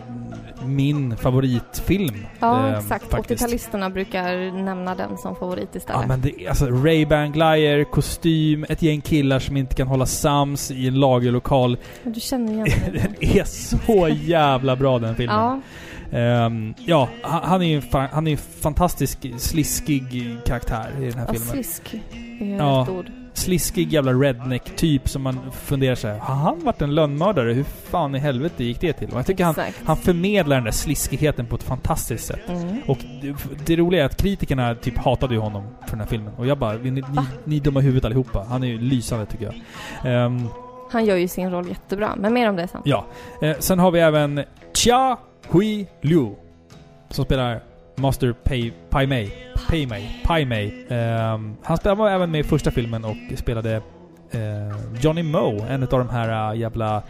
[0.65, 2.25] min favoritfilm.
[2.39, 3.11] Ja, eh, exakt.
[3.11, 3.43] faktiskt.
[3.43, 6.01] 80-talisterna brukar nämna den som favorit istället.
[6.01, 10.05] Ja men det är alltså Ray-Ban Glyer, kostym, ett gäng killar som inte kan hålla
[10.05, 11.77] sams i en lagerlokal.
[12.03, 12.93] Du känner igen den.
[12.93, 15.35] den är så jävla bra den filmen.
[15.35, 15.61] Ja,
[16.11, 21.33] Ehm, ja, han är ju han är en fantastisk sliskig karaktär i den här ja
[21.33, 21.47] filmen.
[21.49, 21.93] slisk
[22.39, 22.81] är Ja.
[22.87, 23.05] rätt ord.
[23.33, 27.53] Sliskig jävla redneck-typ som man funderar sig har han varit en lönnmördare?
[27.53, 29.09] Hur fan i helvete gick det till?
[29.09, 29.81] Och jag tycker han, Exakt.
[29.85, 32.49] han förmedlar den där sliskigheten på ett fantastiskt sätt.
[32.49, 32.77] Mm.
[32.87, 36.33] Och det, det roliga är att kritikerna typ hatade ju honom för den här filmen.
[36.37, 37.01] Och jag bara, ni, ni,
[37.43, 38.45] ni är dumma huvudet allihopa.
[38.49, 39.53] Han är ju lysande tycker jag.
[40.25, 40.47] Ehm,
[40.91, 42.81] Han gör ju sin roll jättebra, men mer om det sen.
[42.85, 43.05] ja.
[43.41, 45.17] Eh, sen har vi även Chia
[45.49, 46.29] Hui Liu.
[47.09, 47.61] Som spelar
[47.95, 49.33] Master Pei, Pai Mei.
[49.67, 50.21] Pai Mei.
[50.23, 50.85] Pai Mei.
[50.89, 53.81] Ehm, han spelade, var även med i första filmen och spelade
[54.31, 57.03] eh, Johnny Moe, en av de här äh, jävla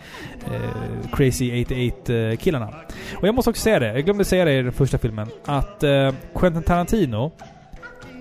[0.46, 2.70] eh, Crazy 88-killarna.
[3.18, 5.84] Och jag måste också säga det, jag glömde säga det i den första filmen, att
[5.84, 7.32] eh, Quentin Tarantino,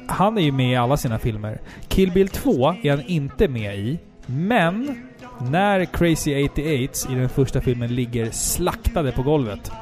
[0.06, 1.60] han är ju med i alla sina filmer.
[1.88, 5.04] Kill Bill 2 är han inte med i, men
[5.50, 9.72] när Crazy 88 i den första filmen ligger slaktade på golvet,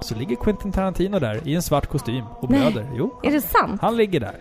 [0.00, 2.86] så ligger Quentin Tarantino där i en svart kostym och blöder.
[2.94, 3.80] Jo, Är det sant?
[3.80, 4.34] han ligger där.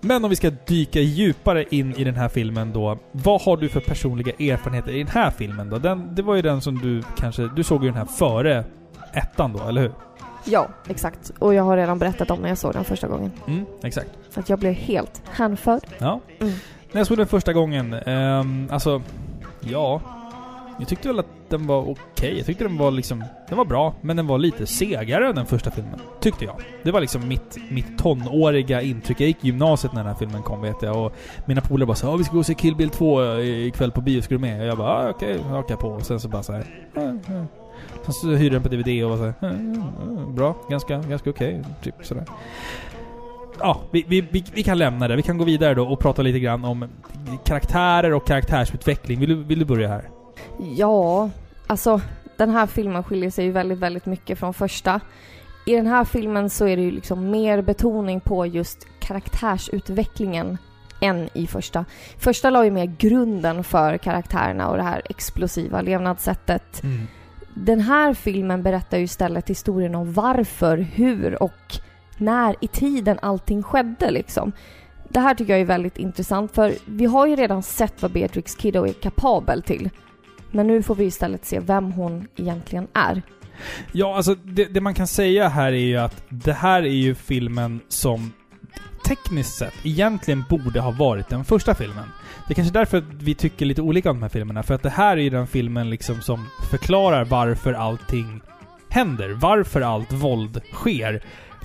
[0.00, 2.98] Men om vi ska dyka djupare in i den här filmen då.
[3.12, 5.78] Vad har du för personliga erfarenheter i den här filmen då?
[5.78, 7.48] Den, det var ju den som du kanske...
[7.56, 8.64] Du såg ju den här före
[9.12, 9.92] ettan då, eller hur?
[10.44, 11.32] Ja, exakt.
[11.38, 13.32] Och jag har redan berättat om när jag såg den första gången.
[13.46, 14.10] Mm, exakt.
[14.30, 15.82] Så att jag blev helt hänförd.
[15.98, 16.20] Ja.
[16.40, 16.52] Mm.
[16.92, 19.02] När jag såg den första gången, ehm, alltså...
[19.60, 20.00] Ja.
[20.78, 22.36] Jag tyckte väl att den var okej.
[22.36, 23.24] Jag tyckte den var liksom...
[23.48, 26.00] Den var bra, men den var lite segare än den första filmen.
[26.20, 26.56] Tyckte jag.
[26.82, 29.20] Det var liksom mitt, mitt tonåriga intryck.
[29.20, 31.04] Jag gick i gymnasiet när den här filmen kom vet jag.
[31.04, 31.12] Och
[31.46, 34.00] mina polare bara sa vi ska gå och se Kill Bill 2 eh, ikväll på
[34.00, 34.60] bio, ska du med?
[34.60, 35.88] Och jag bara ah, okej, okay, hakar på.
[35.88, 36.64] Och sen så bara så här.
[38.04, 41.62] Sen så hyrde den på DVD och var så här, Bra, ganska, ganska okej.
[41.82, 42.24] Typ sådär.
[43.60, 45.16] Ja, vi, vi, vi, vi kan lämna det.
[45.16, 46.88] Vi kan gå vidare då och prata lite grann om
[47.44, 49.20] karaktärer och karaktärsutveckling.
[49.20, 50.08] Vill du, vill du börja här?
[50.76, 51.30] Ja,
[51.66, 52.00] alltså
[52.36, 55.00] den här filmen skiljer sig ju väldigt, väldigt mycket från första.
[55.66, 60.58] I den här filmen så är det ju liksom mer betoning på just karaktärsutvecklingen
[61.00, 61.84] än i första.
[62.18, 66.82] Första la ju mer grunden för karaktärerna och det här explosiva levnadssättet.
[67.54, 71.78] Den här filmen berättar ju istället historien om varför, hur och
[72.18, 74.52] när i tiden allting skedde liksom.
[75.08, 78.54] det här tycker jag är väldigt intressant för vi har ju redan sett vad Beatrix
[78.54, 79.90] Kiddo är kapabel till.
[80.50, 83.22] Men nu får vi istället se vem hon egentligen är.
[83.92, 87.14] Ja, alltså det, det man kan säga här är ju att det här är ju
[87.14, 88.32] filmen som
[89.08, 92.04] tekniskt sett egentligen borde ha varit den första filmen.
[92.46, 94.62] Det är kanske är därför vi tycker lite olika om de här filmerna.
[94.62, 98.40] För att det här är ju den filmen liksom som förklarar varför allting
[98.88, 99.30] händer.
[99.30, 101.22] Varför allt våld sker.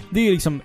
[0.10, 0.62] Det är ju liksom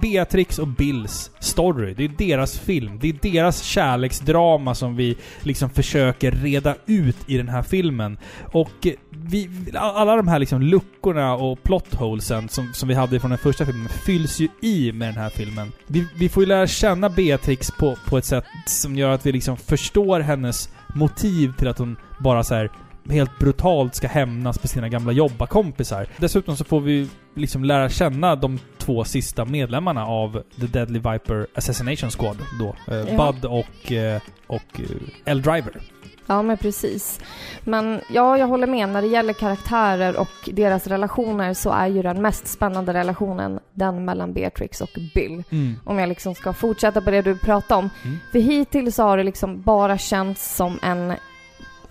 [0.00, 1.94] Beatrix och Bills story.
[1.94, 2.98] Det är deras film.
[3.00, 8.18] Det är deras kärleksdrama som vi liksom försöker reda ut i den här filmen.
[8.52, 13.30] Och eh, vi, alla de här liksom luckorna och plotholesen som, som vi hade från
[13.30, 15.72] den första filmen fylls ju i med den här filmen.
[15.86, 19.32] Vi, vi får ju lära känna Beatrix på, på ett sätt som gör att vi
[19.32, 22.70] liksom förstår hennes motiv till att hon bara så här
[23.10, 26.06] helt brutalt ska hämnas på sina gamla jobbarkompisar.
[26.16, 31.46] Dessutom så får vi liksom lära känna de två sista medlemmarna av The Deadly Viper
[31.54, 32.94] Assassination Squad då.
[32.94, 33.32] Eh, Ja.
[33.32, 34.86] Bud och, eh, och eh,
[35.24, 35.42] L.
[35.42, 35.80] Driver.
[36.26, 37.20] Ja, men precis.
[37.64, 38.88] Men ja, jag håller med.
[38.88, 44.04] När det gäller karaktärer och deras relationer så är ju den mest spännande relationen den
[44.04, 45.44] mellan Beatrix och Bill.
[45.50, 45.74] Mm.
[45.84, 47.90] Om jag liksom ska fortsätta på det du pratade om.
[48.04, 48.18] Mm.
[48.32, 51.12] För hittills har det liksom bara känts som en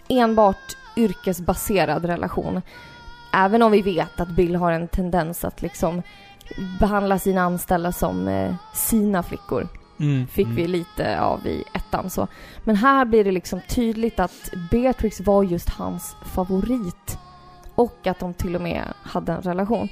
[0.07, 2.61] enbart yrkesbaserad relation.
[3.33, 6.01] Även om vi vet att Bill har en tendens att liksom
[6.79, 9.67] behandla sina anställda som eh, sina flickor
[10.01, 10.27] Mm.
[10.27, 10.55] fick mm.
[10.55, 12.27] vi lite av i ettan så.
[12.63, 17.17] Men här blir det liksom tydligt att Beatrix var just hans favorit.
[17.75, 19.89] Och att de till och med hade en relation.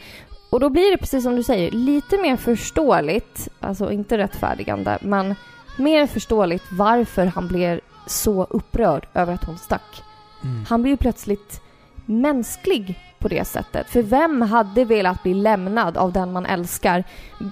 [0.49, 5.35] Och då blir det precis som du säger, lite mer förståeligt, alltså inte rättfärdigande, men
[5.77, 10.03] mer förståeligt varför han blev så upprörd över att hon stack.
[10.43, 10.65] Mm.
[10.69, 11.61] Han blir ju plötsligt
[12.05, 13.89] mänsklig på det sättet.
[13.89, 17.03] För vem hade velat bli lämnad av den man älskar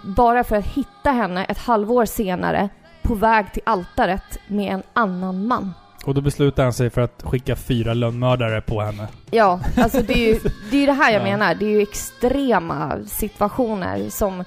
[0.03, 2.69] bara för att hitta henne ett halvår senare
[3.01, 5.73] på väg till altaret med en annan man?
[6.05, 9.07] Och då beslutar han sig för att skicka fyra lönnmördare på henne.
[9.31, 10.39] Ja, alltså det är ju
[10.72, 11.23] det, är det här jag Ja.
[11.23, 11.55] menar.
[11.55, 14.43] Det är ju extrema situationer som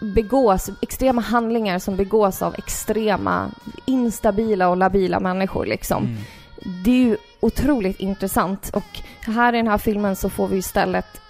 [0.00, 3.50] begås, extrema handlingar som begås av extrema,
[3.86, 6.04] instabila och labila människor liksom.
[6.04, 6.16] Mm.
[6.84, 11.20] Det är ju otroligt intressant och här i den här filmen så får vi istället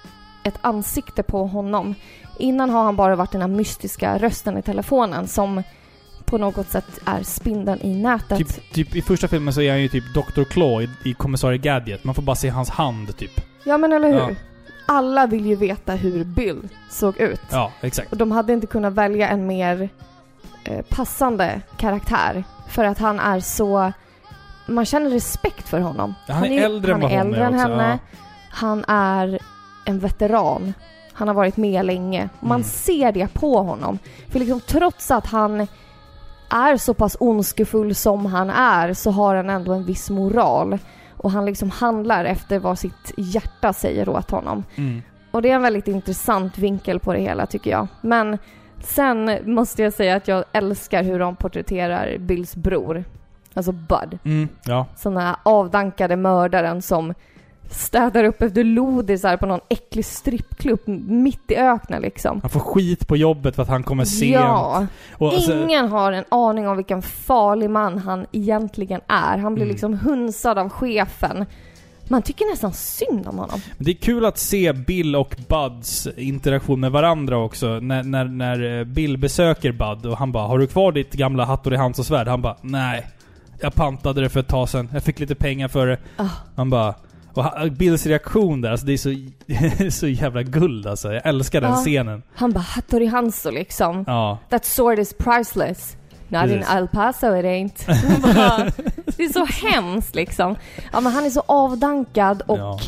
[0.42, 1.94] ett ansikte på honom.
[2.38, 5.62] Innan har han bara varit den här mystiska rösten i telefonen som
[6.24, 8.38] på något sätt är spindeln i nätet.
[8.38, 10.44] Typ, typ i första filmen så är han ju typ Dr.
[10.44, 12.04] Claw i, i Kommissarie Gadget.
[12.04, 13.40] Man får bara se hans hand typ.
[13.64, 14.18] Ja men eller hur?
[14.18, 14.30] Ja.
[14.86, 17.40] Alla vill ju veta hur Bill såg ut.
[17.50, 18.12] Ja, exakt.
[18.12, 19.88] Och de hade inte kunnat välja en mer
[20.64, 22.44] eh, passande karaktär.
[22.68, 23.92] För att han är så...
[24.70, 26.14] Man känner respekt för honom.
[26.28, 27.98] Han är äldre han är äldre än också, henne.
[28.50, 29.38] Han är
[29.84, 30.74] en veteran.
[31.12, 32.28] Han har varit med länge.
[32.40, 32.64] Man Mm.
[32.64, 33.98] ser det på honom.
[34.28, 35.66] För liksom trots att han
[36.50, 40.78] är så pass ondskefull som han är så har han ändå en viss moral.
[41.16, 44.64] Och han liksom handlar efter vad sitt hjärta säger åt honom.
[44.76, 45.02] Mm.
[45.30, 47.86] Och det är en väldigt intressant vinkel på det hela tycker jag.
[48.00, 48.38] Men
[48.80, 53.04] sen måste jag säga att jag älskar hur de porträtterar Bills bror.
[53.54, 54.18] Alltså Bud.
[54.24, 54.86] Mm, ja.
[55.04, 57.14] Här avdankade mördaren som
[57.70, 62.40] städar upp efter lodisar på någon äcklig strippklubb mitt i öknen liksom.
[62.40, 64.32] Han får skit på jobbet för att han kommer sent.
[64.32, 64.86] Ja,
[65.18, 69.38] Och, alltså, ingen har en aning om vilken farlig man han egentligen är.
[69.38, 69.72] Han blir Mm.
[69.72, 71.46] liksom hunsad av chefen.
[72.08, 73.60] Man tycker nästan synd om honom.
[73.78, 77.66] Det är kul att se Bill och Buds interaktion med varandra också.
[77.66, 81.44] När, när, när eh, Bill besöker Bud och han bara 'Har du kvar ditt gamla
[81.44, 83.06] Hattori Hanzo svärd?' Han bara 'Nej.
[83.62, 84.88] Jag pantade det för ett tag sedan.
[84.92, 86.26] Jag fick lite pengar för det.' Ah.
[86.56, 86.94] Han bara...
[87.34, 88.96] Och Bills reaktion där, alltså det är
[89.88, 91.12] så, så jävla guld alltså.
[91.12, 91.76] Jag älskar den Ja.
[91.76, 92.22] scenen.
[92.34, 94.04] Han bara Hattori Hanzo liksom.
[94.06, 94.38] Ja.
[94.48, 95.96] That sword is priceless.
[96.28, 96.74] Not in Precis.
[96.74, 97.88] El Paso it ain't.
[98.22, 98.70] Man bara,
[99.16, 100.56] det är så hemskt liksom.
[100.92, 102.78] Ja men han är så avdankad och Ja.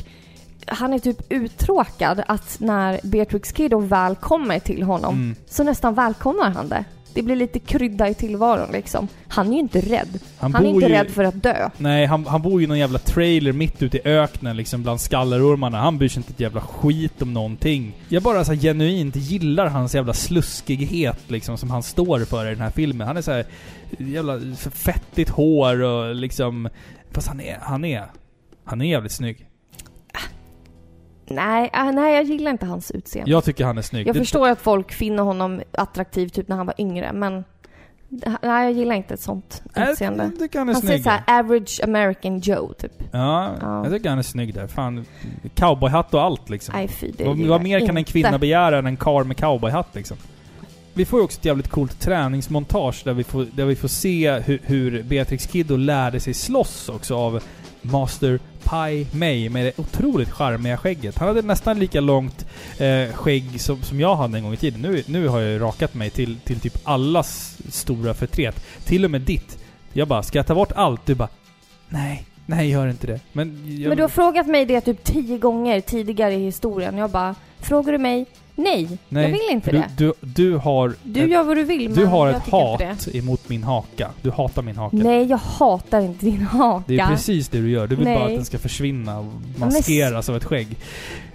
[0.67, 5.37] han är typ uttråkad att när Beatrix Kiddo väl kommer till honom Mm.
[5.49, 6.85] så nästan välkomnar han det.
[7.15, 9.09] Det blir lite krydda i tillvaron liksom.
[9.29, 10.19] Han är ju inte rädd.
[10.39, 11.71] Han, Han är inte ju, rädd för att dö.
[11.79, 15.01] Nej, han, han bor ju i någon jävla trailer mitt ute i öknen liksom bland
[15.01, 15.81] skallerormarna.
[15.81, 17.97] Han bryr sig inte ett jävla skit om någonting.
[18.09, 22.51] Jag bara så här genuint gillar hans jävla sluskighet liksom som han står för i
[22.51, 23.07] den här filmen.
[23.07, 23.45] Han är så här
[23.99, 26.69] jävla fettigt hår och liksom...
[27.11, 28.05] Fast han är, han är...
[28.65, 29.47] Han är jävligt snygg.
[31.27, 33.31] Nej, äh, nej jag gillar inte hans utseende.
[33.31, 34.07] Jag tycker han är snygg.
[34.09, 37.45] Jag Det- förstår att folk finner honom attraktiv typ när han var yngre men
[38.43, 40.25] Nej, jag gillar inte ett sånt Nej, utseende.
[40.25, 41.03] Jag tycker han är Han ser snygg.
[41.05, 42.93] såhär average American Joe typ.
[43.13, 43.85] Ja, Ja.
[43.85, 44.67] jag tycker han är snygg där.
[44.67, 45.05] Fan,
[45.55, 46.73] cowboyhatt och allt liksom.
[46.75, 48.13] Nej fy, det vad, gillar vad jag mer kan en inte.
[48.13, 50.17] kvinna begära än en karl med cowboyhatt liksom?
[50.95, 54.33] vi får ju också ett jävligt coolt träningsmontage där vi får, där vi får se
[54.39, 57.43] hur, hur Beatrix Kiddo lärde sig slåss också av
[57.83, 61.19] Master Pai Mei med det otroligt charmiga skägget.
[61.19, 62.47] Han hade nästan lika långt
[62.79, 64.81] eh, skägg som, som jag hade en gång i tiden.
[64.81, 68.65] Nu, nu har jag ju rakat mig till, till typ allas stora förtret.
[68.85, 69.59] Till och med ditt.
[69.93, 71.07] Jag bara, ska jag ta bort allt?
[71.07, 71.29] Du bara,
[71.89, 73.21] nej, nej gör inte det.
[73.33, 76.99] Men, jag, Men du har frågat mig det typ tio gånger tidigare i historien.
[76.99, 78.27] Jag bara, frågar du mig?
[78.55, 79.89] Nej, nej, jag vill inte för det.
[79.97, 80.95] Du, du, du har...
[81.03, 84.11] Du ett, gör vad du vill, men du har jag ett hat emot min haka.
[84.23, 84.97] Du hatar min haka.
[84.97, 86.85] Nej, jag hatar inte din haka.
[86.87, 87.87] Det är precis det du gör.
[87.87, 88.25] Du vill bara Nej.
[88.25, 89.27] att den ska försvinna och
[89.57, 90.77] maskeras av ett skägg.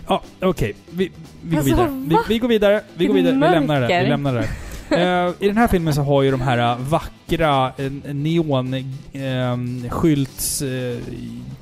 [0.08, 0.74] Ja, okej.
[0.90, 1.12] Vi,
[1.42, 1.90] vi går Alltså, vidare.
[2.08, 2.82] Vi, vi går vidare.
[2.96, 3.34] Vi går vidare.
[3.34, 4.02] Vi lämnar det.
[4.04, 4.48] Vi lämnar det.
[4.90, 7.72] Eh, I den här filmen så har ju de här eh, vackra
[8.14, 11.00] neonskylts ehm, neon-skylts eh,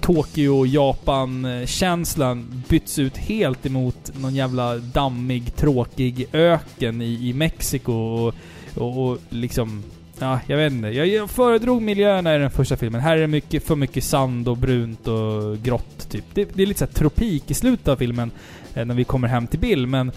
[0.02, 8.36] Tokyo, Japan-känslan bytts ut helt emot någon jävla dammig, tråkig öken i, i Mexiko och,
[8.76, 9.84] och, och liksom
[10.20, 10.88] Ja, jag vet inte.
[10.88, 13.02] Jag, jag föredrog miljöerna i den första filmen.
[13.02, 16.24] Här är det mycket, för mycket sand och brunt och grått, typ.
[16.34, 18.32] Det, det är lite så här tropik i slutet av filmen,
[18.74, 20.12] när vi kommer hem till Bill, men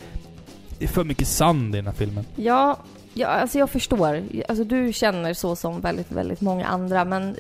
[0.78, 2.24] det är för mycket sand i den här filmen.
[2.36, 2.78] Ja,
[3.18, 4.22] ja, alltså jag förstår.
[4.48, 7.36] Alltså du känner så som väldigt, väldigt många andra, men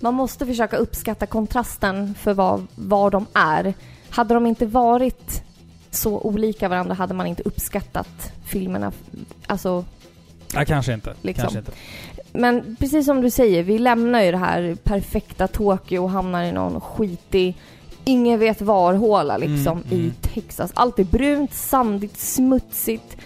[0.00, 3.74] man måste försöka uppskatta kontrasten för vad, vad de är.
[4.10, 5.42] Hade de inte varit
[5.90, 8.92] så olika varandra hade man inte uppskattat filmerna.
[9.46, 9.84] Alltså,
[10.54, 11.14] Ja, kanske inte.
[11.22, 11.42] Liksom.
[11.42, 11.72] Kanske inte.
[12.32, 16.52] men precis som du säger, vi lämnar ju det här perfekta Tokyo och hamnar i
[16.52, 17.56] någon skitig
[18.04, 20.14] ingen vet var-håla liksom Mm, i mm.
[20.20, 20.70] Texas.
[20.74, 23.16] Allt är brunt, sandigt, smutsigt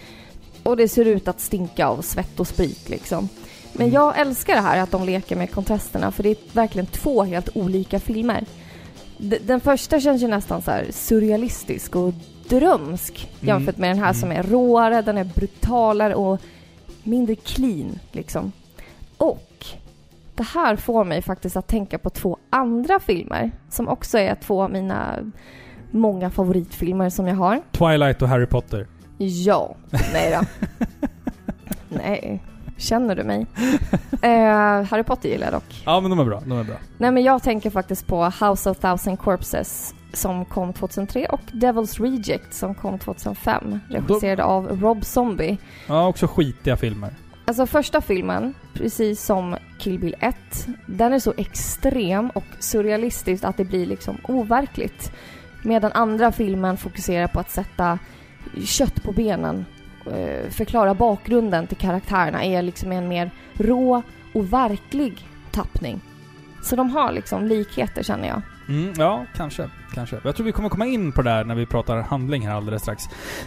[0.70, 3.28] och det ser ut att stinka av svett och sprit liksom.
[3.72, 3.94] Men Mm.
[3.94, 7.56] jag älskar det här att de leker med kontrasterna för det är verkligen två helt
[7.56, 8.44] olika filmer.
[9.18, 12.12] D- Den första känns ju nästan så här surrealistisk och
[12.48, 16.40] drömsk Mm, jämfört med den här som är råare, den är brutalare och
[17.02, 18.52] mindre clean liksom.
[19.16, 19.66] Och
[20.34, 24.62] det här får mig faktiskt att tänka på två andra filmer som också är två
[24.62, 25.18] av mina
[25.90, 27.60] många favoritfilmer som jag har.
[27.72, 28.86] Twilight och Harry Potter.
[29.26, 29.74] Ja.
[30.12, 30.66] Nej då.
[31.88, 32.42] Nej.
[32.76, 33.46] Känner du mig?
[34.22, 35.82] Eh, Harry Potter gillar jag dock.
[35.84, 36.42] Ja, men de är bra.
[36.46, 36.76] De är bra.
[36.98, 42.02] Nej men jag tänker faktiskt på House of Thousand Corpses som kom 2003 och Devil's
[42.02, 43.80] Reject som kom 2005.
[43.88, 45.58] Regisserad av Rob Zombie.
[45.86, 47.14] Ja, också skitiga filmer.
[47.44, 50.36] Alltså första filmen, precis som Kill Bill 1,
[50.86, 55.12] den är så extrem och surrealistisk att det blir liksom overkligt.
[55.62, 57.98] Medan andra filmen fokuserar på att sätta
[58.64, 59.66] kött på benen,
[60.06, 64.02] eh, förklara bakgrunden till karaktärerna, är liksom en mer rå
[64.34, 66.00] och verklig tappning.
[66.62, 68.42] Så de har liksom likheter känner jag.
[68.68, 69.70] Mm, ja, kanske.
[69.94, 70.20] Kanske.
[70.24, 72.82] Jag tror vi kommer komma in på det där när vi pratar handling här alldeles
[72.82, 73.04] strax.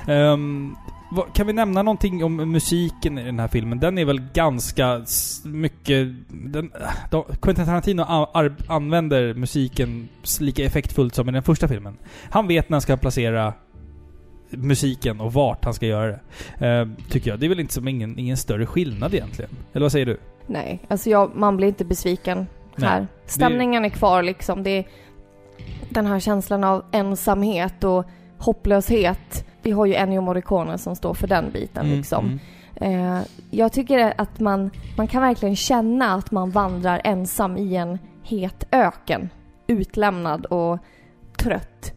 [0.08, 0.76] Um,
[1.12, 3.80] vad- kan vi nämna någonting om musiken i den här filmen?
[3.80, 5.02] Den är väl ganska
[5.44, 6.08] mycket...
[6.30, 6.72] Den,
[7.12, 8.02] de, Quentin Tarantino
[8.68, 10.10] använder musiken
[10.40, 11.98] lika effektfullt som i den första filmen.
[12.30, 13.54] Han vet när han ska placera
[14.58, 16.20] musiken och vart han ska göra det.
[16.66, 17.40] Ehm, tycker jag.
[17.40, 19.52] Det är väl inte som ingen, ingen större skillnad egentligen.
[19.74, 20.18] Eller vad säger du?
[20.48, 23.08] Nej, alltså jag, man blir inte besviken Nej, här.
[23.26, 24.64] Stämningen är kvar liksom.
[24.64, 24.86] Det är
[25.90, 28.06] den här känslan av ensamhet och
[28.38, 29.46] hopplöshet.
[29.62, 32.26] Vi har ju Ennio Morricone som står för den biten Mm, liksom.
[32.26, 32.40] mm.
[32.76, 38.00] Eh, jag tycker att man, man kan verkligen känna att man vandrar ensam i en
[38.24, 39.30] het öken.
[39.68, 40.78] Utlämnad och
[41.38, 41.94] trött.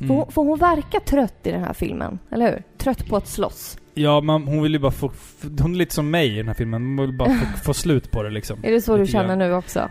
[0.00, 0.16] För, Mm.
[0.16, 2.62] hon, för hon verkar trött i den här filmen, eller hur?
[2.78, 3.78] Trött på att slåss.
[3.94, 5.12] Ja, men hon vill ju bara få...
[5.60, 6.82] Hon är lite som mig i den här filmen.
[6.82, 8.58] Hon vill bara få, få slut på det liksom.
[8.64, 9.38] Är det så du känner grann.
[9.38, 9.88] nu också?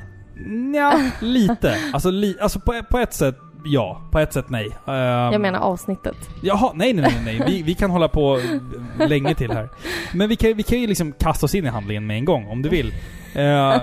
[0.75, 1.77] Ja, lite.
[1.93, 4.65] Alltså, li, alltså på, på ett sätt ja, på ett sätt nej.
[4.87, 4.93] Ehm,
[5.33, 6.15] Jag menar avsnittet.
[6.43, 7.43] Jaha, nej nej nej, nej.
[7.47, 8.39] Vi, vi kan hålla på
[9.07, 9.69] länge till här.
[10.13, 12.47] Men vi kan, vi kan ju liksom kasta oss in i handlingen med en gång,
[12.47, 12.93] om du vill.
[13.35, 13.41] Eh,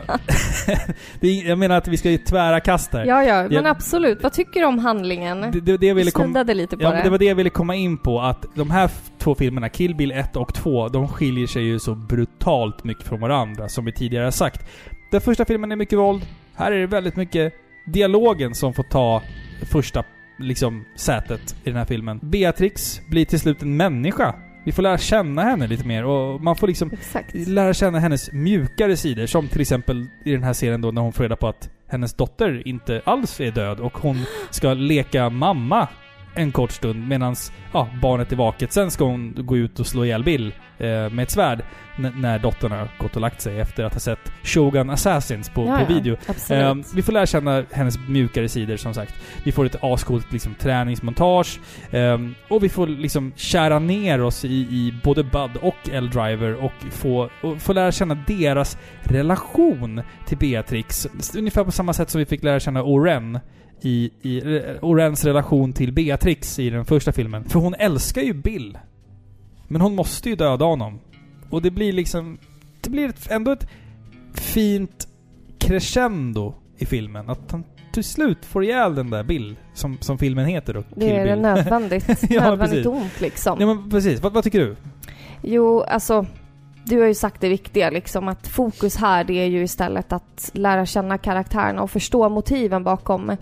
[1.21, 3.05] det är, jag menar att vi ska ju tvära kast här.
[3.05, 4.23] Ja, ja, men Jag- absolut.
[4.23, 5.41] Vad tycker du om handlingen?
[5.41, 7.03] Det, det, det jag ville lite på Ja, det.
[7.03, 8.21] det var det jag ville komma in på.
[8.21, 11.95] Att de här två filmerna, Kill Bill 1 och 2, de skiljer sig ju så
[11.95, 14.67] brutalt mycket från varandra, som vi tidigare har sagt.
[15.11, 16.27] Den första filmen är mycket våld.
[16.55, 17.53] Här är det väldigt mycket
[17.87, 19.23] dialogen som får ta
[19.73, 20.05] första,
[20.39, 22.21] liksom, sätet i den här filmen.
[22.23, 24.35] Beatrix blir till slut en människa.
[24.67, 27.35] Vi får lära känna henne lite mer och man får liksom Exakt.
[27.35, 29.27] lära känna hennes mjukare sidor.
[29.27, 32.15] Som till exempel i den här serien då när hon får reda på att hennes
[32.15, 35.89] dotter inte alls är död och hon ska leka mamma
[36.37, 37.37] en kort stund medan
[37.73, 38.73] ja, barnet är vaket.
[38.73, 41.63] Sen ska hon gå ut och slå ihjäl Bill eh, med ett svärd
[41.97, 45.79] när dottern har gått och lagt sig efter att ha sett Shogun Assassins på, Ja,
[45.79, 46.17] på video.
[46.51, 49.15] Ehm, vi får lära känna hennes mjukare sidor som sagt.
[49.45, 51.61] Vi får ett ascoolt liksom, träningsmontage.
[51.91, 56.73] ehm, och vi får liksom kära ner oss i, i både Bud och L-Driver och
[56.91, 61.07] få, och få lära känna deras relation till Beatrix.
[61.37, 63.39] Ungefär på samma sätt som vi fick lära känna Oren
[63.81, 67.45] i, i eh, Orens relation till Beatrix i den första filmen.
[67.45, 68.79] För hon älskar ju Bill.
[69.69, 71.01] Men hon måste ju döda honom.
[71.51, 72.39] Och det blir liksom...
[72.81, 73.67] Det blir ändå ett
[74.35, 75.09] fint
[75.59, 77.31] crescendo i filmen.
[77.31, 80.83] Att han till slut får ihjäl den där Bill, som, som filmen heter då.
[80.95, 81.43] Det är Kill Bill.
[81.43, 83.61] nödvändigt, Ja, nödvändigt ont liksom.
[83.61, 84.21] Ja men precis.
[84.21, 84.77] Vad, vad tycker du?
[85.43, 86.27] Jo, alltså
[86.85, 90.51] du har ju sagt det viktiga liksom att fokus här det är ju istället att
[90.53, 93.37] lära känna karaktärerna och förstå motiven bakom,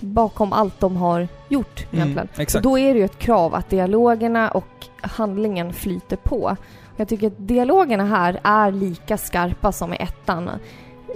[0.00, 2.28] bakom allt de har gjort egentligen.
[2.34, 2.46] Mm.
[2.54, 6.56] Och då är det ju ett krav att dialogerna och handlingen flyter på.
[6.96, 10.50] Jag tycker att dialogerna här är lika skarpa som i ettan.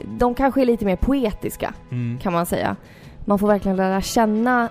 [0.04, 2.18] De kanske är lite mer poetiska Mm.
[2.18, 2.76] kan man säga.
[3.24, 4.68] Man får verkligen lära känna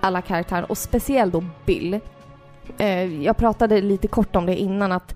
[0.00, 2.00] alla karaktärer och speciellt då Bill.
[2.78, 5.14] Eh, jag pratade lite kort om det innan att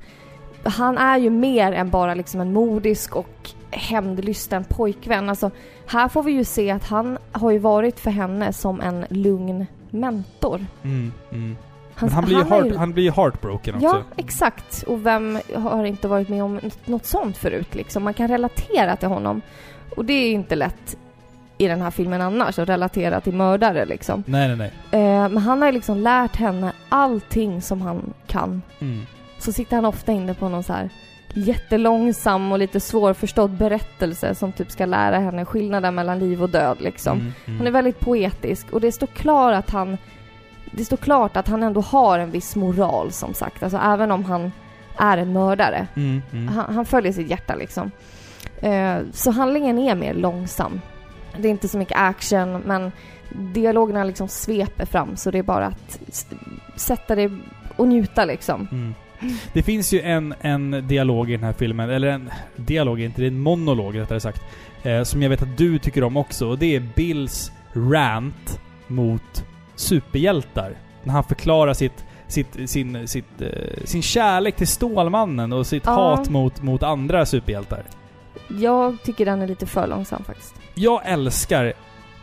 [0.65, 5.29] han är ju mer än bara liksom en modisk och hämndlysten pojkvän.
[5.29, 5.51] Alltså,
[5.87, 9.67] här får vi ju se att han har ju varit för henne som en lugn
[9.91, 10.67] mentor.
[10.83, 11.57] Mm, mm.
[11.95, 13.87] Han- Men han blir, ju han heart, ju- han blir ju heartbroken också.
[13.87, 14.83] Ja, exakt.
[14.87, 18.03] Och vem har inte varit med om något- något sånt förut liksom?
[18.05, 19.41] Man kan relatera till honom.
[19.97, 20.97] Och det är inte lätt
[21.59, 24.25] i den här filmen annars, att relatera till mördare liksom.
[24.27, 24.57] Nej, nej,
[24.91, 25.01] nej.
[25.03, 28.63] Eh, men han har ju liksom lärt henne allting som han kan.
[28.81, 29.01] Mm.
[29.39, 30.91] Så sitter han ofta inne på någon så här
[31.35, 36.77] jättelångsam och lite svårförstådd berättelse som typ ska lära henne skillnaden mellan liv och död
[36.81, 37.19] liksom.
[37.19, 37.59] Mm, mm.
[37.59, 39.97] Han är väldigt poetisk och det står klart att han
[40.73, 43.63] det står klart att han ändå har en viss moral som sagt.
[43.63, 44.53] Alltså även om han
[44.97, 45.87] är en mördare.
[45.97, 46.49] Mm, mm.
[46.49, 47.91] Han, han följer sitt hjärta liksom.
[48.61, 50.81] Eh, så handlingen är mer långsam.
[51.39, 52.93] Det är inte så mycket action men
[53.31, 56.01] dialogerna liksom sveper fram så det är bara att
[56.77, 57.31] sätta det
[57.77, 58.69] och njuta liksom.
[59.53, 63.27] Det finns ju en, en dialog i den här filmen, eller en dialog, inte det
[63.27, 64.43] är en monolog rättare sagt.
[64.83, 66.49] Eh, som jag vet att du tycker om också.
[66.49, 69.45] Och det är Bills rant mot
[69.77, 70.73] superhjältar.
[71.03, 73.49] När han förklarar sitt, sitt, sin, sitt, eh,
[73.85, 75.93] sin kärlek till Stålmannen och sitt Ja.
[75.93, 77.83] hat mot, mot andra superhjältar.
[78.61, 80.55] Jag tycker den är lite för långsam faktiskt.
[80.75, 81.73] Jag älskar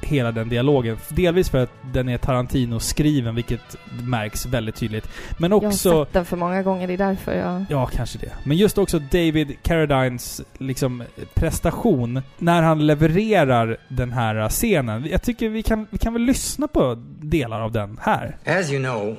[0.06, 0.98] hela den dialogen.
[1.10, 5.10] Delvis för att den är Tarantino-skriven, vilket märks väldigt tydligt.
[5.38, 6.06] Men Jag har också...
[6.06, 7.66] sett den för många gånger, det är därför jag...
[7.70, 8.32] Ja, kanske det.
[8.44, 11.04] Men just också David Carradines liksom,
[11.34, 15.06] prestation när han levererar den här scenen.
[15.12, 18.38] Jag tycker vi kan, vi kan väl lyssna på delar av den här.
[18.46, 19.18] As you know,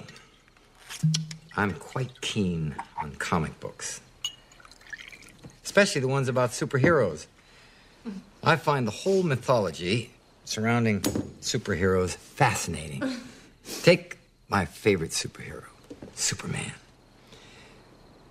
[1.56, 4.02] I'm quite keen on comic books,
[5.64, 7.28] especially the ones about superheroes.
[8.42, 10.06] I find the whole mythology
[10.46, 11.00] surrounding
[11.42, 13.02] superheroes fascinating.
[13.82, 14.16] Take
[14.48, 15.64] my favorite superhero,
[16.14, 16.72] Superman.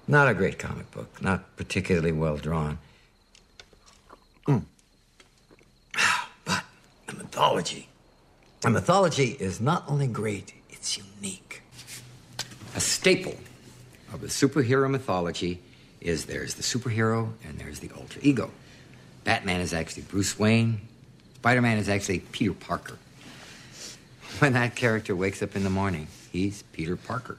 [0.08, 2.80] Not a great comic book, not particularly well drawn.
[4.48, 4.64] Mm.
[6.46, 6.64] But
[7.08, 7.90] the mythology.
[8.62, 11.62] The mythology is not only great, it's unique.
[12.76, 13.36] A staple
[14.14, 15.62] of the superhero mythology
[16.00, 18.52] is there's the superhero and there's the alter ego.
[19.24, 20.82] Batman is actually Bruce Wayne.
[21.46, 22.98] Spider Man is actually Peter Parker.
[24.40, 27.38] When that character wakes up in the morning, he's Peter Parker.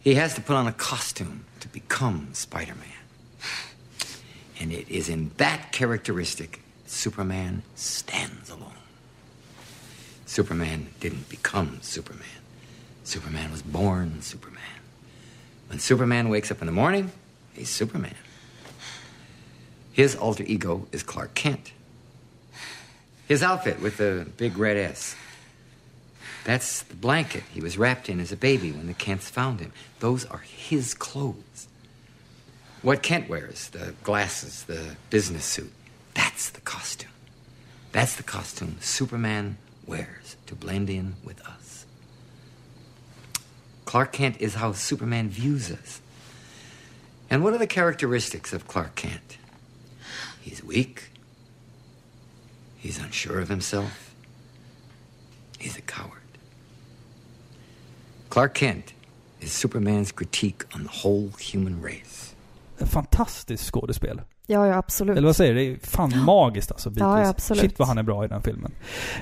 [0.00, 4.08] He has to put on a costume to become Spider Man.
[4.58, 8.74] And it is in that characteristic Superman stands alone.
[10.26, 12.26] Superman didn't become Superman.
[13.04, 14.58] Superman was born Superman.
[15.68, 17.12] When Superman wakes up in the morning,
[17.54, 18.16] he's Superman.
[19.92, 21.70] His alter ego is Clark Kent.
[23.32, 25.16] His outfit with the big red S.
[26.44, 29.72] That's the blanket he was wrapped in as a baby when the Kents found him.
[30.00, 31.66] Those are his clothes.
[32.82, 35.72] What Kent wears, the glasses, the business suit,
[36.12, 37.08] that's the costume.
[37.92, 39.56] That's the costume Superman
[39.86, 41.86] wears to blend in with us.
[43.86, 46.02] Clark Kent is how Superman views us.
[47.30, 49.38] And what are the characteristics of Clark Kent?
[50.42, 51.11] He's weak.
[52.82, 54.10] He's unsure of himself.
[55.58, 56.18] He's a coward.
[58.28, 58.94] Clark Kent
[59.40, 62.34] is Superman's critique on the whole human race.
[62.86, 64.20] Fantastiskt skådespel.
[64.46, 65.16] Ja, ja absolut.
[65.16, 65.60] Eller vad säger du?
[65.60, 67.18] Det är fan magiskt alltså, Beatles.
[67.18, 67.60] Ja, ja, absolut.
[67.60, 68.72] Shit vad han är bra i den filmen.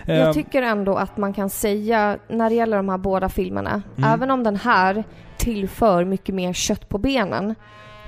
[0.06, 3.82] Jag Ehm, tycker ändå att man kan säga, när det gäller de här båda filmerna,
[3.96, 4.10] Mm.
[4.10, 5.04] även om den här
[5.38, 7.54] tillför mycket mer kött på benen,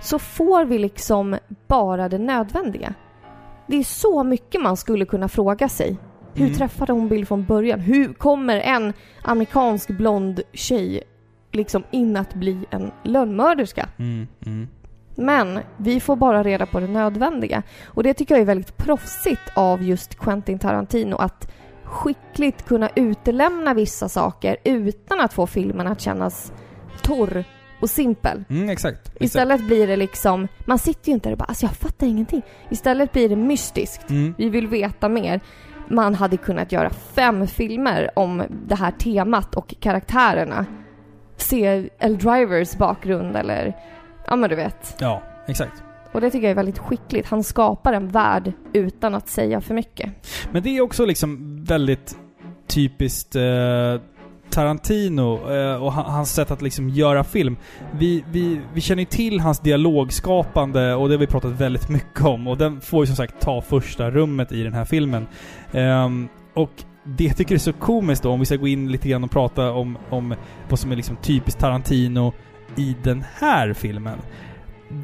[0.03, 2.95] så får vi liksom bara det nödvändiga.
[3.73, 5.97] Det är så mycket man skulle kunna fråga sig.
[6.35, 6.59] Hur Mm.
[6.59, 7.81] träffade hon Bill från början?
[7.81, 8.93] Hur kommer en
[9.23, 11.03] amerikansk blond tjej
[11.53, 13.89] liksom in att bli en lönnmörderska?
[13.99, 14.69] mm, mm.
[15.15, 17.63] Men vi får bara reda på det nödvändiga.
[17.87, 21.53] Och det tycker jag är väldigt proffsigt av just Quentin Tarantino att
[21.85, 26.53] skickligt kunna utelämna vissa saker utan att få filmen att kännas
[27.03, 27.45] torr
[27.83, 28.45] och simpel.
[28.51, 29.07] Mm, exakt.
[29.07, 29.23] exakt.
[29.23, 32.43] Istället blir det liksom, man sitter ju inte där och bara alltså jag fattar ingenting.
[32.71, 34.11] Istället blir det mystiskt.
[34.11, 34.35] Mm.
[34.39, 35.41] Vi vill veta mer.
[35.89, 40.67] Man hade kunnat göra fem filmer om det här temat och karaktärerna.
[41.37, 43.77] Se El Drivers bakgrund eller,
[44.27, 44.97] ja men du vet.
[44.99, 45.83] Ja, exakt.
[46.13, 47.29] Och det tycker jag är väldigt skickligt.
[47.29, 50.11] Han skapar en värld utan att säga för mycket.
[50.51, 52.17] Men det är också liksom väldigt
[52.67, 53.43] typiskt eh,
[54.53, 57.57] Tarantino eh, och hans sätt att liksom göra film.
[57.93, 62.25] Vi, vi, vi känner ju till hans dialogskapande och det har vi pratat väldigt mycket
[62.25, 65.27] om och den får ju som sagt ta första rummet i den här filmen.
[65.73, 66.71] Ehm, och
[67.05, 69.31] det jag tycker är så komiskt då, om vi ska gå in lite grann och
[69.31, 70.35] prata om, om
[70.69, 72.33] vad som är liksom typiskt Tarantino
[72.77, 74.19] i den här filmen.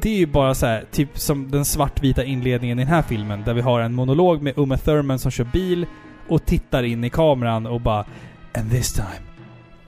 [0.01, 3.43] Det är ju bara så här, typ som den svartvita inledningen i den här filmen,
[3.43, 5.85] där vi har en monolog med Uma Thurman som kör bil
[6.27, 8.05] och tittar in i kameran och bara
[8.53, 9.28] And this time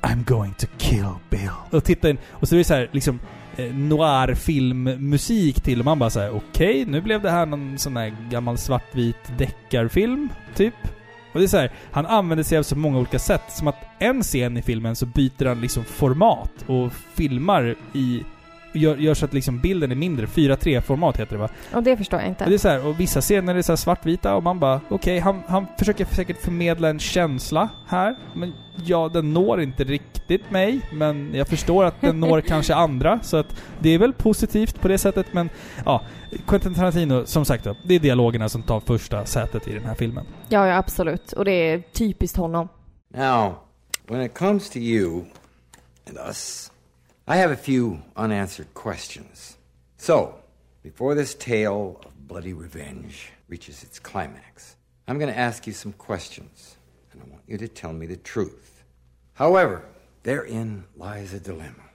[0.01, 1.49] I'm going to kill Bill.
[1.71, 3.19] Och tittar in, och så är det så här liksom
[3.57, 7.97] eh, noir filmmusik till och man bara säger okej, nu blev det här någon sån
[7.97, 10.73] här gammal svartvit deckarfilm, typ.
[11.33, 13.43] Och det är så här, han använder sig av så många olika sätt.
[13.49, 18.23] Som att en scen i filmen så byter han liksom format och filmar i...
[18.73, 20.25] Gör, gör så att liksom bilden är mindre.
[20.25, 21.49] 4.3-format heter det va?
[21.73, 22.53] Och det förstår jag Och det inte.
[22.53, 25.41] är så här, och vissa scener är så här svartvita och man bara okej, han,
[25.47, 28.15] han försöker säkert förmedla en känsla här.
[28.33, 28.53] Men
[28.85, 30.81] ja, den når inte riktigt mig.
[30.93, 33.19] Men jag förstår att den når kanske andra.
[33.23, 35.25] Så att det är väl positivt på det sättet.
[35.33, 35.49] Men
[35.85, 36.01] ja,
[36.47, 39.95] Quentin Tarantino, som sagt då, det är dialogerna som tar första sätet i den här
[39.95, 40.25] filmen.
[40.49, 41.31] Ja, ja absolut.
[41.33, 42.67] Och det är typiskt honom.
[43.15, 43.53] Now,
[44.07, 45.25] when it comes to you
[46.09, 46.70] and us,
[47.31, 49.55] I have a few unanswered questions.
[49.95, 50.35] So,
[50.83, 54.75] before this tale of bloody revenge reaches its climax,
[55.07, 56.75] I'm going to ask you some questions,
[57.13, 58.83] and I want you to tell me the truth.
[59.35, 59.85] However,
[60.23, 61.85] therein lies a dilemma.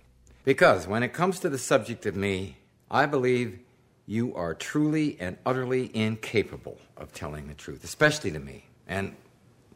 [0.44, 2.56] Because when it comes to the subject of me,
[2.90, 3.58] I believe
[4.06, 9.14] you are truly and utterly incapable of telling the truth, especially to me, and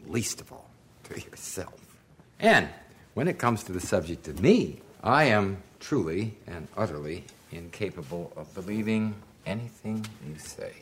[0.06, 0.70] least of all,
[1.04, 1.98] to yourself.
[2.38, 2.66] And
[3.12, 8.54] when it comes to the subject of me, I am truly and utterly incapable of
[8.54, 9.14] believing
[9.46, 10.72] anything you say.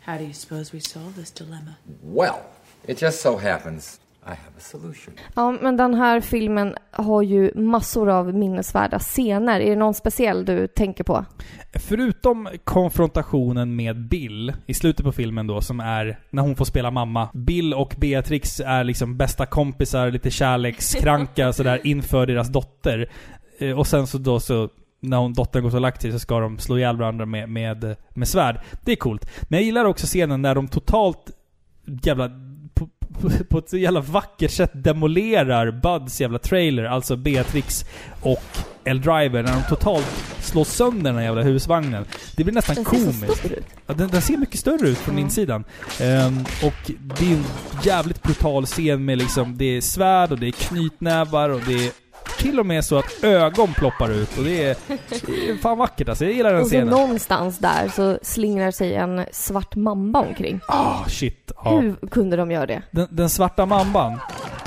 [0.00, 1.76] How do you suppose we solve this dilemma?
[2.02, 2.40] Well,
[2.86, 5.14] it just so happens I have a solution.
[5.34, 9.60] Ja, men den här filmen har ju massor av minnesvärda scener.
[9.60, 11.24] Är det någon speciell du tänker på?
[11.74, 16.90] Förutom konfrontationen med Bill i slutet på filmen då, som är när hon får spela
[16.90, 17.28] mamma.
[17.34, 23.10] Bill och Beatrix är liksom bästa kompisar, lite kärlekskranka sådär inför deras dotter.
[23.58, 24.68] Eh, Och sen så då så,
[25.00, 27.96] när hon, dottern går och lagt sig så ska de slå ihjäl varandra med, med,
[28.14, 28.60] med svärd.
[28.84, 29.30] Det är coolt.
[29.42, 31.30] Men jag gillar också scenen när de totalt
[32.02, 32.30] jävla
[32.74, 32.88] på,
[33.20, 37.84] på, på ett så jävla vackert sätt demolerar Buds jävla trailer, alltså Beatrix
[38.22, 38.42] och
[38.84, 40.06] El Driver, när de totalt
[40.40, 42.04] slår sönder den här jävla husvagnen.
[42.36, 43.46] Det blir nästan Den komiskt.
[43.86, 45.24] Ja, den, den ser mycket större ut från Mm.
[45.24, 45.64] insidan.
[46.00, 47.44] Ehm, och det är en
[47.84, 51.92] jävligt brutal scen med liksom, det är svärd och det är knytnävar och det är
[52.38, 54.76] till och med så att ögon ploppar ut och det är,
[55.26, 56.24] det är fan vackert alltså.
[56.24, 56.88] Jag gillar den Och scenen.
[56.88, 60.60] någonstans där så slingrar sig en svart mamba omkring.
[60.68, 61.52] Ah, shit.
[61.64, 61.70] Ja.
[61.78, 62.82] Hur kunde de göra det?
[62.90, 64.18] Den, den svarta mamban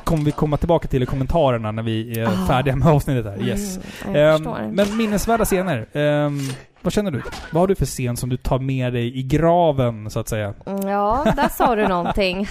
[0.08, 2.48] kommer vi komma tillbaka till i kommentarerna när vi är Ah.
[2.48, 3.48] färdiga med avsnittet här.
[3.48, 3.80] Yes.
[4.06, 4.72] Mm, jag Ehm, förstår.
[4.72, 5.88] men minnesvärda scener.
[5.94, 6.40] Ehm,
[6.82, 7.22] vad känner du?
[7.52, 10.54] Vad har du för scen som du tar med dig i graven, så att säga?
[10.66, 12.48] Mm, Ja, där sa du någonting.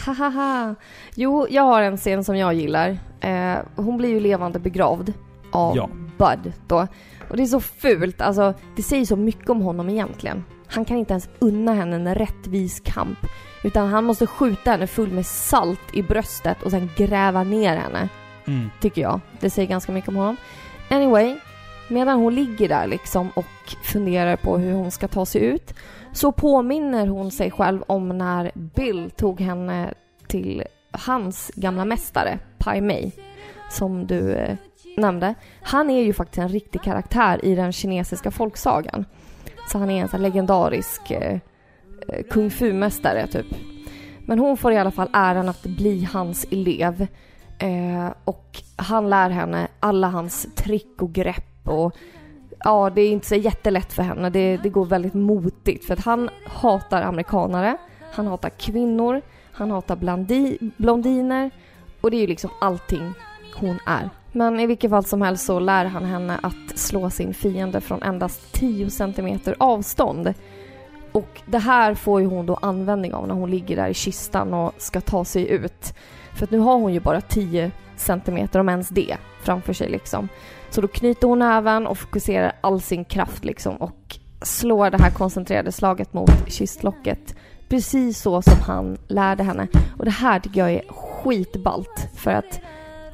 [1.15, 2.99] Jo, jag har en scen som jag gillar.
[3.21, 5.13] Eh, hon blir ju levande begravd
[5.53, 5.89] av Ja.
[6.19, 6.87] Bud då.
[7.31, 8.21] Och det är så fult.
[8.21, 10.45] Alltså, det säger så mycket om honom egentligen.
[10.67, 13.19] Han kan inte ens unna henne en rättvis kamp.
[13.67, 18.09] Utan han måste skjuta henne full med salt i bröstet och sen gräva ner henne.
[18.47, 18.71] Mm.
[18.81, 19.21] tycker jag.
[19.41, 20.37] Det säger ganska mycket om honom.
[20.91, 21.37] Anyway,
[21.89, 25.75] medan hon ligger där liksom och funderar på hur hon ska ta sig ut
[26.13, 29.95] så påminner hon sig själv om när Bill tog henne
[30.27, 33.13] till hans gamla mästare, Pai Mei,
[33.71, 34.57] som du eh,
[34.97, 35.35] nämnde.
[35.63, 39.05] Han är ju faktiskt en riktig karaktär i den kinesiska folksagan.
[39.69, 41.39] Så han är en sån legendarisk eh,
[42.09, 43.47] Eh, kung fu-mästare typ.
[44.21, 47.07] Men hon får i alla fall äran att bli hans elev.
[47.59, 51.97] Eh, och han lär henne alla hans trick och grepp och
[52.65, 54.31] ja, det är inte så jättelätt för henne.
[54.31, 57.77] Det, det går väldigt motigt för att han hatar amerikanare,
[58.13, 61.51] han hatar kvinnor, han hatar blondi, blondiner
[62.01, 63.13] och det är ju liksom allting
[63.55, 64.11] hon är.
[64.33, 68.03] Men i vilket fall som helst så lär han henne att slå sin fiende från
[68.03, 70.35] endast 10 centimeter avstånd.
[71.17, 74.55] Och det här får ju hon då användning av när hon ligger där i kistan
[74.55, 75.95] och ska ta sig ut.
[76.35, 80.29] För att nu har hon ju bara 10 centimeter, om ens det, framför sig liksom.
[80.71, 85.11] Så då knyter hon näven och fokuserar all sin kraft liksom och slår det här
[85.11, 87.35] koncentrerade slaget mot kistlocket.
[87.69, 89.69] Precis så som han lärde henne.
[89.99, 92.61] Och det här tycker jag är skitballt för att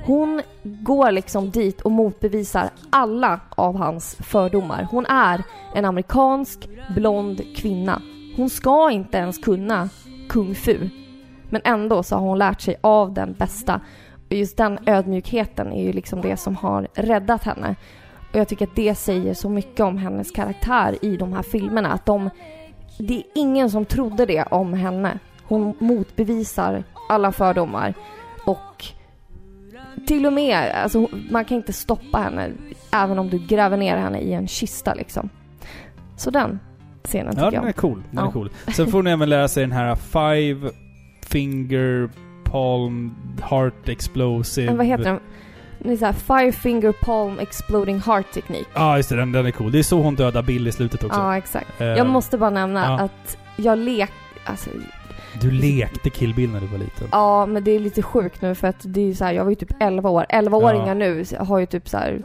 [0.05, 4.89] hon går liksom dit och motbevisar alla av hans fördomar.
[4.91, 5.43] Hon är
[5.75, 8.03] en amerikansk blond kvinna.
[8.37, 9.89] Hon ska inte ens kunna
[10.29, 10.89] kung fu.
[11.51, 13.81] Men ändå så har hon lärt sig av den bästa.
[14.31, 17.77] Och just den ödmjukheten är ju liksom det som har räddat henne.
[18.33, 21.93] Och jag tycker att det säger så mycket om hennes karaktär i de här filmerna.
[21.93, 22.31] Att de,
[22.99, 25.19] det är ingen som trodde det om henne.
[25.45, 27.95] Hon motbevisar alla fördomar.
[28.47, 28.85] Och
[30.07, 32.51] till och med, alltså, man kan inte stoppa henne
[32.93, 35.29] även om du gräver ner henne i en kista liksom.
[36.17, 36.59] Så den
[37.05, 37.69] scenen tycker Ja, jag den om.
[37.69, 38.03] är cool.
[38.11, 38.29] Den Ja.
[38.29, 38.51] är cool.
[38.75, 40.71] Sen får ni även lära sig den här Five
[41.27, 42.11] Finger
[42.45, 43.15] Palm
[43.51, 44.67] Heart Explosive...
[44.67, 45.21] Men vad heter den?
[45.79, 48.67] Det är så här Five Finger Palm Exploding Heart Teknik.
[48.75, 49.17] Ja, just det.
[49.17, 49.73] Den, den är cool.
[49.73, 51.21] Det är så hon dödar Bill i slutet också.
[51.21, 51.81] Ja, exakt.
[51.81, 53.01] Eh, Jag måste bara nämna ja.
[53.01, 54.11] att jag lek...
[54.45, 54.71] Alltså,
[55.41, 57.09] Du lekte Kill Bill när du var liten.
[57.13, 59.51] ja, men det är lite sjukt nu för att det är så här, jag var
[59.51, 60.27] ju typ 11 år.
[60.29, 60.95] 11-åringar Ja.
[60.95, 62.23] nu har ju typ så här...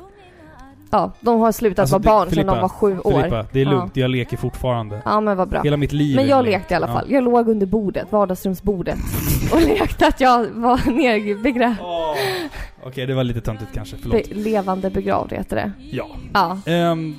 [0.91, 3.11] Ja, de har slutat Alltså, vara det- barn Filippa, sedan de var sju år.
[3.21, 3.71] Filippa, det är Ja.
[3.71, 3.97] lugnt.
[3.97, 5.01] Jag leker fortfarande.
[5.05, 5.61] Ja, men vad bra.
[5.63, 6.93] Hela mitt liv Men jag lekte i alla Ja.
[6.93, 7.11] fall.
[7.11, 8.97] Jag låg under bordet, vardagsrumsbordet.
[9.53, 11.75] och lekte att jag var nerbegravd.
[11.81, 12.15] Åh.
[12.83, 13.95] Okej, det var lite töntigt kanske.
[14.01, 14.29] Förlåt.
[14.29, 15.71] Be- levande begravd heter det.
[15.91, 16.07] Ja.
[16.33, 16.57] Ja.
[16.65, 17.15] Ehm,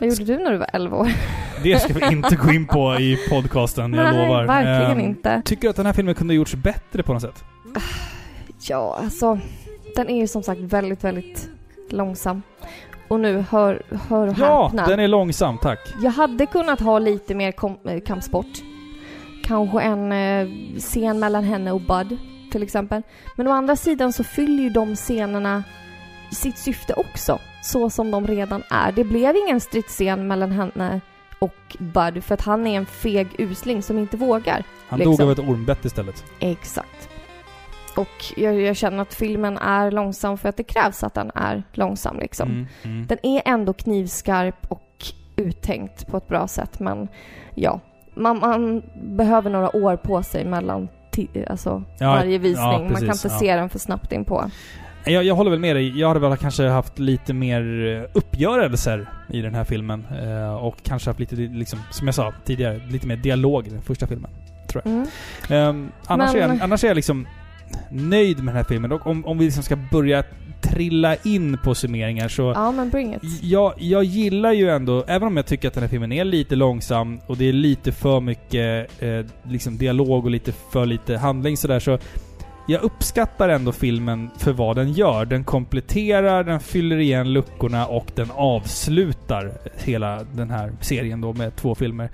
[0.00, 1.08] Vad gjorde du när du var 11 år?
[1.62, 4.44] det ska vi inte gå in på i podcasten, jag Nej, lovar.
[4.44, 5.42] verkligen Ehm, inte.
[5.44, 7.44] Tycker du att den här filmen kunde ha gjorts bättre på något sätt?
[8.68, 9.38] Ja, alltså.
[9.96, 11.48] Den är ju som sagt väldigt, väldigt
[11.90, 12.42] långsam.
[13.08, 14.86] Och nu, hör, hör och Ja, häpna.
[14.86, 15.78] den är långsam, tack.
[16.02, 18.46] Jag hade kunnat ha lite mer kom- eh, kampsport.
[19.44, 20.48] Kanske en eh,
[20.78, 22.18] scen mellan henne och Bud,
[22.52, 23.02] till exempel.
[23.36, 25.64] Men å andra sidan så fyller ju de scenerna
[26.32, 28.92] sitt syfte också, så som de redan är.
[28.92, 31.00] Det blev ingen stridsscen mellan henne
[31.38, 34.64] och Bud, för att han är en feg usling som inte vågar.
[34.88, 35.16] Han Liksom.
[35.16, 36.24] dog av ett ormbett istället.
[36.40, 37.08] Exakt.
[37.96, 41.62] Och jag, jag känner att filmen är långsam för att det krävs att den är
[41.72, 42.48] långsam liksom.
[42.50, 43.06] Mm, mm.
[43.06, 45.04] Den är ändå knivskarp och
[45.36, 47.08] uttänkt på ett bra sätt men
[47.54, 47.80] ja,
[48.14, 48.82] man, man
[49.16, 50.88] behöver några år på sig mellan
[51.50, 52.66] alltså, Ja, varje visning.
[52.66, 53.38] ja, man kan precis, inte ja.
[53.38, 54.50] se den för snabbt in på.
[55.04, 55.98] Jag, jag håller väl med dig.
[56.00, 60.04] Jag hade väl kanske haft lite mer eh, uppgörelser i den här filmen.
[60.22, 63.82] Eh, och kanske haft lite, liksom, som jag sa tidigare, lite mer dialog i den
[63.82, 64.30] första filmen.
[64.68, 64.92] Tror jag.
[64.92, 65.06] Mm.
[65.48, 67.26] Ehm, annars, Men- är jag, annars är jag liksom
[67.90, 68.92] nöjd med den här filmen.
[68.92, 70.22] Och om, om vi liksom ska börja
[70.60, 72.42] trilla in på summeringar så...
[72.42, 73.22] Ja men bring it.
[73.42, 76.56] Jag, jag gillar ju ändå, även om jag tycker att den här filmen är lite
[76.56, 81.56] långsam och det är lite för mycket eh, liksom dialog och lite för lite handling
[81.56, 81.98] sådär så
[82.70, 85.24] jag uppskattar ändå filmen för vad den gör.
[85.24, 89.52] Den kompletterar, den fyller igen luckorna och den avslutar
[89.84, 92.10] hela den här serien då med två filmer.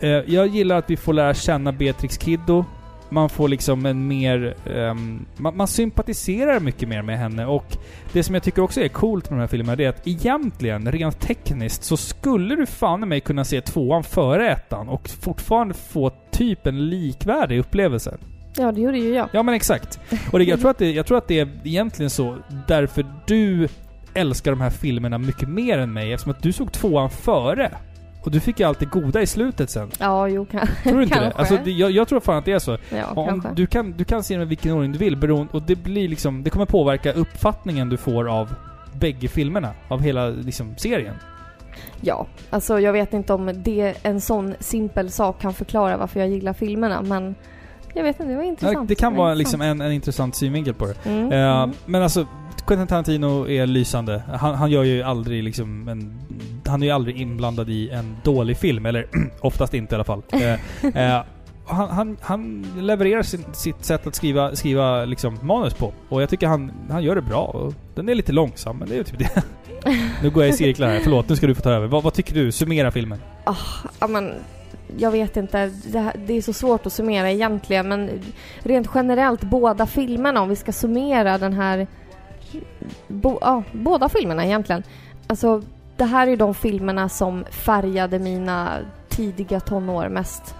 [0.00, 2.64] Eh, jag gillar att vi får lära känna Beatrix Kiddo.
[3.08, 4.54] Man får liksom en mer...
[4.66, 7.76] Ehm, um, man, man sympatiserar mycket mer med henne och
[8.12, 10.92] det som jag tycker också är coolt med de här filmerna det är att egentligen,
[10.92, 15.74] rent tekniskt, så skulle du fan i mig kunna se tvåan före ettan och fortfarande
[15.74, 18.18] få typ en likvärdig upplevelse.
[18.56, 19.28] Ja det gjorde ju jag.
[19.32, 20.00] Ja men exakt.
[20.32, 23.68] Och det, jag, tror att det, jag tror att det är egentligen så därför du
[24.14, 27.70] älskar de här filmerna mycket mer än mig eftersom att du såg tvåan före.
[28.22, 29.90] Och du fick ju allt det goda i slutet sen.
[29.98, 31.20] Ja jo kan, Tror du inte det?
[31.20, 31.38] kanske.
[31.40, 32.78] Alltså, det, jag, jag tror fan att det är så.
[32.90, 33.48] ja Om kanske.
[33.54, 36.08] du, kan, du kan se dem i vilken ordning du vill beroende, och det blir
[36.08, 38.54] liksom, det kommer påverka uppfattningen du får av
[38.94, 39.72] bägge filmerna.
[39.88, 41.14] Av hela liksom, serien.
[42.00, 46.28] Ja, alltså jag vet inte om det, en sån simpel sak kan förklara varför jag
[46.28, 47.34] gillar filmerna men
[47.98, 48.88] jag vet inte, det var Ja, intressant.
[48.88, 50.94] det kan var vara liksom en, en intressant synvinkel på det.
[51.10, 51.76] Mm, Eh, mm.
[51.86, 52.26] Men alltså,
[52.66, 54.22] Quentin Tarantino är lysande.
[54.34, 56.20] Han, han gör ju aldrig liksom en...
[56.66, 59.06] Han är ju aldrig inblandad i en dålig film, eller
[59.40, 60.22] oftast inte i alla fall.
[60.94, 61.22] Eh,
[61.70, 65.92] han, han, han levererar sin, sitt sätt att skriva, skriva liksom manus på.
[66.08, 67.70] Och jag tycker han, han gör det bra.
[67.94, 69.42] Den är lite långsam, men det är ju typ det.
[70.22, 71.00] nu går jag i cirklar här.
[71.02, 71.86] Förlåt, nu ska du få ta över.
[71.86, 72.52] Vad, vad tycker du?
[72.52, 73.18] Summera filmen.
[74.00, 74.32] Ja men
[74.96, 78.10] jag vet inte, det, här, det är så svårt att summera egentligen men
[78.58, 81.86] rent generellt båda filmerna om vi ska summera den här
[83.08, 84.82] bo, ja, båda filmerna egentligen.
[85.26, 85.62] Alltså
[85.96, 88.78] det här är de filmerna som färgade mina
[89.08, 90.54] tidiga tonår mest.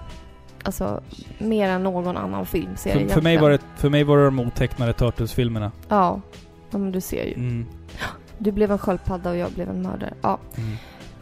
[0.63, 1.01] Alltså
[1.37, 4.39] mer än någon annan filmserie För, för, mig var det, för mig var det de
[4.39, 5.71] otecknade Turtles-filmerna.
[5.89, 6.21] Ja,
[6.71, 7.33] ja men du ser ju.
[7.33, 7.65] Mm.
[8.37, 10.13] Du blev en sköldpadda och jag blev en mördare.
[10.21, 10.39] Ja.
[10.57, 10.75] Mm.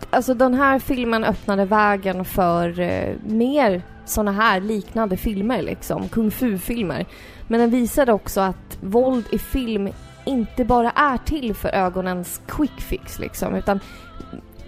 [0.09, 6.31] Alltså den här filmen öppnade vägen för eh, mer såna här liknande filmer liksom, kung
[6.31, 7.05] fu-filmer.
[7.47, 9.89] Men den visade också att våld i film
[10.25, 13.79] inte bara är till för ögonens quick fix liksom, utan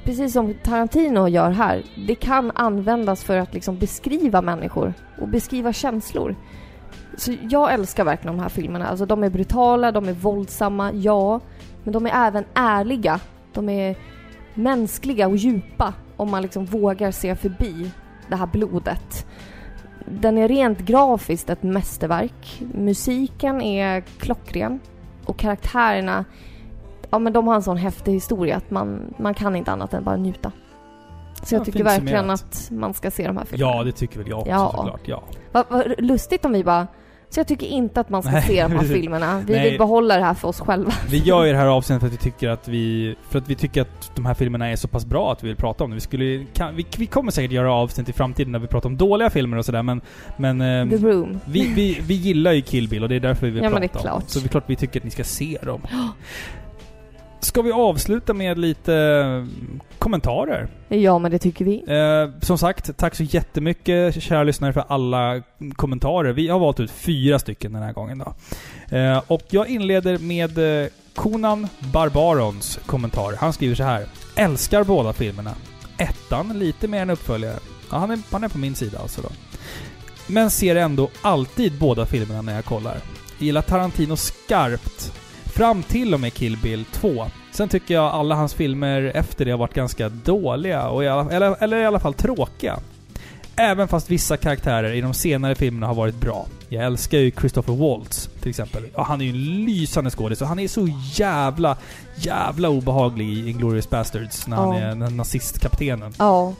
[0.03, 5.73] precis som Tarantino gör här, det kan användas för att liksom beskriva människor och beskriva
[5.73, 6.35] känslor.
[7.17, 8.87] Så jag älskar verkligen de här filmerna.
[8.87, 11.39] Alltså de är brutala, de är våldsamma, ja.
[11.83, 13.19] Men de är även ärliga.
[13.53, 13.95] De är
[14.59, 17.91] mänskliga och djupa om man liksom vågar se förbi
[18.29, 19.27] det här blodet.
[20.05, 22.61] Den är rent grafiskt ett mästerverk.
[22.73, 24.79] Musiken är klockren
[25.25, 26.25] och karaktärerna,
[27.09, 30.03] ja men de har en sån häftig historia att man, man kan inte annat än
[30.03, 30.51] bara njuta.
[31.43, 33.71] Så jag Ja, tycker verkligen att man ska se de här filmerna.
[33.77, 34.73] Ja, det tycker väl jag också Ja.
[34.75, 35.01] såklart.
[35.07, 35.23] Ja.
[35.51, 36.87] Vad vad lustigt om vi bara
[37.29, 39.43] så jag tycker inte att man ska Nej, se de här filmerna.
[39.47, 39.69] Vi Nej.
[39.69, 40.91] vill behålla det här för oss själva.
[41.09, 43.15] Vi gör ju det här avsnittet för att vi tycker att vi...
[43.29, 45.57] För att vi tycker att de här filmerna är så pass bra att vi vill
[45.57, 45.93] prata om det.
[45.95, 46.45] Vi skulle...
[46.53, 49.57] Kan, vi, vi kommer säkert göra avsnitt i framtiden när vi pratar om dåliga filmer
[49.57, 50.01] och sådär men...
[50.37, 50.61] Men...
[50.61, 51.39] ehm, The Room.
[51.45, 53.79] vi, vi, vi gillar ju Kill Bill och det är därför vi vill Ja, prata
[53.79, 54.23] det är om klart.
[54.29, 55.81] Så det är klart vi tycker att ni ska se dem.
[57.39, 60.67] Ska vi avsluta med lite mm, kommentarer?
[60.87, 61.83] Ja, men det tycker vi.
[61.87, 65.41] Eh, som sagt, tack så jättemycket kära lyssnare för alla
[65.75, 66.33] kommentarer.
[66.33, 68.33] Vi har valt ut fyra stycken den här gången då.
[68.97, 73.35] Eh, och jag inleder med eh, Conan Barbarons kommentar.
[73.39, 74.05] Han skriver så här.
[74.35, 75.51] Älskar båda filmerna.
[75.97, 77.59] Ettan lite mer än uppföljare.
[77.91, 79.29] Ja, han, är, han är på min sida alltså då.
[80.27, 82.97] Men ser ändå alltid båda filmerna när jag kollar.
[83.39, 85.13] Gillar Tarantino skarpt.
[85.59, 87.25] Fram till och med Kill Bill 2.
[87.51, 91.31] Sen tycker jag alla hans filmer efter det har varit ganska dåliga, och i alla,
[91.31, 92.79] eller, eller i alla fall tråkiga.
[93.55, 96.45] Även fast vissa karaktärer i de senare filmerna har varit bra.
[96.69, 98.83] Jag älskar ju Christopher Waltz till exempel.
[98.95, 101.77] Ja, han är ju en lysande skådis och han är så jävla,
[102.15, 104.81] jävla obehaglig i Inglourious Basterds när han Ja.
[104.81, 106.13] är den nazistkaptenen.
[106.17, 106.53] Ja.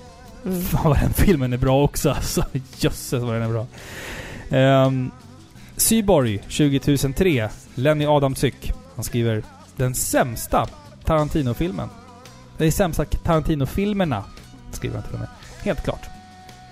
[0.46, 0.62] Mm.
[0.62, 2.46] Fan vad den filmen är bra också alltså.
[2.80, 3.66] Jösses vad den är bra.
[4.86, 5.12] Um,
[5.78, 7.50] Syborg 2003.
[7.76, 8.74] Lenny Adamczyk.
[9.00, 9.44] Han skriver
[9.76, 10.68] Den sämsta
[11.04, 11.90] Tarantino-filmen.
[12.58, 14.24] De sämsta Tarantino-filmerna.
[14.72, 15.30] Skriver han till och med.
[15.64, 16.06] Helt klart.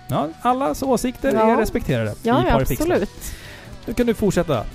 [0.10, 1.52] Ja, allas åsikter Ja.
[1.52, 3.34] är respekterade Ja, i ja absolut.
[3.86, 4.66] Nu kan du fortsätta.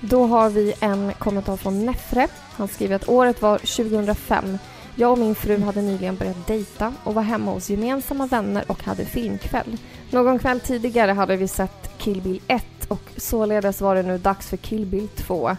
[0.00, 2.28] Då har vi en kommentar från Nefre.
[2.56, 4.58] Han skriver att året var 2005.
[4.94, 8.82] Jag och min fru hade nyligen börjat dejta och var hemma hos gemensamma vänner och
[8.84, 9.76] hade filmkväll.
[10.10, 14.46] Någon kväll tidigare hade vi sett Kill Bill 1 och således var det nu dags
[14.48, 15.56] för Kill Bill 2.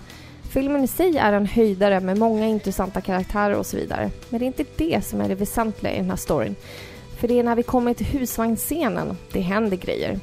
[0.50, 4.12] Filmen i sig är en höjdare med många intressanta karaktärer och så vidare.
[4.30, 6.56] Men det är inte det som är det väsentliga i den här storyn.
[7.20, 10.20] För det är när vi kommer till husvagnsscenen det händer grejer.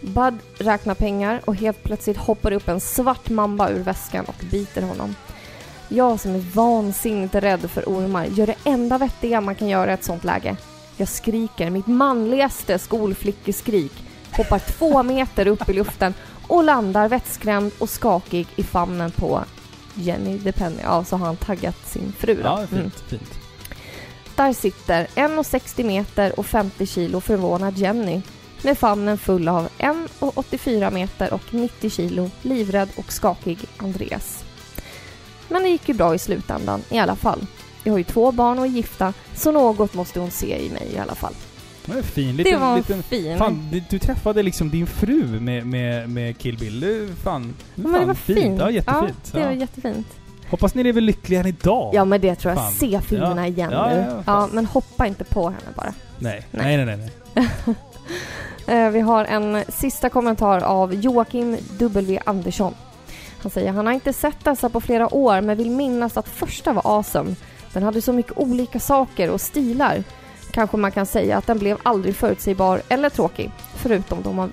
[0.00, 4.82] Bud räknar pengar och helt plötsligt hoppar upp en svart mamba ur väskan och biter
[4.82, 5.14] honom.
[5.88, 9.94] Jag som är vansinnigt rädd för ormar gör det enda vettiga man kan göra i
[9.94, 10.56] ett sånt läge.
[10.96, 13.92] Jag skriker mitt manligaste skolflickeskrik,
[14.36, 16.14] hoppar två meter upp i luften
[16.48, 19.44] och landar vettskrämd och skakig i famnen på
[19.94, 20.76] Jenny DePenny.
[20.82, 22.40] Ja, så har han taggat sin fru då.
[22.44, 22.68] Ja, Mm.
[22.68, 22.94] fint.
[23.08, 23.38] fint.
[24.36, 28.22] Där sitter 1,60 meter och 50 kilo förvånad Jenny
[28.62, 34.44] med famnen full av 1,84 meter och 90 kilo livrädd och skakig Andreas.
[35.48, 37.46] Men det gick ju bra i slutändan i alla fall.
[37.84, 40.88] Jag har ju två barn och är gifta, så något måste hon se i mig
[40.94, 41.34] i alla fall.
[41.86, 42.36] Det var fin.
[42.36, 43.38] det Liten, var liten, fin.
[43.38, 46.80] Fan, du, du träffade liksom din fru med, med, med Kill Bill.
[46.80, 48.60] Det är fan, men det fan var fint.
[48.60, 49.30] Ja, jättefint.
[49.32, 50.06] Ja, det var jättefint.
[50.50, 51.90] Hoppas ni lever lyckliga än idag.
[51.94, 52.62] Ja, men det tror jag.
[52.62, 52.72] Fan.
[52.72, 53.52] Se filmerna Ja.
[53.52, 53.96] igen Ja, nu.
[54.08, 55.94] ja, ja, men hoppa inte på henne bara.
[56.18, 56.46] Nej.
[56.50, 56.76] Nej.
[56.76, 57.10] Nej, nej, nej.
[57.34, 57.74] nej.
[58.66, 62.18] Eh, Vi har en sista kommentar av Joakim W.
[62.26, 62.74] Andersson.
[63.42, 66.72] Han säger han har inte sett dessa på flera år men vill minnas att första
[66.72, 67.34] var awesome.
[67.72, 70.04] Den hade så mycket olika saker och stilar.
[70.52, 73.50] Kanske man kan säga att den blev aldrig förutsägbar eller tråkig.
[73.76, 74.52] Förutom då, man,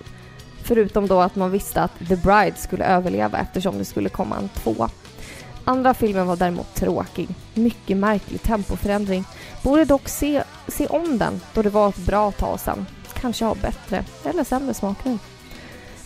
[0.63, 4.49] förutom då att man visste att The Bride skulle överleva eftersom det skulle komma en
[4.49, 4.89] tvåa.
[5.65, 7.29] Andra filmen var däremot tråkig.
[7.53, 9.23] Mycket märklig tempoförändring.
[9.63, 12.85] Borde dock se, se om den då det var ett bra tag sedan.
[13.13, 15.17] Kanske ha bättre eller sämre smak nu.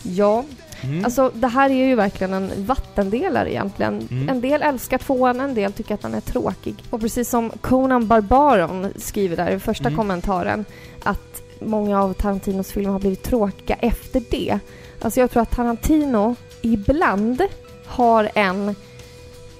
[0.02, 0.44] Ja,
[0.84, 1.04] Mm.
[1.04, 4.08] alltså det här är ju verkligen en vattendelare egentligen.
[4.10, 4.28] Mm.
[4.28, 6.74] En del älskar tvåan, en del tycker att den är tråkig.
[6.90, 9.96] Och precis som Conan Barbaron skriver där i första Mm.
[9.96, 10.64] kommentaren
[11.02, 14.58] att många av Tarantinos filmer har blivit tråkiga efter det.
[15.00, 17.42] Alltså jag tror att Tarantino ibland
[17.86, 18.74] har en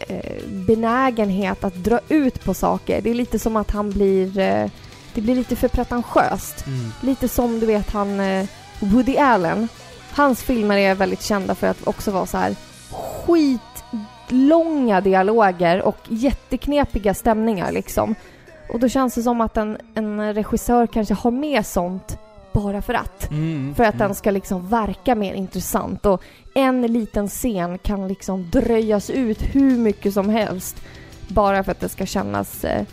[0.08, 3.00] eh, benägenhet att dra ut på saker.
[3.02, 4.38] Det är lite som att han blir...
[4.38, 4.70] Eh,
[5.14, 6.66] det blir lite för pretentiöst.
[6.66, 6.92] Mm.
[7.02, 8.46] Lite som du vet han eh,
[8.80, 9.68] Woody Allen.
[10.14, 12.56] Hans filmer är väldigt kända för att också vara så här
[13.26, 18.14] skitlånga dialoger och jätteknepiga stämningar liksom.
[18.68, 22.18] Och då känns det som att en, en regissör kanske har med sånt
[22.52, 23.30] bara för att.
[23.30, 23.74] Mm.
[23.74, 24.08] För att mm.
[24.08, 26.22] den ska liksom verka mer intressant och
[26.54, 30.76] en liten scen kan liksom dröjas ut hur mycket som helst
[31.28, 32.84] bara för att det ska kännas, eh,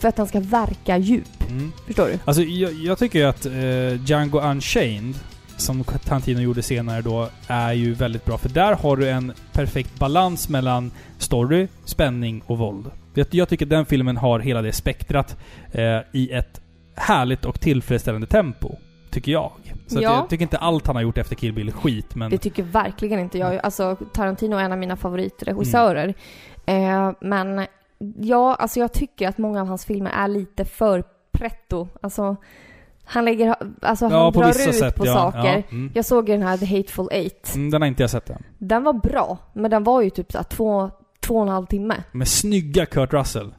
[0.00, 1.50] för att den ska verka djup.
[1.50, 1.72] Mm.
[1.86, 2.18] Förstår du?
[2.24, 5.14] Alltså jag, jag tycker ju att eh, Django Unchained,
[5.56, 8.38] som Tarantino gjorde senare då, är ju väldigt bra.
[8.38, 12.90] För där har du en perfekt balans mellan story, spänning och våld.
[13.14, 15.36] Jag, jag tycker den filmen har hela det spektrat
[15.72, 16.60] eh, i ett
[16.94, 18.76] härligt och tillfredsställande tempo.
[19.10, 19.52] Tycker jag.
[19.86, 20.02] Så Ja.
[20.02, 22.30] jag tycker inte allt han har gjort efter Kill Bill är skit, men...
[22.30, 23.60] Det tycker verkligen inte jag.
[23.64, 26.14] Alltså Tarantino är en av mina favoritregissörer.
[26.66, 27.66] Eh, men
[28.16, 31.88] ja, alltså jag tycker att många av hans filmer är lite för pretto.
[32.02, 32.36] Alltså
[33.04, 35.14] han lägger, alltså Ja, han på drar vissa ut sätt, på ja.
[35.14, 35.38] saker.
[35.38, 35.90] Ja, mm.
[35.94, 37.54] Jag såg ju den här The Hateful Eight.
[37.54, 38.42] Mm, den har inte jag sett än.
[38.58, 40.90] Den var bra, men den var ju typ såhär två,
[41.20, 43.54] två och en halv timme Men snygga Kurt Russell.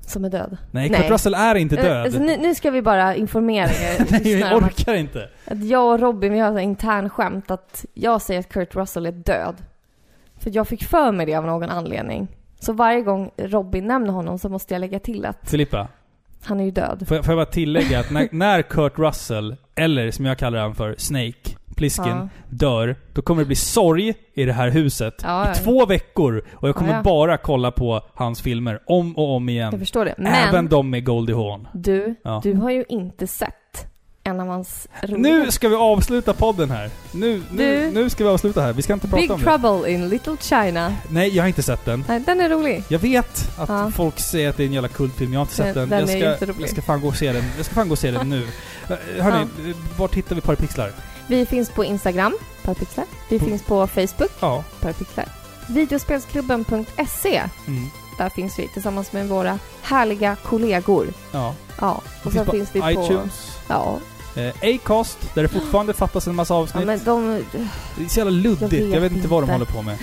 [0.00, 0.56] som är död.
[0.70, 1.00] Nej, Nej.
[1.00, 2.04] Kurt Russell är inte Eh, död.
[2.04, 5.28] Alltså, nu, nu ska vi bara informera er Nej, jag om att, orkar inte.
[5.44, 9.06] att jag och Robin, vi har en intern skämt att jag säger att Kurt Russell
[9.06, 9.54] är död.
[10.38, 12.28] För jag fick för mig det av någon anledning.
[12.60, 15.88] Så varje gång Robin nämner honom så måste jag lägga till att Filippa,
[16.44, 17.04] han är ju död.
[17.08, 20.58] får jag, får jag bara tillägga att när, när Kurt Russell, eller som jag kallar
[20.58, 22.28] han för, Snake, Plisken, Ja.
[22.48, 26.44] dör, då kommer det bli sorg i det här huset Ja, i två veckor.
[26.54, 29.78] Och jag kommer Ja, bara kolla på hans filmer om och om Jag igen.
[29.78, 30.14] förstår det.
[30.18, 31.68] Men Även de med Goldie Hawn.
[31.72, 33.86] du, du har ju inte sett
[34.26, 35.18] en av hans roliga...
[35.38, 36.90] Nu ska vi avsluta podden här.
[37.12, 38.72] Nu, nu, Du- nu ska vi avsluta här.
[38.72, 39.44] Vi ska inte prata Big om det.
[39.58, 40.94] Trouble in Little China.
[41.08, 42.04] Nej, jag har inte sett den.
[42.08, 42.84] Nej, den är rolig.
[42.88, 43.90] Jag vet att Ja.
[43.94, 45.32] folk säger att det är en jävla kultfilm.
[45.32, 45.88] Jag har inte sett Den- den.
[45.88, 46.62] den jag, är ska, jätterolig.
[46.62, 47.44] jag ska fan gå och se den.
[47.56, 48.46] Jag ska fan gå och se den nu.
[49.18, 49.46] Eh, Hörni,
[49.98, 50.92] vart hittar vi Parapixlar?
[51.26, 53.04] Vi finns på Instagram, Parapixlar.
[53.28, 54.64] Vi På- finns på Facebook, Ja.
[54.80, 55.26] Parapixlar.
[55.68, 57.42] Videospelsklubben.se.
[57.66, 57.86] Mm.
[58.18, 61.06] Där finns vi tillsammans med våra härliga kollegor.
[61.32, 61.54] Ja.
[61.80, 62.90] Ja, och sen finns vi på...
[62.90, 63.58] iTunes.
[63.68, 63.98] Ja,
[64.36, 66.86] Eh, Acast, där det fortfarande fattas en massa ja avsnitt.
[66.86, 67.44] men de...
[67.96, 68.72] Det är så jävla luddigt.
[68.72, 69.96] Jag Jag vet, inte vad de håller på med.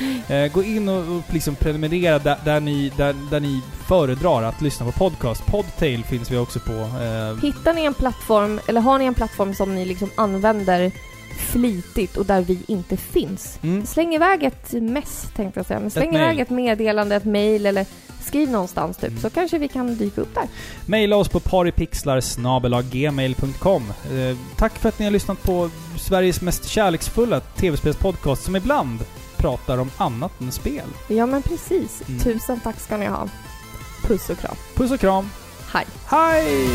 [0.46, 4.62] Eh, gå in och, och liksom prenumerera där, där, ni, där, där ni föredrar att
[4.62, 5.46] lyssna på podcast.
[5.46, 6.72] Podtail finns vi också på.
[6.72, 10.92] Eh, Hittar ni en plattform, eller har ni en plattform som ni liksom använder
[11.38, 13.60] flitigt och där vi inte finns?
[13.64, 13.86] mm.
[13.86, 15.80] Släng iväg ett mess, tänkte jag säga.
[15.80, 16.24] Men släng mail.
[16.24, 17.86] iväg ett meddelande, ett mail eller
[18.26, 19.22] skriv någonstans typ, Mm.
[19.22, 20.48] så kanske vi kan dyka upp där.
[20.86, 23.84] Maila oss på paripixlar.gmail.com.
[24.12, 25.70] Eh, tack för att ni har lyssnat på
[26.00, 29.00] Sveriges mest kärleksfulla tv-spelspodcast som ibland
[29.38, 30.88] pratar om annat än spel.
[31.08, 32.02] Ja, men precis.
[32.08, 32.20] Mm.
[32.20, 33.28] Tusen tack ska ni ha.
[34.08, 34.56] Puss och kram.
[34.76, 35.30] Puss och kram.
[35.74, 35.86] Hej.
[36.06, 36.68] Hej!